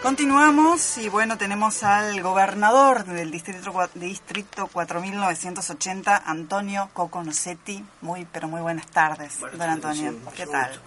Continuamos 0.09 0.99
y 0.99 1.09
bueno, 1.09 1.35
tenemos 1.35 1.81
al 1.81 2.21
gobernador 2.21 3.05
del 3.05 3.31
distrito, 3.31 3.89
distrito 3.95 4.67
4980, 4.67 6.15
Antonio 6.23 6.91
Coconocetti. 6.93 7.83
Muy, 8.01 8.23
pero 8.31 8.47
muy 8.47 8.61
buenas 8.61 8.85
tardes, 8.85 9.39
don 9.39 9.61
Antonio. 9.67 10.11
¿Qué 10.35 10.45
tal? 10.45 10.79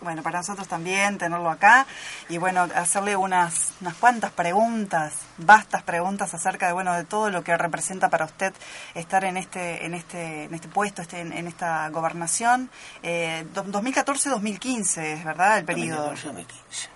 Bueno, 0.00 0.24
para 0.24 0.38
nosotros 0.40 0.66
también 0.66 1.16
tenerlo 1.16 1.48
acá 1.48 1.86
y 2.28 2.38
bueno, 2.38 2.66
hacerle 2.74 3.14
unas, 3.14 3.72
unas 3.80 3.94
cuantas 3.94 4.32
preguntas, 4.32 5.14
vastas 5.38 5.84
preguntas 5.84 6.34
acerca 6.34 6.66
de 6.66 6.72
bueno 6.72 6.92
de 6.94 7.04
todo 7.04 7.30
lo 7.30 7.44
que 7.44 7.56
representa 7.56 8.08
para 8.08 8.24
usted 8.24 8.52
estar 8.96 9.24
en 9.24 9.36
este 9.36 9.86
en 9.86 9.94
este 9.94 10.42
en 10.42 10.54
este 10.54 10.66
puesto, 10.66 11.02
este, 11.02 11.20
en, 11.20 11.32
en 11.32 11.46
esta 11.46 11.88
gobernación. 11.90 12.68
Eh, 13.04 13.46
do- 13.54 13.64
2014-2015 13.66 14.98
es 15.02 15.24
verdad 15.24 15.58
el 15.58 15.64
periodo. 15.64 16.12
2014-2015. 16.14 16.46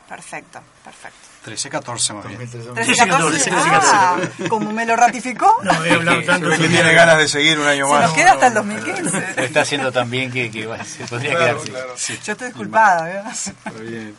Perfecto, 0.08 0.60
perfecto. 0.84 1.29
13-14 1.46 2.14
más 2.14 2.26
bien. 2.28 2.40
13-14, 2.40 3.50
ah, 3.82 4.18
como 4.48 4.72
me 4.72 4.84
lo 4.84 4.94
ratificó, 4.96 5.56
Se 5.62 5.78
ve 5.78 6.58
que 6.58 6.68
tiene 6.68 6.92
ganas 6.92 7.16
de 7.18 7.28
seguir 7.28 7.58
un 7.58 7.66
año 7.66 7.86
se 7.86 7.92
más. 7.92 8.02
nos 8.02 8.12
queda 8.12 8.32
hasta 8.32 8.46
el 8.48 8.54
2015. 8.54 9.34
Lo 9.36 9.42
está 9.44 9.60
haciendo 9.62 9.90
tan 9.92 10.10
bien 10.10 10.30
que, 10.30 10.50
que 10.50 10.66
va- 10.66 10.84
se 10.84 11.06
podría 11.06 11.30
Claro, 11.36 11.46
quedarse. 11.62 11.70
claro. 11.70 11.92
Sí. 11.96 12.18
Yo 12.24 12.32
estoy 12.32 12.48
disculpada, 12.48 13.04
¿verdad? 13.04 13.32
Está 13.32 13.70
bien. 13.80 14.16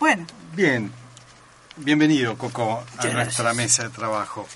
Bueno, 0.00 0.26
Bien, 0.54 0.92
bienvenido 1.76 2.36
Coco 2.38 2.84
a 2.86 2.96
Muchas 2.96 3.12
nuestra 3.12 3.44
gracias. 3.44 3.56
mesa 3.56 3.82
de 3.84 3.88
trabajo. 3.90 4.46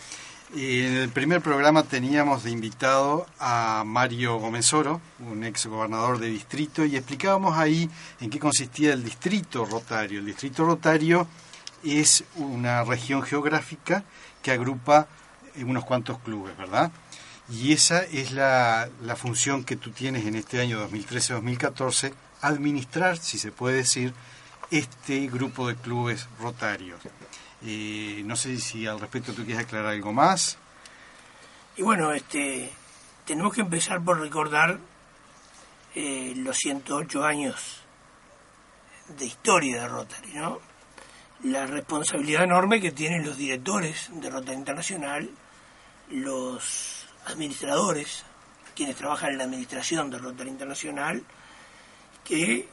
En 0.57 0.97
el 0.97 1.11
primer 1.11 1.43
programa 1.43 1.83
teníamos 1.83 2.43
de 2.43 2.51
invitado 2.51 3.27
a 3.39 3.83
Mario 3.85 4.39
Gomenzoro, 4.39 4.99
un 5.19 5.45
ex 5.45 5.67
gobernador 5.67 6.19
de 6.19 6.29
distrito, 6.29 6.87
y 6.87 6.97
explicábamos 6.97 7.59
ahí 7.59 7.91
en 8.19 8.31
qué 8.31 8.39
consistía 8.39 8.95
el 8.95 9.05
distrito 9.05 9.67
rotario. 9.67 10.21
El 10.21 10.25
distrito 10.25 10.65
rotario 10.65 11.27
es 11.85 12.25
una 12.37 12.83
región 12.83 13.23
geográfica 13.23 14.05
que 14.41 14.51
agrupa 14.51 15.07
eh, 15.55 15.65
unos 15.65 15.85
cuantos 15.85 16.19
clubes, 16.21 16.57
¿verdad? 16.57 16.91
Y 17.51 17.75
esa 17.75 18.03
es 18.03 18.33
la, 18.33 18.89
la 19.03 19.17
función 19.17 19.65
que 19.65 19.77
tú 19.77 19.91
tienes 19.91 20.25
en 20.25 20.35
este 20.35 20.63
año 20.63 20.83
2013-2014, 20.89 22.15
administrar, 22.41 23.19
si 23.19 23.37
se 23.37 23.53
puede 23.53 23.77
decir, 23.77 24.15
este 24.71 25.27
grupo 25.27 25.69
de 25.69 25.77
clubes 25.77 26.27
rotarios. 26.41 27.01
Eh, 27.65 28.23
no 28.25 28.37
sé 28.37 28.59
si 28.59 28.87
al 28.87 29.01
respecto 29.01 29.33
tú 29.33 29.45
quieres 29.45 29.65
aclarar 29.65 29.93
algo 29.93 30.13
más. 30.13 30.59
Y 31.77 31.83
bueno, 31.83 32.13
este, 32.13 32.71
tenemos 33.25 33.53
que 33.55 33.61
empezar 33.61 34.03
por 34.03 34.21
recordar 34.21 34.79
eh, 35.95 36.33
los 36.37 36.57
108 36.57 37.25
años 37.25 37.83
de 39.17 39.25
historia 39.25 39.83
de 39.83 39.89
Rotary, 39.89 40.33
¿no? 40.35 40.61
La 41.45 41.67
responsabilidad 41.67 42.45
enorme 42.45 42.81
que 42.81 42.93
tienen 42.93 43.25
los 43.25 43.37
directores 43.37 44.09
de 44.13 44.29
Rotary 44.29 44.57
Internacional, 44.57 45.31
los 46.11 47.07
administradores, 47.27 48.25
quienes 48.75 48.97
trabajan 48.97 49.31
en 49.31 49.39
la 49.39 49.45
administración 49.45 50.11
de 50.11 50.19
Rotary 50.19 50.51
Internacional, 50.51 51.23
que 52.25 52.69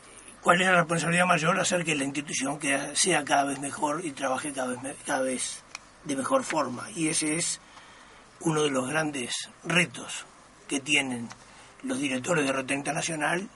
cuál 0.45 0.61
es 0.61 0.67
la 0.67 0.75
responsabilidad 0.75 1.25
mayor 1.25 1.59
hacer 1.59 1.83
que 1.83 1.95
la 1.95 2.03
institución 2.03 2.59
sea 2.93 3.25
cada 3.25 3.45
vez 3.45 3.57
mejor 3.57 4.05
y 4.05 4.11
trabaje 4.11 4.53
cada 4.53 4.75
vez, 4.75 4.95
cada 5.03 5.21
vez 5.23 5.63
de 6.03 6.15
mejor 6.15 6.43
forma. 6.43 6.87
Y 6.95 7.07
ese 7.07 7.33
es 7.33 7.59
uno 8.41 8.61
de 8.61 8.69
los 8.69 8.87
grandes 8.87 9.49
retos 9.63 10.27
que 10.67 10.79
tienen 10.79 11.29
los 11.81 11.97
directores 11.97 12.45
de 12.45 12.51
Rota 12.51 12.75
Internacional, 12.75 13.49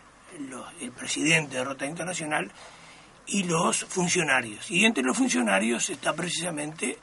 el 0.82 0.92
presidente 0.92 1.58
de 1.58 1.64
Rota 1.64 1.86
Internacional 1.86 2.52
y 3.28 3.44
los 3.44 3.86
funcionarios. 3.86 4.72
Y 4.72 4.84
entre 4.84 5.04
los 5.04 5.16
funcionarios 5.16 5.92
está 5.92 6.14
precisamente 6.14 6.98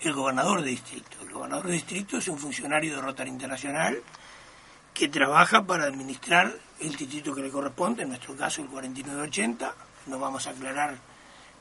el 0.00 0.12
gobernador 0.12 0.60
de 0.60 0.68
distrito. 0.68 1.16
El 1.22 1.32
gobernador 1.32 1.68
de 1.68 1.72
distrito 1.72 2.18
es 2.18 2.28
un 2.28 2.36
funcionario 2.36 2.94
de 2.94 3.00
Rotary 3.00 3.30
Internacional 3.30 4.02
que 4.92 5.08
trabaja 5.08 5.64
para 5.64 5.84
administrar 5.84 6.52
el 6.80 6.96
distrito 6.96 7.34
que 7.34 7.42
le 7.42 7.50
corresponde, 7.50 8.02
en 8.02 8.10
nuestro 8.10 8.36
caso 8.36 8.62
el 8.62 8.68
4980. 8.68 9.74
No 10.06 10.18
vamos 10.18 10.46
a 10.46 10.50
aclarar 10.50 10.98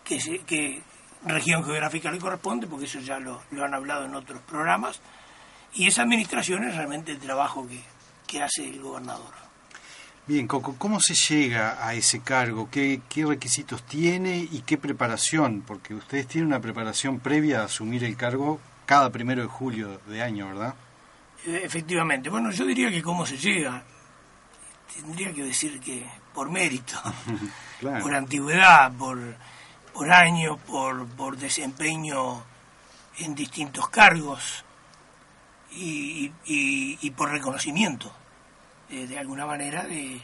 qué, 0.04 0.82
región 1.26 1.64
geográfica 1.64 2.12
le 2.12 2.20
corresponde, 2.20 2.68
porque 2.68 2.86
eso 2.86 3.00
ya 3.00 3.20
lo, 3.20 3.42
lo 3.52 3.66
han 3.66 3.74
hablado 3.74 4.06
en 4.06 4.16
otros 4.16 4.42
programas. 4.42 5.02
Y 5.74 5.88
esa 5.88 6.04
administración 6.04 6.64
es 6.64 6.76
realmente 6.76 7.12
el 7.12 7.20
trabajo 7.20 7.68
que, 7.68 7.82
que 8.26 8.42
hace 8.42 8.68
el 8.68 8.82
gobernador. 8.82 9.34
Bien, 10.30 10.48
Coco, 10.48 10.76
¿cómo 10.78 11.00
se 11.00 11.16
llega 11.16 11.84
a 11.86 11.96
ese 11.96 12.20
cargo? 12.20 12.70
¿Qué, 12.70 13.02
¿Qué 13.10 13.26
requisitos 13.26 13.82
tiene 13.84 14.38
y 14.38 14.62
qué 14.62 14.78
preparación? 14.78 15.64
Porque 15.66 15.96
ustedes 15.96 16.28
tienen 16.28 16.48
una 16.48 16.60
preparación 16.60 17.20
previa 17.20 17.62
a 17.62 17.66
asumir 17.66 18.04
el 18.04 18.16
cargo 18.16 18.60
cada 18.86 19.10
primero 19.12 19.42
de 19.42 19.48
julio 19.48 20.00
de 20.08 20.22
año, 20.22 20.48
¿verdad? 20.50 20.76
Eh, 21.48 21.62
Efectivamente. 21.64 22.30
Bueno, 22.30 22.52
yo 22.52 22.66
diría 22.66 22.92
que 22.92 23.02
cómo 23.02 23.26
se 23.26 23.38
llega. 23.38 23.84
Tendría 24.96 25.34
que 25.34 25.44
decir 25.44 25.80
que 25.80 26.06
por 26.34 26.50
mérito, 26.50 26.96
Claro. 27.80 28.04
por 28.04 28.14
antigüedad, 28.16 28.92
por, 28.94 29.18
por 29.94 30.12
años, 30.12 30.58
por, 30.68 31.08
por 31.08 31.38
desempeño 31.38 32.44
en 33.20 33.36
distintos 33.36 33.88
cargos 33.90 34.64
y, 35.72 36.32
y- 36.46 36.98
y 37.02 37.12
por 37.12 37.30
reconocimiento, 37.32 38.12
eh, 38.90 39.08
de 39.08 39.18
alguna 39.20 39.46
manera, 39.46 39.84
de, 39.84 40.22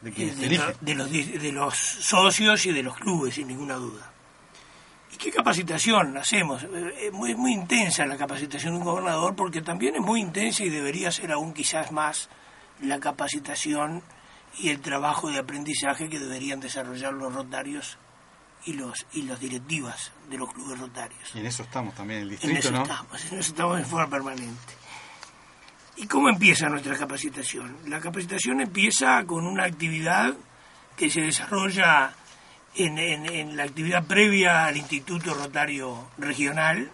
¿De 0.00 0.10
eh, 0.10 0.34
de, 0.34 0.56
lo- 0.58 0.74
de 0.80 0.94
los, 0.94 1.10
de 1.10 1.52
los 1.52 1.76
socios 1.76 2.66
y 2.66 2.72
de 2.72 2.82
los 2.82 2.96
clubes, 2.96 3.34
sin 3.34 3.48
ninguna 3.48 3.74
duda. 3.74 4.10
¿Y 5.12 5.16
qué 5.16 5.30
capacitación 5.32 6.16
hacemos? 6.16 6.62
Eh, 6.64 7.06
Es 7.06 7.12
muy, 7.12 7.34
muy 7.34 7.52
intensa 7.52 8.04
la 8.06 8.16
capacitación 8.16 8.74
de 8.74 8.78
un 8.80 8.84
gobernador 8.84 9.34
porque 9.34 9.62
también 9.62 9.94
es 9.96 10.00
muy 10.02 10.20
intensa 10.20 10.62
y 10.64 10.68
debería 10.68 11.10
ser 11.10 11.32
aún 11.32 11.52
quizás 11.54 11.90
más 11.92 12.28
la 12.80 13.00
capacitación 13.00 14.02
y 14.58 14.70
el 14.70 14.80
trabajo 14.80 15.30
de 15.30 15.38
aprendizaje 15.38 16.08
que 16.08 16.18
deberían 16.18 16.60
desarrollar 16.60 17.12
los 17.12 17.32
rotarios 17.34 17.98
y 18.64 18.72
los 18.72 19.06
y 19.12 19.22
las 19.22 19.38
directivas 19.40 20.10
de 20.30 20.38
los 20.38 20.52
clubes 20.52 20.78
rotarios. 20.78 21.30
Y 21.34 21.38
en 21.40 21.46
eso 21.46 21.62
estamos 21.62 21.94
también, 21.94 22.20
el 22.22 22.24
En 22.26 22.30
distrito, 22.30 22.58
eso 22.58 22.70
¿no? 22.72 22.82
estamos, 22.82 23.24
en 23.32 23.38
eso 23.38 23.50
estamos 23.52 23.78
en 23.78 23.86
forma 23.86 24.08
permanente. 24.10 24.74
¿Y 25.96 26.06
cómo 26.06 26.28
empieza 26.28 26.68
nuestra 26.68 26.96
capacitación? 26.96 27.76
La 27.86 28.00
capacitación 28.00 28.60
empieza 28.60 29.24
con 29.26 29.46
una 29.46 29.64
actividad 29.64 30.34
que 30.96 31.10
se 31.10 31.20
desarrolla 31.22 32.12
en, 32.74 32.98
en- 32.98 33.26
en 33.26 33.56
la 33.56 33.64
actividad 33.64 34.04
previa 34.06 34.66
al 34.66 34.76
Instituto 34.76 35.34
Rotario 35.34 36.08
Regional, 36.18 36.90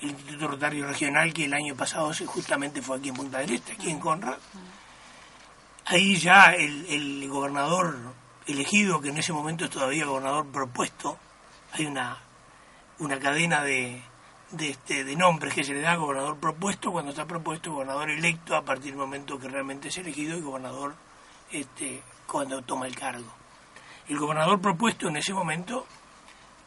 el 0.00 0.10
Instituto 0.10 0.48
Rotario 0.48 0.86
Regional 0.86 1.32
que 1.32 1.46
el 1.46 1.54
año 1.54 1.74
pasado 1.74 2.12
se- 2.12 2.26
justamente 2.26 2.82
fue 2.82 2.98
aquí 2.98 3.08
en 3.10 3.14
Punta 3.14 3.38
del 3.38 3.52
Este, 3.52 3.72
aquí 3.72 3.90
en 3.90 3.98
Conrad. 4.00 4.36
Ahí 5.86 6.16
ya 6.16 6.52
el, 6.52 6.86
el 6.88 7.28
gobernador 7.28 7.96
elegido, 8.46 9.00
que 9.00 9.10
en 9.10 9.18
ese 9.18 9.32
momento 9.32 9.64
es 9.64 9.70
todavía 9.70 10.06
gobernador 10.06 10.46
propuesto, 10.46 11.18
hay 11.72 11.86
una, 11.86 12.18
una 12.98 13.18
cadena 13.18 13.62
de, 13.62 14.02
de, 14.50 14.70
este, 14.70 15.04
de 15.04 15.16
nombres 15.16 15.54
que 15.54 15.64
se 15.64 15.74
le 15.74 15.80
da 15.80 15.96
gobernador 15.96 16.38
propuesto, 16.38 16.92
cuando 16.92 17.10
está 17.10 17.26
propuesto, 17.26 17.72
gobernador 17.72 18.10
electo 18.10 18.56
a 18.56 18.62
partir 18.62 18.92
del 18.92 18.96
momento 18.96 19.38
que 19.38 19.48
realmente 19.48 19.88
es 19.88 19.98
elegido 19.98 20.36
y 20.38 20.40
gobernador 20.40 20.94
este, 21.50 22.02
cuando 22.26 22.62
toma 22.62 22.86
el 22.86 22.96
cargo. 22.96 23.30
El 24.08 24.18
gobernador 24.18 24.60
propuesto 24.60 25.08
en 25.08 25.16
ese 25.16 25.32
momento 25.32 25.86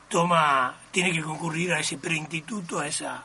toma, 0.09 0.77
tiene 0.91 1.11
que 1.11 1.21
concurrir 1.21 1.73
a 1.73 1.79
ese 1.79 1.97
preinstituto, 1.97 2.79
a 2.79 2.87
esa 2.87 3.23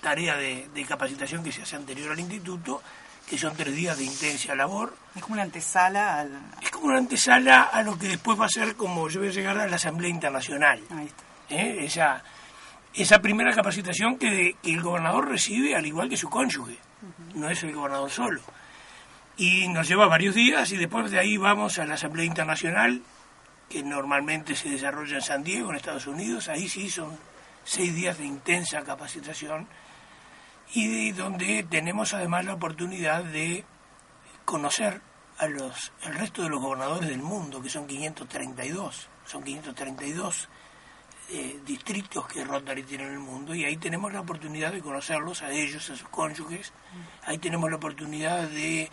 tarea 0.00 0.36
de, 0.36 0.68
de 0.68 0.84
capacitación 0.84 1.42
que 1.42 1.52
se 1.52 1.62
hace 1.62 1.76
anterior 1.76 2.12
al 2.12 2.20
instituto, 2.20 2.82
que 3.26 3.36
son 3.36 3.56
tres 3.56 3.74
días 3.74 3.98
de 3.98 4.04
intensa 4.04 4.54
labor. 4.54 4.96
Es 5.14 5.22
como 5.22 5.34
una 5.34 5.42
antesala 5.42 6.20
al... 6.20 6.30
Es 6.62 6.70
como 6.70 6.86
una 6.86 6.98
antesala 6.98 7.62
a 7.62 7.82
lo 7.82 7.98
que 7.98 8.08
después 8.08 8.40
va 8.40 8.46
a 8.46 8.48
ser 8.48 8.76
como 8.76 9.08
yo 9.08 9.20
voy 9.20 9.30
a 9.30 9.32
llegar 9.32 9.58
a 9.58 9.66
la 9.66 9.76
Asamblea 9.76 10.10
Internacional. 10.10 10.80
¿Eh? 11.48 11.78
Esa, 11.80 12.22
esa 12.94 13.18
primera 13.20 13.52
capacitación 13.52 14.16
que, 14.16 14.56
que 14.62 14.70
el 14.70 14.80
gobernador 14.80 15.28
recibe 15.28 15.74
al 15.74 15.86
igual 15.86 16.08
que 16.08 16.16
su 16.16 16.30
cónyuge, 16.30 16.78
no 17.34 17.50
es 17.50 17.62
el 17.64 17.74
gobernador 17.74 18.10
solo. 18.10 18.40
Y 19.36 19.68
nos 19.68 19.88
lleva 19.88 20.06
varios 20.06 20.34
días 20.34 20.70
y 20.72 20.76
después 20.76 21.10
de 21.10 21.18
ahí 21.18 21.36
vamos 21.36 21.78
a 21.78 21.84
la 21.84 21.94
Asamblea 21.94 22.24
Internacional, 22.24 23.02
que 23.68 23.82
normalmente 23.82 24.54
se 24.54 24.70
desarrolla 24.70 25.16
en 25.16 25.22
San 25.22 25.42
Diego, 25.42 25.70
en 25.70 25.76
Estados 25.76 26.06
Unidos. 26.06 26.48
Ahí 26.48 26.68
sí 26.68 26.88
son 26.88 27.18
seis 27.64 27.92
días 27.92 28.18
de 28.18 28.24
intensa 28.24 28.82
capacitación 28.82 29.66
y 30.72 31.12
de- 31.12 31.12
donde 31.12 31.62
tenemos 31.68 32.12
además 32.14 32.44
la 32.44 32.54
oportunidad 32.54 33.24
de 33.24 33.64
conocer 34.44 35.00
a 35.38 35.46
los 35.46 35.92
el 36.04 36.14
resto 36.14 36.42
de 36.42 36.48
los 36.48 36.60
gobernadores 36.60 37.08
del 37.08 37.20
mundo, 37.22 37.60
que 37.62 37.68
son 37.68 37.86
532, 37.86 39.08
son 39.26 39.42
532 39.44 40.48
eh, 41.30 41.60
distritos 41.66 42.26
que 42.28 42.44
Rotary 42.44 42.84
tiene 42.84 43.04
en 43.04 43.12
el 43.12 43.18
mundo 43.18 43.54
y 43.54 43.64
ahí 43.64 43.76
tenemos 43.76 44.12
la 44.12 44.20
oportunidad 44.20 44.72
de 44.72 44.80
conocerlos 44.80 45.42
a 45.42 45.50
ellos, 45.50 45.90
a 45.90 45.96
sus 45.96 46.08
cónyuges, 46.08 46.72
ahí 47.24 47.38
tenemos 47.38 47.68
la 47.68 47.76
oportunidad 47.76 48.42
de 48.48 48.88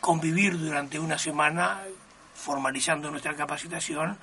convivir 0.00 0.58
durante 0.58 0.98
una 0.98 1.18
semana 1.18 1.82
formalizando 2.34 3.10
nuestra 3.10 3.34
capacitación 3.36 4.18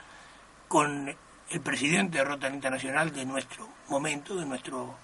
con 0.67 1.15
el 1.49 1.61
presidente 1.61 2.17
de 2.17 2.23
Rotary 2.23 2.55
Internacional 2.55 3.11
de 3.11 3.25
nuestro 3.25 3.69
momento, 3.89 4.35
de 4.35 4.45
nuestro 4.45 4.95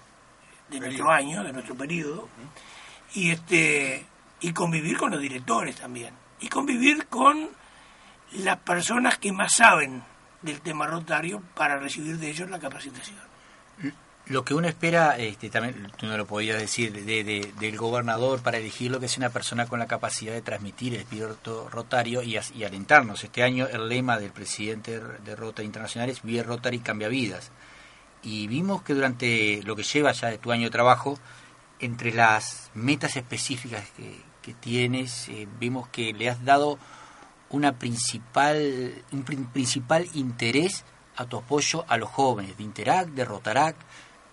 de 0.70 0.80
nuestro 0.80 1.10
año, 1.10 1.42
de 1.44 1.52
nuestro 1.52 1.74
periodo, 1.74 2.28
y 3.14 3.30
este 3.30 4.06
y 4.40 4.52
convivir 4.52 4.96
con 4.96 5.10
los 5.10 5.20
directores 5.20 5.76
también, 5.76 6.14
y 6.40 6.48
convivir 6.48 7.06
con 7.06 7.48
las 8.32 8.58
personas 8.58 9.18
que 9.18 9.32
más 9.32 9.54
saben 9.54 10.02
del 10.42 10.60
tema 10.60 10.86
rotario 10.86 11.42
para 11.54 11.78
recibir 11.78 12.18
de 12.18 12.30
ellos 12.30 12.48
la 12.50 12.58
capacitación. 12.60 13.18
Lo 14.26 14.44
que 14.44 14.52
uno 14.52 14.68
espera, 14.68 15.16
este, 15.16 15.48
también 15.48 15.90
tú 15.96 16.04
no 16.04 16.14
lo 16.18 16.26
podías 16.26 16.58
decir, 16.60 16.92
de, 16.92 17.24
de- 17.24 17.50
del 17.58 17.76
gobernador 17.78 18.42
para 18.42 18.58
elegirlo, 18.58 19.00
que 19.00 19.06
es 19.06 19.16
una 19.16 19.30
persona 19.30 19.64
con 19.66 19.78
la 19.78 19.86
capacidad 19.86 20.34
de 20.34 20.42
transmitir 20.42 20.92
el 20.92 21.00
espíritu 21.00 21.66
rotario 21.70 22.22
y, 22.22 22.36
alentarnos. 22.36 23.24
Este 23.24 23.42
año 23.42 23.66
el 23.66 23.88
lema 23.88 24.18
del 24.18 24.30
presidente 24.30 25.00
de 25.00 25.34
Rotary 25.34 25.64
Internacional 25.64 26.10
es 26.10 26.22
Vía 26.22 26.42
Rotary 26.42 26.80
cambia 26.80 27.08
vidas. 27.08 27.50
Y 28.30 28.46
vimos 28.46 28.82
que 28.82 28.92
durante 28.92 29.62
lo 29.64 29.74
que 29.74 29.82
lleva 29.84 30.12
ya 30.12 30.28
de 30.28 30.36
tu 30.36 30.52
año 30.52 30.64
de 30.64 30.70
trabajo, 30.70 31.18
entre 31.80 32.12
las 32.12 32.70
metas 32.74 33.16
específicas 33.16 33.88
que, 33.96 34.20
que 34.42 34.52
tienes, 34.52 35.28
eh, 35.30 35.48
vimos 35.58 35.88
que 35.88 36.12
le 36.12 36.28
has 36.28 36.44
dado 36.44 36.78
una 37.48 37.72
principal, 37.78 38.92
un 39.12 39.24
prin- 39.24 39.46
principal 39.46 40.06
interés 40.12 40.84
a 41.16 41.24
tu 41.24 41.38
apoyo 41.38 41.84
a 41.88 41.96
los 41.96 42.10
jóvenes 42.10 42.56
de 42.58 42.64
Interact, 42.64 43.10
de 43.10 43.24
Rotarac, 43.24 43.76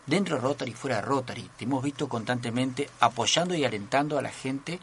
dentro 0.05 0.35
de 0.35 0.41
Rotary 0.41 0.71
y 0.71 0.75
fuera 0.75 0.97
de 0.97 1.01
Rotary. 1.03 1.49
Te 1.57 1.63
hemos 1.63 1.81
visto 1.81 2.09
constantemente 2.09 2.89
apoyando 2.99 3.55
y 3.55 3.63
alentando 3.63 4.19
a 4.19 4.21
la 4.21 4.29
gente 4.29 4.79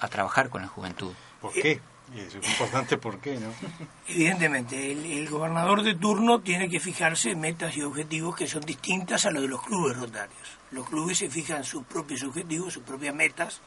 a 0.00 0.08
trabajar 0.08 0.50
con 0.50 0.60
la 0.62 0.68
juventud. 0.68 1.12
¿Por 1.40 1.52
qué? 1.52 1.80
Es 2.16 2.34
importante, 2.34 2.98
¿por 2.98 3.20
qué, 3.20 3.38
no? 3.38 3.52
Evidentemente, 4.08 4.92
el, 4.92 5.28
gobernador 5.28 5.82
de 5.82 5.94
turno 5.94 6.40
tiene 6.40 6.68
que 6.68 6.80
fijarse 6.80 7.36
metas 7.36 7.76
y 7.76 7.82
objetivos 7.82 8.34
que 8.34 8.48
son 8.48 8.62
distintas 8.62 9.26
a 9.26 9.30
los 9.30 9.42
de 9.42 9.48
los 9.48 9.62
clubes 9.62 9.96
rotarios. 9.96 10.58
Los 10.72 10.88
clubes 10.88 11.18
se 11.18 11.30
fijan 11.30 11.62
sus 11.62 11.84
propios 11.84 12.24
objetivos, 12.24 12.74
sus 12.74 12.82
propias 12.82 13.14
metas, 13.14 13.60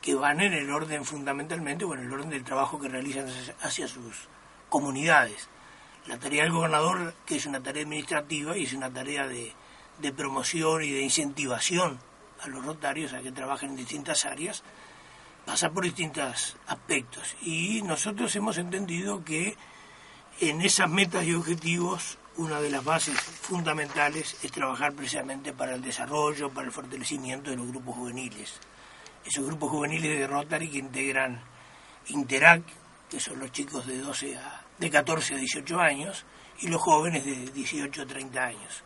que 0.00 0.14
van 0.14 0.40
en 0.40 0.52
el 0.52 0.70
orden 0.70 1.04
fundamentalmente, 1.04 1.84
o 1.84 1.94
en 1.94 2.00
el 2.00 2.12
orden 2.12 2.30
del 2.30 2.44
trabajo 2.44 2.78
que 2.78 2.88
realizan 2.88 3.26
hacia 3.62 3.88
sus 3.88 4.28
comunidades. 4.68 5.48
La 6.06 6.18
tarea 6.18 6.44
del 6.44 6.52
gobernador, 6.52 7.14
que 7.26 7.36
es 7.36 7.46
una 7.46 7.62
tarea 7.62 7.82
administrativa 7.82 8.56
y 8.56 8.64
es 8.64 8.74
una 8.74 8.92
tarea 8.92 9.26
de, 9.26 9.52
de 9.98 10.12
promoción 10.12 10.82
y 10.82 10.90
de 10.90 11.02
incentivación 11.02 11.98
a 12.40 12.48
los 12.48 12.64
rotarios 12.64 13.12
a 13.12 13.20
que 13.20 13.32
trabajen 13.32 13.70
en 13.70 13.76
distintas 13.76 14.24
áreas, 14.24 14.62
pasa 15.44 15.70
por 15.70 15.84
distintos 15.84 16.56
aspectos. 16.66 17.36
Y 17.42 17.82
nosotros 17.82 18.34
hemos 18.36 18.58
entendido 18.58 19.24
que 19.24 19.56
en 20.40 20.62
esas 20.62 20.88
metas 20.88 21.24
y 21.24 21.34
objetivos 21.34 22.18
una 22.36 22.60
de 22.60 22.70
las 22.70 22.84
bases 22.84 23.20
fundamentales 23.20 24.36
es 24.42 24.52
trabajar 24.52 24.94
precisamente 24.94 25.52
para 25.52 25.74
el 25.74 25.82
desarrollo, 25.82 26.50
para 26.50 26.66
el 26.66 26.72
fortalecimiento 26.72 27.50
de 27.50 27.56
los 27.56 27.68
grupos 27.68 27.96
juveniles. 27.96 28.58
Esos 29.24 29.44
grupos 29.44 29.70
juveniles 29.70 30.18
de 30.18 30.26
Rotary 30.26 30.68
que 30.68 30.78
integran 30.78 31.42
Interac, 32.08 32.62
que 33.10 33.20
son 33.20 33.38
los 33.38 33.52
chicos 33.52 33.86
de 33.86 33.98
12 33.98 34.36
a, 34.36 34.64
de 34.78 34.90
14 34.90 35.34
a 35.34 35.38
18 35.38 35.78
años, 35.78 36.24
y 36.60 36.68
los 36.68 36.80
jóvenes 36.80 37.24
de 37.24 37.50
18 37.50 38.02
a 38.02 38.06
30 38.06 38.42
años. 38.42 38.82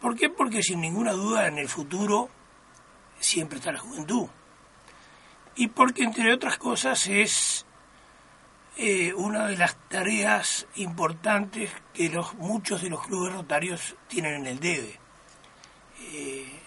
¿Por 0.00 0.16
qué? 0.16 0.30
Porque 0.30 0.62
sin 0.62 0.80
ninguna 0.80 1.12
duda 1.12 1.46
en 1.46 1.58
el 1.58 1.68
futuro 1.68 2.30
siempre 3.18 3.58
está 3.58 3.72
la 3.72 3.78
juventud. 3.78 4.28
Y 5.56 5.68
porque, 5.68 6.04
entre 6.04 6.32
otras 6.32 6.58
cosas, 6.58 7.06
es 7.08 7.66
eh, 8.76 9.12
una 9.12 9.46
de 9.46 9.56
las 9.56 9.76
tareas 9.88 10.66
importantes 10.76 11.70
que 11.92 12.08
los, 12.08 12.34
muchos 12.34 12.82
de 12.82 12.90
los 12.90 13.06
clubes 13.06 13.34
rotarios 13.34 13.96
tienen 14.08 14.36
en 14.36 14.46
el 14.46 14.60
debe. 14.60 14.98
Eh, 16.12 16.60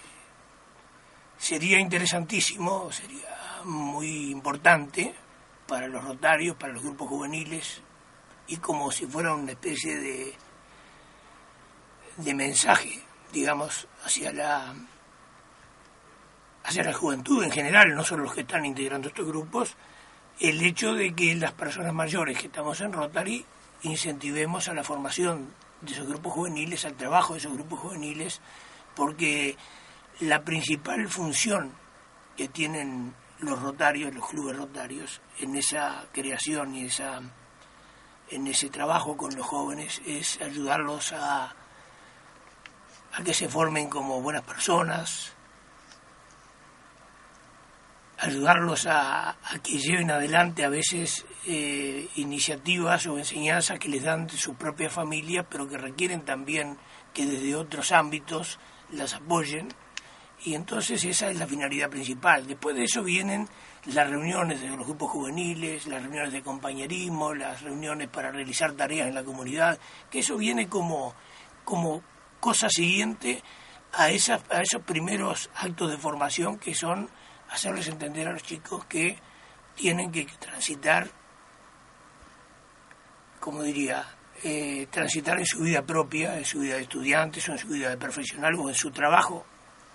sería 1.37 1.79
interesantísimo, 1.79 2.91
sería 2.91 3.61
muy 3.63 4.31
importante 4.31 5.13
para 5.67 5.87
los 5.87 6.03
rotarios, 6.03 6.55
para 6.55 6.73
los 6.73 6.83
grupos 6.83 7.09
juveniles, 7.09 7.81
y 8.47 8.57
como 8.57 8.91
si 8.91 9.07
fuera 9.07 9.33
una 9.33 9.53
especie 9.53 9.97
de, 9.97 10.35
de 12.17 12.33
mensaje, 12.33 13.01
digamos, 13.31 13.87
hacia 14.05 14.31
la 14.31 14.75
hacia 16.63 16.83
la 16.83 16.93
juventud 16.93 17.43
en 17.43 17.51
general, 17.51 17.93
no 17.95 18.03
solo 18.03 18.23
los 18.23 18.33
que 18.33 18.41
están 18.41 18.65
integrando 18.65 19.09
estos 19.09 19.27
grupos, 19.27 19.75
el 20.39 20.61
hecho 20.61 20.93
de 20.93 21.13
que 21.13 21.35
las 21.35 21.51
personas 21.51 21.93
mayores 21.93 22.39
que 22.39 22.47
estamos 22.47 22.81
en 22.81 22.93
Rotary 22.93 23.45
incentivemos 23.83 24.67
a 24.67 24.73
la 24.73 24.83
formación 24.83 25.53
de 25.81 25.93
esos 25.93 26.07
grupos 26.07 26.33
juveniles, 26.33 26.85
al 26.85 26.95
trabajo 26.95 27.33
de 27.33 27.39
esos 27.39 27.53
grupos 27.53 27.79
juveniles, 27.79 28.41
porque 28.95 29.57
la 30.21 30.43
principal 30.43 31.07
función 31.09 31.73
que 32.37 32.47
tienen 32.47 33.13
los 33.39 33.61
rotarios, 33.61 34.13
los 34.13 34.27
clubes 34.27 34.55
rotarios, 34.55 35.21
en 35.39 35.55
esa 35.55 36.05
creación 36.13 36.75
y 36.75 36.85
esa 36.85 37.21
en 38.29 38.47
ese 38.47 38.69
trabajo 38.69 39.15
con 39.15 39.35
los 39.35 39.45
jóvenes 39.45 40.01
es 40.07 40.41
ayudarlos 40.41 41.11
a, 41.13 41.53
a 43.13 43.23
que 43.23 43.33
se 43.33 43.47
formen 43.47 43.89
como 43.89 44.21
buenas 44.21 44.43
personas, 44.43 45.32
ayudarlos 48.23 48.87
a, 48.87 49.35
que 49.61 49.77
lleven 49.77 50.09
adelante 50.09 50.63
a 50.63 50.69
veces 50.69 51.25
eh, 51.45 52.07
iniciativas 52.15 53.05
o 53.07 53.17
enseñanzas 53.17 53.79
que 53.79 53.89
les 53.89 54.03
dan 54.03 54.27
de 54.27 54.37
su 54.37 54.55
propia 54.55 54.89
familia, 54.89 55.43
pero 55.43 55.67
que 55.67 55.77
requieren 55.77 56.23
también 56.23 56.77
que 57.13 57.25
desde 57.25 57.55
otros 57.55 57.91
ámbitos 57.91 58.59
las 58.91 59.13
apoyen. 59.13 59.67
Y 60.45 60.55
entonces 60.55 61.03
esa 61.03 61.29
es 61.29 61.37
la 61.37 61.47
finalidad 61.47 61.89
principal. 61.89 62.47
Después 62.47 62.75
de 62.77 62.85
eso 62.85 63.03
vienen 63.03 63.47
las 63.85 64.09
reuniones 64.09 64.61
de 64.61 64.69
los 64.69 64.85
grupos 64.85 65.11
juveniles, 65.11 65.87
las 65.87 66.01
reuniones 66.01 66.31
de 66.31 66.41
compañerismo, 66.41 67.33
las 67.33 67.61
reuniones 67.61 68.07
para 68.07 68.31
realizar 68.31 68.71
tareas 68.73 69.07
en 69.09 69.15
la 69.15 69.23
comunidad, 69.23 69.79
que 70.09 70.19
eso 70.19 70.37
viene 70.37 70.69
como, 70.69 71.13
como 71.65 72.01
cosa 72.39 72.69
siguiente 72.69 73.43
a, 73.91 74.09
esas, 74.11 74.41
a 74.49 74.61
esos 74.61 74.81
primeros 74.83 75.49
actos 75.55 75.91
de 75.91 75.97
formación 75.97 76.57
que 76.57 76.73
son 76.73 77.09
hacerles 77.53 77.87
entender 77.87 78.27
a 78.27 78.33
los 78.33 78.41
chicos 78.41 78.83
que 78.85 79.15
tienen 79.75 80.11
que 80.11 80.25
transitar, 80.39 81.07
como 83.39 83.61
diría, 83.61 84.05
eh, 84.43 84.87
transitar 84.89 85.37
en 85.37 85.45
su 85.45 85.59
vida 85.59 85.83
propia, 85.83 86.37
en 86.37 86.45
su 86.45 86.59
vida 86.59 86.75
de 86.75 86.81
estudiantes 86.81 87.47
o 87.47 87.51
en 87.51 87.59
su 87.59 87.67
vida 87.67 87.89
de 87.89 87.97
profesional 87.97 88.55
o 88.55 88.69
en 88.69 88.75
su 88.75 88.89
trabajo, 88.89 89.45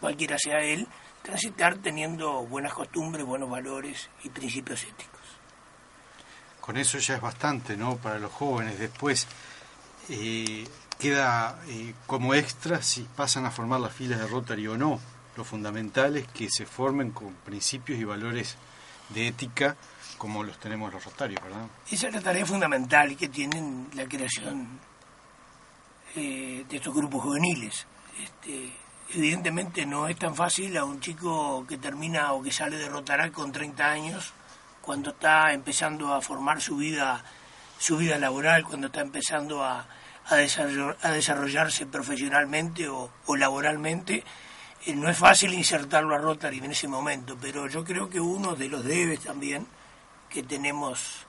cualquiera 0.00 0.38
sea 0.38 0.60
él, 0.60 0.86
transitar 1.22 1.78
teniendo 1.78 2.46
buenas 2.46 2.72
costumbres, 2.72 3.26
buenos 3.26 3.50
valores 3.50 4.08
y 4.22 4.28
principios 4.28 4.84
éticos. 4.84 5.18
Con 6.60 6.76
eso 6.76 6.98
ya 6.98 7.16
es 7.16 7.20
bastante, 7.20 7.76
¿no? 7.76 7.96
Para 7.96 8.18
los 8.18 8.30
jóvenes. 8.30 8.78
Después 8.78 9.26
eh, 10.10 10.64
queda 10.98 11.58
eh, 11.66 11.94
como 12.06 12.34
extra 12.34 12.82
si 12.82 13.02
pasan 13.02 13.46
a 13.46 13.50
formar 13.50 13.80
las 13.80 13.92
filas 13.92 14.20
de 14.20 14.28
Rotary 14.28 14.68
o 14.68 14.76
no 14.76 15.00
lo 15.38 15.44
fundamental 15.44 16.16
es 16.16 16.26
que 16.28 16.50
se 16.50 16.66
formen 16.66 17.12
con 17.12 17.32
principios 17.32 17.98
y 18.00 18.04
valores 18.04 18.56
de 19.10 19.28
ética 19.28 19.76
como 20.18 20.42
los 20.42 20.58
tenemos 20.58 20.92
los 20.92 21.04
rotarios, 21.04 21.40
¿verdad? 21.42 21.66
Esa 21.90 22.08
es 22.08 22.14
la 22.14 22.20
tarea 22.20 22.44
fundamental 22.44 23.16
que 23.16 23.28
tienen 23.28 23.88
la 23.94 24.04
creación 24.06 24.66
eh, 26.16 26.64
de 26.68 26.76
estos 26.76 26.92
grupos 26.92 27.22
juveniles. 27.22 27.86
Este, 28.20 28.72
evidentemente 29.14 29.86
no 29.86 30.08
es 30.08 30.18
tan 30.18 30.34
fácil 30.34 30.76
a 30.76 30.84
un 30.84 30.98
chico 31.00 31.64
que 31.68 31.78
termina 31.78 32.32
o 32.32 32.42
que 32.42 32.50
sale 32.50 32.76
de 32.76 32.88
Rotarac 32.88 33.30
con 33.32 33.52
30 33.52 33.84
años, 33.86 34.32
cuando 34.82 35.10
está 35.10 35.52
empezando 35.52 36.12
a 36.12 36.20
formar 36.20 36.60
su 36.60 36.76
vida, 36.78 37.22
su 37.78 37.96
vida 37.96 38.18
laboral, 38.18 38.64
cuando 38.64 38.88
está 38.88 39.02
empezando 39.02 39.62
a, 39.62 39.86
a, 40.26 40.36
desarroll- 40.36 40.96
a 41.02 41.10
desarrollarse 41.12 41.86
profesionalmente 41.86 42.88
o, 42.88 43.08
laboralmente, 43.36 44.24
no 44.94 45.10
es 45.10 45.18
fácil 45.18 45.54
insertarlo 45.54 46.14
a 46.14 46.18
Rotary 46.18 46.58
en 46.58 46.70
ese 46.70 46.88
momento, 46.88 47.36
pero 47.40 47.66
yo 47.66 47.84
creo 47.84 48.08
que 48.08 48.20
uno 48.20 48.54
de 48.54 48.68
los 48.68 48.84
debes 48.84 49.20
también 49.20 49.66
que 50.28 50.42
tenemos 50.42 51.26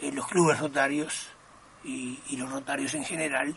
eh, 0.00 0.12
los 0.12 0.26
clubes 0.26 0.58
rotarios 0.58 1.28
y, 1.84 2.18
y 2.28 2.36
los 2.36 2.50
rotarios 2.50 2.94
en 2.94 3.04
general 3.04 3.56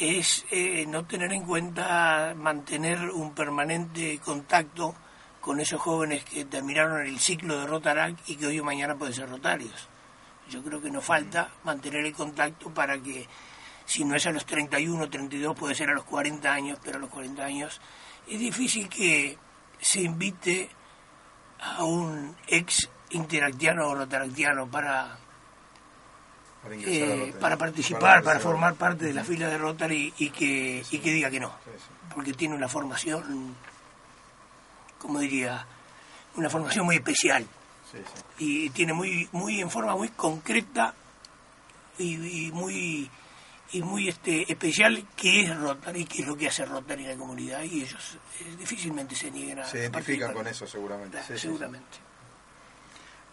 es 0.00 0.44
eh, 0.50 0.84
no 0.88 1.04
tener 1.04 1.32
en 1.32 1.44
cuenta 1.44 2.34
mantener 2.36 3.10
un 3.10 3.32
permanente 3.34 4.18
contacto 4.18 4.94
con 5.40 5.60
esos 5.60 5.80
jóvenes 5.80 6.24
que 6.24 6.44
terminaron 6.46 7.06
el 7.06 7.20
ciclo 7.20 7.58
de 7.58 7.66
Rotarac 7.66 8.16
y 8.26 8.36
que 8.36 8.46
hoy 8.46 8.58
o 8.58 8.64
mañana 8.64 8.96
pueden 8.96 9.14
ser 9.14 9.28
rotarios. 9.28 9.88
Yo 10.48 10.62
creo 10.62 10.80
que 10.80 10.90
nos 10.90 11.04
falta 11.04 11.50
mantener 11.64 12.04
el 12.04 12.12
contacto 12.12 12.70
para 12.70 12.98
que, 12.98 13.26
si 13.84 14.04
no 14.04 14.16
es 14.16 14.26
a 14.26 14.32
los 14.32 14.46
31, 14.46 15.08
32, 15.08 15.56
puede 15.56 15.74
ser 15.74 15.90
a 15.90 15.94
los 15.94 16.04
40 16.04 16.52
años, 16.52 16.78
pero 16.82 16.96
a 16.96 17.00
los 17.00 17.10
40 17.10 17.44
años 17.44 17.80
es 18.28 18.38
difícil 18.38 18.88
que 18.88 19.36
se 19.80 20.00
invite 20.00 20.70
a 21.60 21.84
un 21.84 22.36
ex 22.46 22.88
interactiano 23.10 23.88
o 23.88 23.94
rotaractiano 23.94 24.66
para, 24.66 25.18
eh, 26.70 27.34
para 27.40 27.56
participar, 27.56 28.22
Para 28.22 28.40
formar 28.40 28.74
parte 28.74 29.06
de 29.06 29.12
la 29.14 29.24
fila 29.24 29.48
de 29.48 29.58
Rotary 29.58 30.12
y 30.18 30.30
que, 30.30 30.84
y 30.90 30.98
que 30.98 31.12
diga 31.12 31.30
que 31.30 31.40
no, 31.40 31.52
porque 32.14 32.32
tiene 32.32 32.54
una 32.54 32.68
formación, 32.68 33.54
como 34.98 35.18
diría, 35.20 35.66
una 36.36 36.50
formación 36.50 36.86
muy 36.86 36.96
especial. 36.96 37.46
Y 38.38 38.70
tiene 38.70 38.92
muy, 38.92 39.28
muy 39.30 39.60
en 39.60 39.70
forma 39.70 39.94
muy 39.94 40.08
concreta 40.08 40.94
y, 41.96 42.46
y 42.48 42.52
muy 42.52 43.08
y 43.74 43.82
muy 43.82 44.08
este 44.08 44.50
especial 44.50 45.06
qué 45.16 45.42
es 45.42 45.56
Rotary, 45.56 46.04
qué 46.04 46.22
es 46.22 46.28
lo 46.28 46.36
que 46.36 46.48
hace 46.48 46.64
Rotary 46.64 47.04
en 47.04 47.10
la 47.10 47.16
comunidad 47.16 47.62
y 47.62 47.82
ellos 47.82 48.18
eh, 48.40 48.56
difícilmente 48.58 49.14
se 49.14 49.30
nieguen 49.30 49.58
a 49.60 49.64
Se 49.66 49.78
identifican 49.80 50.32
con 50.32 50.46
eso 50.46 50.66
seguramente. 50.66 51.18
Sí, 51.18 51.24
sí, 51.28 51.32
sí. 51.34 51.38
seguramente. 51.40 51.98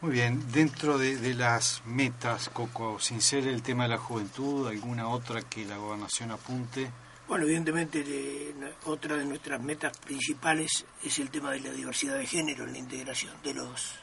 Muy 0.02 0.12
bien, 0.14 0.52
dentro 0.52 0.98
de, 0.98 1.16
de 1.18 1.36
las 1.36 1.84
metas, 1.86 2.50
Coco, 2.50 3.00
sin 3.00 3.22
ser 3.22 3.48
el 3.48 3.62
tema 3.62 3.84
de 3.84 3.90
la 3.90 3.98
juventud, 4.00 4.68
¿alguna 4.68 5.08
otra 5.08 5.42
que 5.44 5.64
la 5.64 5.78
gobernación 5.78 6.32
apunte? 6.32 6.90
Bueno, 7.28 7.46
evidentemente 7.46 8.04
de- 8.04 8.74
otra 8.86 9.16
de 9.16 9.26
nuestras 9.26 9.62
metas 9.62 9.96
principales 10.00 10.86
es 11.04 11.20
el 11.20 11.30
tema 11.30 11.52
de 11.52 11.60
la 11.62 11.70
diversidad 11.70 12.18
de 12.18 12.26
género 12.26 12.64
en 12.66 12.74
la 12.74 12.80
integración 12.80 13.34
de 13.44 13.54
los 13.54 13.96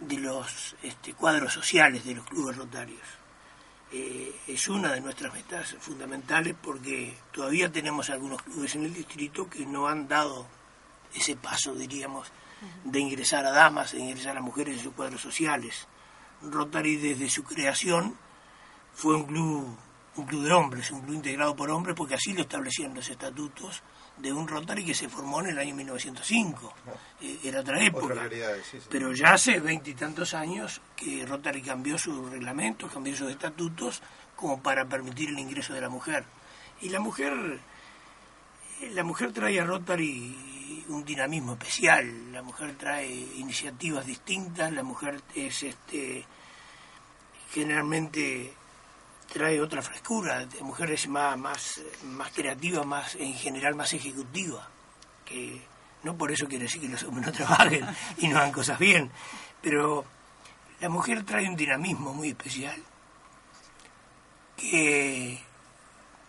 de 0.00 0.16
los 0.18 0.76
este, 0.82 1.12
cuadros 1.14 1.52
sociales 1.52 2.04
de 2.04 2.14
los 2.14 2.24
clubes 2.26 2.56
rotarios. 2.56 3.00
Eh, 3.90 4.34
es 4.46 4.68
una 4.68 4.92
de 4.92 5.00
nuestras 5.00 5.32
metas 5.32 5.74
fundamentales 5.80 6.54
porque 6.60 7.16
todavía 7.32 7.72
tenemos 7.72 8.10
algunos 8.10 8.42
clubes 8.42 8.74
en 8.74 8.84
el 8.84 8.92
distrito 8.92 9.48
que 9.48 9.64
no 9.64 9.88
han 9.88 10.08
dado 10.08 10.46
ese 11.14 11.36
paso, 11.36 11.74
diríamos, 11.74 12.30
de 12.84 13.00
ingresar 13.00 13.46
a 13.46 13.50
damas, 13.50 13.92
de 13.92 14.00
ingresar 14.00 14.36
a 14.36 14.42
mujeres 14.42 14.76
en 14.76 14.82
sus 14.82 14.92
cuadros 14.92 15.22
sociales. 15.22 15.88
Rotary 16.42 16.96
desde 16.96 17.30
su 17.30 17.44
creación 17.44 18.14
fue 18.94 19.14
un 19.16 19.24
club, 19.24 19.76
un 20.18 20.26
club 20.26 20.44
de 20.44 20.52
hombres, 20.52 20.90
un 20.90 21.02
club 21.02 21.14
integrado 21.14 21.54
por 21.54 21.70
hombres 21.70 21.94
porque 21.96 22.14
así 22.14 22.32
lo 22.32 22.42
establecían 22.42 22.94
los 22.94 23.08
estatutos 23.08 23.82
de 24.16 24.32
un 24.32 24.48
Rotary 24.48 24.84
que 24.84 24.94
se 24.94 25.08
formó 25.08 25.40
en 25.40 25.48
el 25.48 25.58
año 25.58 25.74
1905. 25.74 26.74
Eh, 27.20 27.38
era 27.44 27.60
otra 27.60 27.82
época. 27.82 28.06
Otra 28.06 28.22
realidad, 28.22 28.54
sí, 28.68 28.80
sí. 28.80 28.86
Pero 28.90 29.12
ya 29.12 29.34
hace 29.34 29.60
veintitantos 29.60 30.34
años 30.34 30.80
que 30.96 31.24
Rotary 31.24 31.62
cambió 31.62 31.96
sus 31.96 32.30
reglamentos, 32.30 32.92
cambió 32.92 33.14
sus 33.14 33.30
estatutos 33.30 34.02
como 34.34 34.60
para 34.60 34.88
permitir 34.88 35.30
el 35.30 35.38
ingreso 35.38 35.72
de 35.72 35.80
la 35.80 35.88
mujer. 35.88 36.24
Y 36.80 36.88
la 36.88 37.00
mujer 37.00 37.60
la 38.92 39.02
mujer 39.02 39.32
trae 39.32 39.60
a 39.60 39.64
Rotary 39.64 40.84
un 40.88 41.04
dinamismo 41.04 41.52
especial, 41.52 42.32
la 42.32 42.42
mujer 42.42 42.76
trae 42.76 43.10
iniciativas 43.10 44.06
distintas, 44.06 44.72
la 44.72 44.82
mujer 44.82 45.20
es 45.34 45.62
este 45.62 46.24
generalmente 47.50 48.52
trae 49.32 49.60
otra 49.60 49.82
frescura, 49.82 50.40
la 50.40 50.64
mujer 50.64 50.90
es 50.92 51.06
más, 51.08 51.36
más, 51.38 51.80
más 52.04 52.32
creativa, 52.32 52.82
más 52.84 53.14
en 53.16 53.34
general 53.34 53.74
más 53.74 53.92
ejecutiva, 53.92 54.68
que 55.24 55.62
no 56.02 56.16
por 56.16 56.32
eso 56.32 56.46
quiere 56.48 56.64
decir 56.64 56.80
que 56.80 56.88
los 56.88 57.02
hombres 57.04 57.26
no 57.26 57.32
trabajen 57.44 57.86
y 58.18 58.28
no 58.28 58.38
hagan 58.38 58.52
cosas 58.52 58.78
bien, 58.78 59.10
pero 59.60 60.04
la 60.80 60.88
mujer 60.88 61.24
trae 61.24 61.48
un 61.48 61.56
dinamismo 61.56 62.14
muy 62.14 62.30
especial 62.30 62.82
que, 64.56 65.38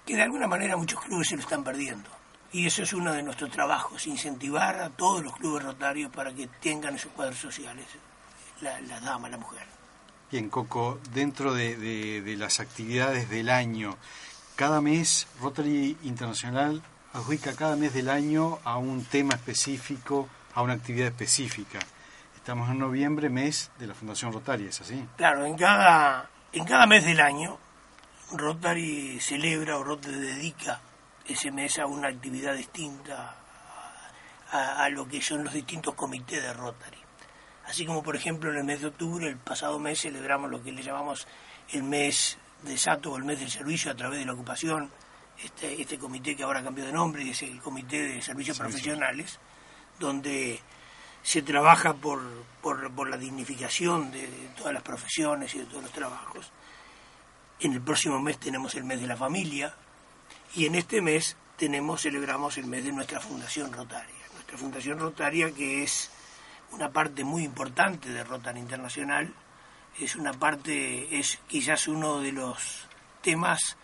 que 0.05 0.15
de 0.15 0.21
alguna 0.21 0.47
manera 0.47 0.77
muchos 0.77 1.01
clubes 1.01 1.29
se 1.29 1.35
lo 1.35 1.41
están 1.41 1.63
perdiendo. 1.63 2.09
Y 2.51 2.65
eso 2.65 2.81
es 2.81 2.93
uno 2.93 3.13
de 3.13 3.21
nuestros 3.21 3.51
trabajos, 3.51 4.07
incentivar 4.07 4.81
a 4.81 4.89
todos 4.89 5.23
los 5.23 5.35
clubes 5.35 5.63
rotarios 5.63 6.11
para 6.11 6.33
que 6.33 6.47
tengan 6.47 6.95
esos 6.95 7.11
cuadros 7.11 7.37
sociales, 7.37 7.85
la, 8.61 8.81
la 8.81 8.99
dama, 8.99 9.29
la 9.29 9.37
mujer. 9.37 9.78
Bien, 10.32 10.49
Coco, 10.49 10.99
dentro 11.13 11.53
de, 11.53 11.75
de- 11.75 12.38
las 12.38 12.59
actividades 12.59 13.30
del 13.30 13.49
año, 13.49 13.97
cada 14.55 14.80
mes 14.80 15.27
Rotary 15.41 15.97
Internacional 16.03 16.84
adjudica 17.13 17.55
cada 17.55 17.75
mes 17.75 17.93
del 17.93 18.09
año 18.09 18.59
a 18.63 18.77
un 18.77 19.03
tema 19.05 19.34
específico, 19.34 20.30
a 20.53 20.61
una 20.61 20.73
actividad 20.73 21.07
específica. 21.07 21.80
Estamos 22.36 22.69
en 22.69 22.77
noviembre, 22.77 23.30
mes 23.30 23.71
de 23.80 23.88
la 23.88 23.95
Fundación 23.95 24.32
Rotaria, 24.32 24.69
¿es 24.69 24.80
así? 24.82 25.03
Claro, 25.17 25.45
en 25.45 25.57
cada, 25.57 26.30
en 26.53 26.63
cada 26.65 26.86
mes 26.86 27.05
del 27.05 27.19
año, 27.21 27.57
Rotary 28.32 29.19
celebra 29.19 29.77
o 29.77 29.84
Rotary 29.84 30.15
dedica 30.19 30.80
ese 31.25 31.51
mes 31.51 31.80
a 31.80 31.88
una 31.88 32.07
actividad 32.09 32.55
distinta 32.55 33.36
a 34.51 34.89
lo 34.89 35.07
que 35.07 35.21
son 35.21 35.43
los 35.43 35.53
distintos 35.53 35.93
comités 35.95 36.41
de 36.41 36.53
Rotary. 36.53 36.97
Así 37.70 37.86
como, 37.86 38.01
por 38.01 38.15
ejemplo, 38.15 38.49
en 38.51 38.57
el 38.57 38.63
mes 38.63 38.82
de 38.82 38.88
octubre, 38.88 39.28
el 39.28 39.38
pasado 39.38 39.78
mes, 39.78 40.01
celebramos 40.01 40.49
lo 40.49 40.63
que 40.63 40.72
le 40.72 40.82
llamamos 40.82 41.28
el 41.72 41.84
mes 41.84 42.39
de 42.63 42.76
Sato 42.78 43.11
o 43.11 43.17
el 43.17 43.24
mes 43.24 43.39
del 43.39 43.51
servicio 43.51 43.91
a 43.91 43.95
través 43.95 44.17
de 44.20 44.26
la 44.26 44.34
ocupación, 44.34 44.89
este, 45.43 45.80
este 45.80 45.99
comité 45.99 46.36
que 46.36 46.41
ahora 46.41 46.63
cambió 46.63 46.84
de 46.84 46.91
nombre, 46.91 47.24
y 47.24 47.30
es 47.30 47.43
el 47.43 47.61
Comité 47.61 48.01
de 48.01 48.22
Servicios 48.24 48.57
Sí, 48.57 48.63
sí. 48.63 48.67
Profesionales, 48.67 49.39
donde 49.99 50.59
se 51.22 51.43
trabaja 51.43 51.93
por, 51.93 52.22
por, 52.61 52.91
por 52.91 53.07
la 53.07 53.17
dignificación 53.17 54.11
de, 54.11 54.22
de 54.22 54.47
todas 54.57 54.74
las 54.74 54.82
profesiones 54.82 55.53
y 55.53 55.59
de 55.59 55.65
todos 55.65 55.84
los 55.84 55.91
trabajos. 55.91 56.51
En 57.59 57.74
el 57.74 57.82
próximo 57.82 58.20
mes 58.20 58.39
tenemos 58.39 58.74
el 58.74 58.84
mes 58.84 58.99
de 58.99 59.05
la 59.07 59.15
familia 59.15 59.76
y 60.55 60.65
en 60.65 60.74
este 60.74 61.01
mes 61.01 61.38
tenemos, 61.55 62.01
celebramos 62.01 62.57
el 62.57 62.65
mes 62.65 62.84
de 62.84 62.93
nuestra 62.93 63.20
Fundación 63.20 63.72
Rotaria. 63.72 64.15
Nuestra 64.34 64.57
Fundación 64.57 64.97
Rotaria 64.97 65.51
que 65.51 65.84
es 65.84 66.09
una 66.72 66.91
parte 66.91 67.24
muy 67.24 67.43
importante 67.43 68.09
de 68.09 68.24
Rotary 68.24 68.59
Internacional, 68.59 69.34
es 69.99 70.15
una 70.15 70.34
parte, 70.34 71.20
es 71.20 71.39
quizás 71.47 71.88
uno 71.88 72.20
de 72.20 72.32
los 72.32 72.88
temas 73.22 73.78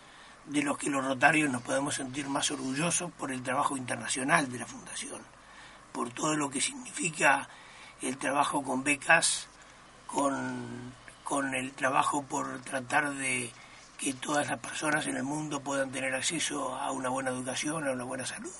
de 0.46 0.62
los 0.62 0.78
que 0.78 0.90
los 0.90 1.04
rotarios 1.04 1.50
nos 1.50 1.62
podemos 1.62 1.96
sentir 1.96 2.28
más 2.28 2.50
orgullosos 2.50 3.10
por 3.12 3.32
el 3.32 3.42
trabajo 3.42 3.76
internacional 3.76 4.50
de 4.50 4.60
la 4.60 4.66
Fundación, 4.66 5.20
por 5.92 6.10
todo 6.10 6.36
lo 6.36 6.50
que 6.50 6.60
significa 6.60 7.48
el 8.00 8.16
trabajo 8.16 8.62
con 8.62 8.84
becas, 8.84 9.48
con, 10.06 10.92
con 11.24 11.54
el 11.54 11.72
trabajo 11.72 12.22
por 12.22 12.60
tratar 12.62 13.14
de 13.14 13.50
que 13.98 14.14
todas 14.14 14.48
las 14.48 14.58
personas 14.60 15.06
en 15.06 15.16
el 15.16 15.22
mundo 15.22 15.60
puedan 15.60 15.90
tener 15.90 16.14
acceso 16.14 16.76
a 16.76 16.92
una 16.92 17.08
buena 17.08 17.30
educación, 17.30 17.88
a 17.88 17.92
una 17.92 18.04
buena 18.04 18.26
salud, 18.26 18.52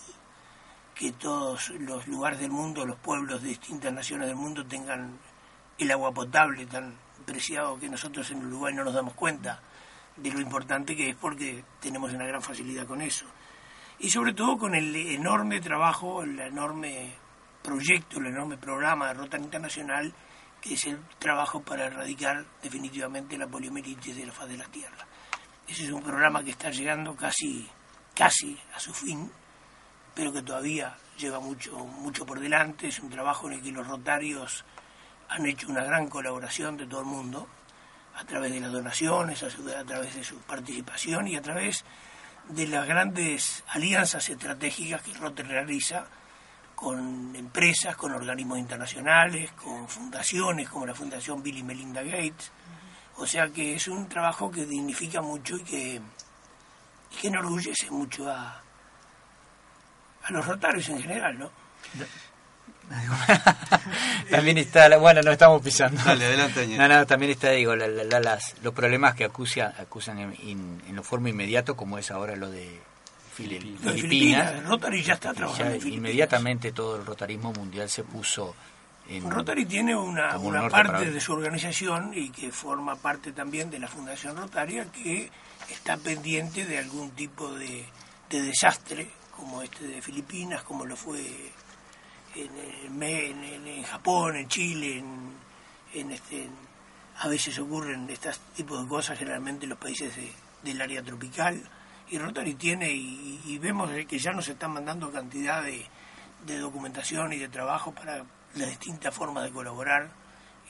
que 0.97 1.13
todos 1.13 1.69
los 1.79 2.09
lugares 2.09 2.41
del 2.41 2.51
mundo, 2.51 2.87
los 2.87 2.97
pueblos 2.97 3.43
de 3.43 3.51
distintas 3.51 3.93
naciones 3.93 4.29
del 4.29 4.37
mundo 4.37 4.67
tengan 4.67 5.19
el 5.79 5.91
agua 5.91 6.11
potable 6.13 6.65
tan 6.65 6.95
preciado 7.27 7.79
que 7.79 7.91
nosotros 7.91 8.31
en 8.31 8.47
Uruguay 8.47 8.73
no 8.73 8.83
nos 8.83 8.95
damos 8.95 9.13
cuenta 9.13 9.61
de 10.17 10.31
lo 10.31 10.41
importante 10.41 10.97
que 10.97 11.11
es 11.11 11.17
porque 11.17 11.63
tenemos 11.81 12.15
una 12.15 12.27
gran 12.27 12.41
facilidad 12.41 12.87
con 12.87 13.03
eso. 13.03 13.27
Y 13.99 14.09
sobre 14.09 14.33
todo 14.33 14.57
con 14.57 14.75
el 14.75 14.97
enorme 14.97 15.61
trabajo, 15.61 16.23
el 16.23 16.41
enorme 16.41 17.15
proyecto, 17.63 18.19
el 18.19 18.29
enorme 18.29 18.57
programa 18.57 19.09
de 19.09 19.15
Rotary 19.15 19.45
Internacional, 19.45 20.15
que 20.63 20.75
es 20.75 20.87
el 20.87 20.99
trabajo 21.19 21.61
para 21.61 21.87
erradicar 21.87 22.43
definitivamente 22.63 23.37
la 23.37 23.47
poliomielitis 23.47 24.17
de 24.17 24.25
la 24.25 24.33
faz 24.33 24.49
de 24.49 24.57
la 24.57 24.67
Tierra. 24.67 25.07
Ese 25.69 25.85
es 25.85 25.91
un 25.91 26.03
programa 26.03 26.43
que 26.43 26.53
está 26.53 26.71
llegando 26.71 27.15
casi, 27.15 27.69
casi 28.15 28.59
a 28.75 28.81
su 28.81 28.95
fin, 28.95 29.31
pero 30.17 30.33
que 30.33 30.41
todavía 30.41 30.97
lleva 31.19 31.39
mucho, 31.41 31.77
mucho 31.77 32.25
por 32.25 32.41
delante. 32.41 32.89
Es 32.89 33.01
un 33.01 33.11
trabajo 33.11 33.49
en 33.49 33.53
el 33.53 33.63
que 33.63 33.71
los 33.71 33.87
rotarios 33.87 34.65
han 35.29 35.45
hecho 35.45 35.69
una 35.69 35.85
gran 35.85 36.09
colaboración 36.09 36.79
de 36.79 36.87
todo 36.87 37.01
el 37.01 37.07
mundo, 37.07 37.47
a 38.15 38.25
través 38.25 38.51
de 38.51 38.61
las 38.61 38.73
donaciones, 38.73 39.43
a, 39.43 39.85
través 39.85 40.15
de 40.15 40.25
su 40.25 40.39
participación 40.39 41.29
y 41.29 41.37
a 41.37 41.43
través 41.43 41.85
de 42.49 42.67
las 42.67 42.89
grandes 42.89 43.63
alianzas 43.69 44.27
estratégicas 44.31 45.03
que 45.03 45.13
Rotary 45.13 45.51
realiza 45.51 46.07
con 46.75 47.37
empresas, 47.37 47.95
con 47.97 48.13
organismos 48.13 48.59
internacionales, 48.59 49.53
con 49.53 49.87
fundaciones 49.87 50.71
como 50.71 50.87
la 50.87 50.95
Fundación 50.95 51.43
Bill 51.43 51.59
y 51.59 51.63
Melinda 51.63 52.03
Gates. 52.03 52.53
O 53.17 53.27
sea 53.27 53.49
que 53.49 53.75
es 53.75 53.87
un 53.89 54.09
trabajo 54.09 54.51
que 54.51 54.65
dignifica 54.65 55.21
mucho 55.21 55.57
y 55.57 55.63
que, 55.63 56.01
y 57.11 57.17
que 57.21 57.29
enorgullece 57.29 57.91
mucho 57.91 58.31
a, 58.31 58.63
a 60.27 60.33
los 60.33 60.47
rotarios 60.47 60.89
en 60.89 61.01
general, 61.03 61.39
¿no? 61.39 61.51
También 64.31 64.59
está, 64.59 64.89
la- 64.89 64.99
bueno, 64.99 65.21
no 65.23 65.31
estamos 65.33 65.61
pisando. 65.63 66.03
Dale, 66.05 66.25
adelante, 66.25 66.61
Añez. 66.61 66.79
No, 66.79 66.89
no, 66.89 67.07
también 67.07 67.33
está, 67.33 67.51
digo, 67.51 67.75
la- 67.75 67.89
la- 67.89 68.21
las, 68.21 68.55
los 68.63 68.73
problemas 68.75 69.15
que 69.15 69.25
acusa, 69.25 69.75
acusan 69.79 70.19
en, 70.19 70.33
en, 70.43 70.83
en 70.89 70.97
lo 70.97 71.03
forma 71.03 71.29
inmediato, 71.31 71.77
como 71.77 71.99
es 71.99 72.11
ahora 72.11 72.37
lo 72.37 72.51
de 72.51 72.81
Fili- 73.37 73.79
Lo 73.83 73.93
de 73.93 74.01
Filipinas. 74.01 74.65
Rotary 74.65 75.03
ya 75.03 75.15
está 75.15 75.35
trabajando 75.35 75.75
en 75.75 75.81
Filipinas. 75.81 75.99
inmediatamente 75.99 76.73
todo 76.73 76.97
el 76.97 77.05
rotarismo 77.07 77.53
mundial 77.53 77.89
se 77.91 78.03
puso 78.05 78.55
en... 79.09 79.31
Rotary 79.31 79.67
tiene 79.67 79.95
una, 79.97 80.37
una 80.39 80.69
parte 80.69 81.11
de 81.11 81.21
su 81.21 81.33
organización 81.33 82.13
y 82.15 82.31
que 82.31 82.51
forma 82.51 82.97
parte 82.97 83.33
también 83.33 83.71
de 83.71 83.79
la 83.79 83.89
Fundación 83.89 84.37
Rotaria 84.37 84.87
que 84.93 85.31
está 85.71 85.97
pendiente 85.97 86.65
de 86.65 86.79
algún 86.79 87.11
tipo 87.11 87.53
de, 87.55 87.85
de 88.31 88.43
desastre, 88.43 89.09
como 89.37 89.63
este 89.63 89.87
de 89.87 90.03
Filipinas, 90.03 90.63
como 90.63 90.85
lo 90.85 90.97
fue 90.97 91.53
en, 92.35 93.03
en, 93.67 93.83
Japón, 93.85 94.37
en 94.37 94.49
Chile, 94.49 95.03
en, 95.95 96.11
este, 96.11 96.49
a 97.19 97.29
veces 97.29 97.59
ocurren 97.59 98.09
estos 98.11 98.39
tipos 98.55 98.83
de 98.83 98.89
cosas 98.89 99.19
generalmente 99.19 99.65
en 99.65 99.71
los 99.71 99.79
países 99.79 100.15
de- 100.17 100.33
del 100.63 100.81
área 100.81 101.03
tropical. 101.03 101.63
Y 102.09 102.19
Rotary 102.19 102.55
tiene, 102.55 102.93
y, 102.93 103.41
y 103.45 103.59
vemos 103.59 103.91
que 104.07 104.19
ya 104.19 104.33
nos 104.33 104.49
están 104.49 104.73
mandando 104.73 105.11
cantidad 105.11 105.63
de, 105.63 105.87
de 106.45 106.59
documentación 106.59 107.33
y 107.33 107.39
de 107.39 107.49
trabajo 107.49 107.93
para 107.93 108.25
las 108.55 108.69
distintas 108.69 109.15
formas 109.15 109.45
de 109.45 109.51
colaborar 109.51 110.11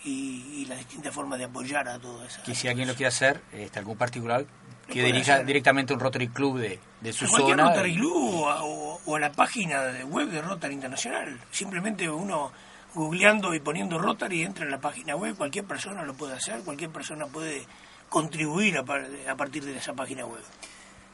y, 0.05 0.63
y 0.63 0.67
las 0.67 0.79
distintas 0.79 1.13
formas 1.15 1.39
de 1.39 1.45
apoyar 1.47 1.89
a 1.89 1.99
todo 1.99 2.25
eso. 2.25 2.41
Que 2.45 2.55
si 2.55 2.69
alguien 2.69 2.87
lo 2.89 2.95
quiere 2.95 3.09
hacer, 3.09 3.41
este, 3.53 3.79
algún 3.79 3.97
particular, 3.97 4.45
que 4.89 5.03
dirija 5.03 5.35
hacer. 5.35 5.47
directamente 5.47 5.93
a 5.93 5.97
un 5.97 6.01
Rotary 6.01 6.29
Club 6.29 6.59
de, 6.59 6.79
de 7.01 7.13
su 7.13 7.27
cualquier 7.27 7.57
zona. 7.59 7.71
Rotary 7.71 7.97
Club 7.97 8.35
o 8.35 8.49
a, 8.49 8.63
o- 8.65 9.01
o 9.05 9.17
a 9.17 9.21
la 9.21 9.33
página 9.33 9.83
de 9.83 10.05
web 10.05 10.29
de 10.31 10.41
Rotary 10.43 10.75
Internacional. 10.75 11.41
Simplemente 11.51 12.09
uno 12.09 12.53
googleando 12.95 13.55
y 13.55 13.61
poniendo 13.61 13.99
Rotary 13.99 14.43
entra 14.43 14.65
en 14.65 14.71
la 14.71 14.81
página 14.81 15.17
web, 15.17 15.37
cualquier 15.37 15.65
persona 15.65 16.03
lo 16.05 16.15
puede 16.15 16.35
hacer, 16.35 16.61
cualquier 16.63 16.91
persona 16.91 17.27
puede 17.27 17.67
contribuir 18.09 18.79
a, 18.79 18.85
par- 18.85 19.07
a 19.29 19.35
partir 19.37 19.65
de 19.65 19.77
esa 19.77 19.93
página 19.95 20.25
web. 20.25 20.41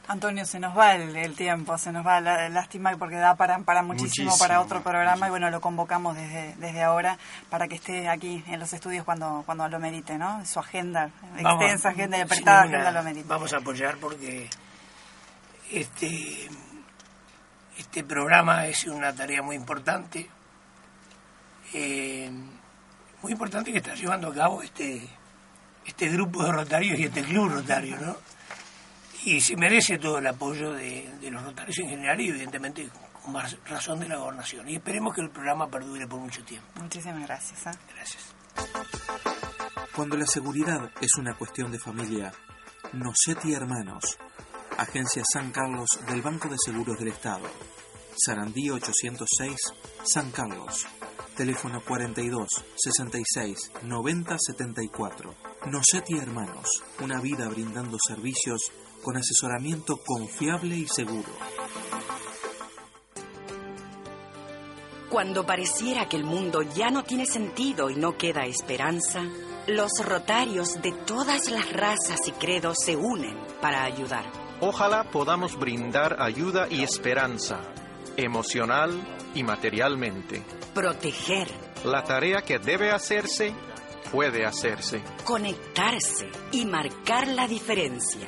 Antonio, 0.07 0.45
se 0.45 0.59
nos 0.59 0.77
va 0.77 0.95
el, 0.95 1.15
el 1.15 1.33
tiempo, 1.35 1.77
se 1.77 1.91
nos 1.91 2.05
va 2.05 2.19
la 2.19 2.49
lástima 2.49 2.95
porque 2.97 3.15
da 3.15 3.35
para, 3.35 3.59
para 3.59 3.83
muchísimo, 3.83 4.25
Muchísimo, 4.25 4.37
para 4.37 4.59
otro 4.59 4.83
programa 4.83 5.27
y 5.27 5.29
bueno, 5.29 5.49
lo 5.49 5.61
convocamos 5.61 6.15
desde, 6.15 6.55
desde 6.55 6.83
ahora 6.83 7.17
para 7.49 7.67
que 7.69 7.75
esté 7.75 8.09
aquí 8.09 8.43
en 8.47 8.59
los 8.59 8.73
estudios 8.73 9.05
cuando, 9.05 9.43
cuando 9.45 9.67
lo 9.69 9.79
merite, 9.79 10.17
¿no? 10.17 10.45
Su 10.45 10.59
agenda, 10.59 11.09
Vamos, 11.41 11.61
extensa 11.63 11.89
agenda 11.89 12.17
y 12.17 12.21
apretada 12.21 12.63
agenda 12.63 12.91
lo 12.91 13.03
merite. 13.03 13.27
Vamos 13.29 13.53
a 13.53 13.57
apoyar 13.57 13.97
porque 13.97 14.49
este, 15.71 16.49
este 17.77 18.03
programa 18.03 18.67
es 18.67 18.85
una 18.85 19.13
tarea 19.13 19.41
muy 19.41 19.55
importante, 19.55 20.29
eh, 21.73 22.29
muy 23.21 23.31
importante 23.31 23.71
que 23.71 23.77
está 23.77 23.95
llevando 23.95 24.27
a 24.27 24.33
cabo 24.33 24.61
este, 24.61 25.07
este 25.85 26.09
grupo 26.09 26.43
de 26.43 26.51
rotarios 26.51 26.99
y 26.99 27.05
este 27.05 27.23
club 27.23 27.49
rotario, 27.49 27.97
¿no? 28.01 28.17
Y 29.25 29.39
se 29.39 29.55
merece 29.55 29.97
todo 29.97 30.17
el 30.17 30.27
apoyo 30.27 30.73
de, 30.73 31.09
de 31.21 31.31
los 31.31 31.43
rotarios 31.43 31.77
en 31.79 31.89
general 31.89 32.19
y 32.19 32.29
evidentemente 32.29 32.89
con 33.23 33.33
más 33.33 33.57
razón 33.65 33.99
de 33.99 34.09
la 34.09 34.17
gobernación. 34.17 34.67
Y 34.69 34.75
esperemos 34.75 35.13
que 35.15 35.21
el 35.21 35.29
programa 35.29 35.67
perdure 35.69 36.07
por 36.07 36.19
mucho 36.19 36.43
tiempo. 36.43 36.67
Muchísimas 36.81 37.25
gracias. 37.25 37.67
¿eh? 37.67 37.79
Gracias. 37.93 38.35
Cuando 39.95 40.17
la 40.17 40.25
seguridad 40.25 40.91
es 40.99 41.15
una 41.17 41.35
cuestión 41.35 41.71
de 41.71 41.79
familia, 41.79 42.33
Nocetti 42.93 43.53
Hermanos, 43.53 44.17
Agencia 44.77 45.23
San 45.31 45.51
Carlos 45.51 45.87
del 46.07 46.21
Banco 46.21 46.49
de 46.49 46.57
Seguros 46.57 46.99
del 46.99 47.09
Estado, 47.09 47.47
Sarandí 48.15 48.69
806, 48.69 49.55
San 50.03 50.31
Carlos. 50.31 50.85
Teléfono 51.35 51.81
42 51.81 52.47
66 52.75 53.71
90 53.83 54.37
74. 54.37 55.35
Nocetti 55.65 56.17
Hermanos, 56.19 56.83
una 57.01 57.19
vida 57.21 57.49
brindando 57.49 57.97
servicios 58.07 58.71
con 59.03 59.17
asesoramiento 59.17 59.97
confiable 59.97 60.75
y 60.77 60.87
seguro. 60.87 61.29
Cuando 65.09 65.45
pareciera 65.45 66.09
que 66.09 66.15
el 66.17 66.23
mundo 66.23 66.63
ya 66.63 66.89
no 66.89 67.03
tiene 67.03 67.25
sentido 67.27 67.89
y 67.91 67.95
no 67.95 68.17
queda 68.17 68.45
esperanza, 68.45 69.21
los 69.67 69.91
rotarios 70.03 70.81
de 70.81 70.91
todas 70.91 71.51
las 71.51 71.71
razas 71.71 72.19
y 72.27 72.31
credos 72.31 72.77
se 72.83 72.95
unen 72.95 73.37
para 73.61 73.83
ayudar. 73.83 74.25
Ojalá 74.59 75.03
podamos 75.11 75.57
brindar 75.59 76.17
ayuda 76.19 76.67
y 76.69 76.81
esperanza, 76.83 77.59
emocional 78.17 78.99
y 79.35 79.43
materialmente. 79.43 80.41
Proteger, 80.73 81.47
La 81.85 82.03
tarea 82.03 82.41
que 82.41 82.57
debe 82.59 82.91
hacerse, 82.91 83.53
puede 84.11 84.45
hacerse. 84.45 85.01
conectarse 85.25 86.27
y 86.53 86.65
marcar 86.65 87.27
la 87.27 87.47
diferencia. 87.47 88.27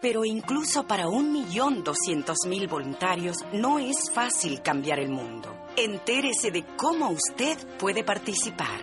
Pero 0.00 0.24
incluso 0.24 0.86
para 0.86 1.08
un 1.08 1.32
millón 1.32 1.82
doscientos 1.82 2.38
mil 2.46 2.68
voluntarios 2.68 3.38
no 3.52 3.78
es 3.78 4.10
fácil 4.12 4.62
cambiar 4.62 5.00
el 5.00 5.10
mundo. 5.10 5.52
Entérese 5.76 6.50
de 6.52 6.64
cómo 6.76 7.10
usted 7.10 7.58
puede 7.78 8.04
participar. 8.04 8.80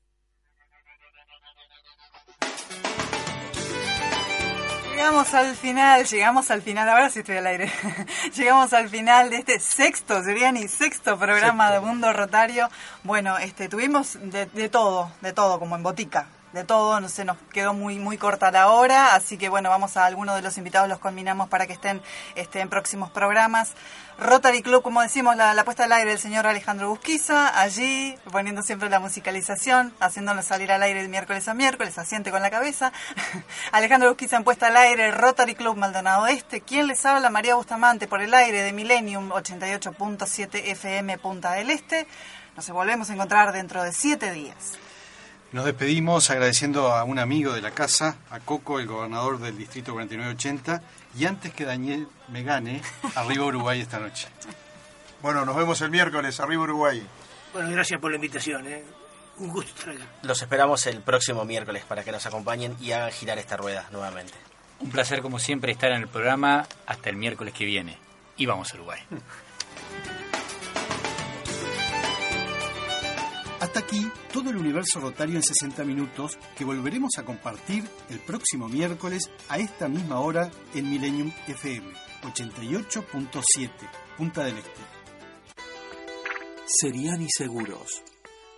Llegamos 4.99 5.33
al 5.33 5.55
final, 5.55 6.05
llegamos 6.05 6.51
al 6.51 6.61
final, 6.61 6.89
ahora 6.89 7.09
sí 7.09 7.19
estoy 7.19 7.37
al 7.37 7.47
aire. 7.47 7.71
llegamos 8.35 8.73
al 8.73 8.89
final 8.89 9.29
de 9.29 9.37
este 9.37 9.57
sexto, 9.61 10.21
sería 10.21 10.51
ni 10.51 10.67
sexto 10.67 11.17
programa 11.17 11.71
de 11.71 11.79
Mundo 11.79 12.11
Rotario. 12.11 12.67
Bueno, 13.05 13.37
este 13.37 13.69
tuvimos 13.69 14.17
de, 14.21 14.47
de 14.47 14.67
todo, 14.67 15.09
de 15.21 15.31
todo, 15.31 15.57
como 15.57 15.77
en 15.77 15.83
botica, 15.83 16.27
de 16.53 16.63
todo, 16.63 16.99
no 16.99 17.09
sé, 17.09 17.25
nos 17.25 17.37
quedó 17.53 17.73
muy 17.73 17.99
muy 17.99 18.17
corta 18.17 18.51
la 18.51 18.69
hora, 18.69 19.15
así 19.15 19.37
que 19.37 19.49
bueno, 19.49 19.69
vamos 19.69 19.97
a 19.97 20.05
algunos 20.05 20.35
de 20.35 20.41
los 20.41 20.57
invitados, 20.57 20.89
los 20.89 20.99
combinamos 20.99 21.47
para 21.49 21.67
que 21.67 21.73
estén 21.73 22.01
este, 22.35 22.61
en 22.61 22.69
próximos 22.69 23.11
programas. 23.11 23.73
Rotary 24.17 24.61
Club, 24.61 24.81
como 24.81 25.01
decimos, 25.01 25.37
la, 25.37 25.53
la 25.53 25.63
puesta 25.63 25.85
al 25.85 25.93
aire 25.93 26.09
del 26.09 26.19
señor 26.19 26.45
Alejandro 26.45 26.89
Busquiza, 26.89 27.57
allí 27.57 28.17
poniendo 28.31 28.61
siempre 28.63 28.89
la 28.89 28.99
musicalización, 28.99 29.93
haciéndonos 30.01 30.43
salir 30.45 30.71
al 30.73 30.83
aire 30.83 31.01
de 31.01 31.07
miércoles 31.07 31.47
a 31.47 31.53
miércoles, 31.53 31.97
asiente 31.97 32.29
con 32.31 32.41
la 32.41 32.49
cabeza. 32.49 32.91
Alejandro 33.71 34.09
Busquiza 34.09 34.35
en 34.35 34.43
puesta 34.43 34.67
al 34.67 34.75
aire, 34.75 35.11
Rotary 35.11 35.55
Club 35.55 35.77
Maldonado 35.77 36.27
Este. 36.27 36.59
¿Quién 36.61 36.87
les 36.87 37.05
habla? 37.05 37.29
María 37.29 37.55
Bustamante 37.55 38.07
por 38.07 38.21
el 38.21 38.33
aire 38.33 38.61
de 38.61 38.73
Millennium 38.73 39.29
88.7 39.29 40.63
FM 40.65 41.17
Punta 41.19 41.53
del 41.53 41.69
Este. 41.69 42.05
Nos 42.57 42.69
volvemos 42.71 43.09
a 43.09 43.13
encontrar 43.13 43.53
dentro 43.53 43.83
de 43.83 43.93
siete 43.93 44.31
días. 44.33 44.77
Nos 45.51 45.65
despedimos 45.65 46.29
agradeciendo 46.29 46.93
a 46.93 47.03
un 47.03 47.17
amigo 47.17 47.53
de 47.53 47.61
la 47.61 47.71
casa, 47.71 48.17
a 48.29 48.39
Coco, 48.39 48.79
el 48.79 48.85
gobernador 48.85 49.39
del 49.39 49.57
distrito 49.57 49.93
4980, 49.93 50.83
y 51.17 51.25
antes 51.25 51.51
que 51.53 51.65
Daniel 51.65 52.07
me 52.27 52.43
gane, 52.43 52.83
arriba 53.15 53.45
Uruguay 53.45 53.81
esta 53.81 53.97
noche. 53.97 54.27
Bueno, 55.23 55.45
nos 55.45 55.55
vemos 55.55 55.81
el 55.81 55.89
miércoles, 55.89 56.39
arriba 56.39 56.61
Uruguay. 56.63 57.01
Bueno, 57.51 57.71
gracias 57.71 57.99
por 57.99 58.11
la 58.11 58.17
invitación. 58.17 58.67
¿eh? 58.67 58.83
Un 59.37 59.49
gusto 59.49 59.71
estar 59.71 59.95
acá. 59.95 60.05
Los 60.21 60.39
esperamos 60.39 60.85
el 60.85 61.01
próximo 61.01 61.43
miércoles 61.45 61.83
para 61.83 62.03
que 62.03 62.11
nos 62.11 62.27
acompañen 62.27 62.75
y 62.79 62.91
hagan 62.91 63.11
girar 63.11 63.39
esta 63.39 63.57
rueda 63.57 63.87
nuevamente. 63.91 64.35
Un 64.79 64.91
placer, 64.91 65.23
como 65.23 65.39
siempre, 65.39 65.71
estar 65.71 65.91
en 65.91 66.03
el 66.03 66.07
programa 66.07 66.67
hasta 66.85 67.09
el 67.09 67.15
miércoles 67.15 67.55
que 67.55 67.65
viene. 67.65 67.97
Y 68.37 68.45
vamos 68.45 68.71
a 68.71 68.75
Uruguay. 68.75 69.01
Hasta 73.59 73.81
aquí 73.81 74.09
todo 74.31 74.51
el 74.51 74.57
universo 74.57 75.01
rotario 75.01 75.35
en 75.35 75.43
60 75.43 75.83
minutos 75.83 76.37
que 76.57 76.63
volveremos 76.63 77.17
a 77.17 77.25
compartir 77.25 77.83
el 78.09 78.19
próximo 78.19 78.69
miércoles 78.69 79.29
a 79.49 79.57
esta 79.57 79.89
misma 79.89 80.21
hora 80.21 80.49
en 80.73 80.89
Millennium 80.89 81.33
FM 81.45 81.91
88.7 82.23 83.69
Punta 84.17 84.45
del 84.45 84.59
Este. 84.59 84.81
Seriani 86.65 87.27
Seguros. 87.29 88.01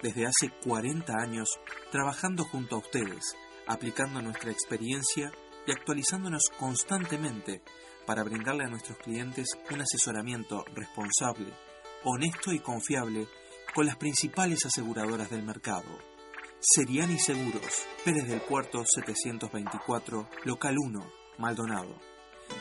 Desde 0.04 0.28
hace 0.28 0.52
40 0.64 1.14
años 1.16 1.50
trabajando 1.92 2.44
junto 2.44 2.76
a 2.76 2.80
ustedes, 2.80 3.36
aplicando 3.68 4.22
nuestra 4.22 4.52
experiencia 4.52 5.32
y 5.66 5.72
actualizándonos 5.72 6.44
constantemente 6.60 7.64
para 8.06 8.24
brindarle 8.24 8.66
a 8.66 8.70
nuestros 8.70 9.00
clientes 9.00 9.50
un 9.72 9.82
asesoramiento 9.82 10.64
responsable, 10.76 11.54
honesto 12.04 12.52
y 12.52 12.60
confiable 12.60 13.28
con 13.74 13.86
las 13.86 13.96
principales 13.98 14.66
aseguradoras 14.66 15.30
del 15.30 15.44
mercado. 15.44 15.98
Seriani 16.60 17.18
Seguros, 17.18 17.86
Pérez 18.06 18.28
del 18.28 18.42
Puerto 18.42 18.84
724, 18.86 20.30
Local 20.46 20.76
1, 20.78 21.12
Maldonado. 21.40 21.98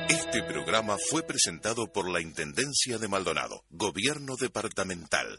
Este 0.08 0.42
programa 0.44 0.96
fue 1.10 1.22
presentado 1.22 1.92
por 1.92 2.10
la 2.10 2.20
Intendencia 2.20 2.98
de 2.98 3.06
Maldonado, 3.08 3.64
Gobierno 3.70 4.36
Departamental. 4.36 5.38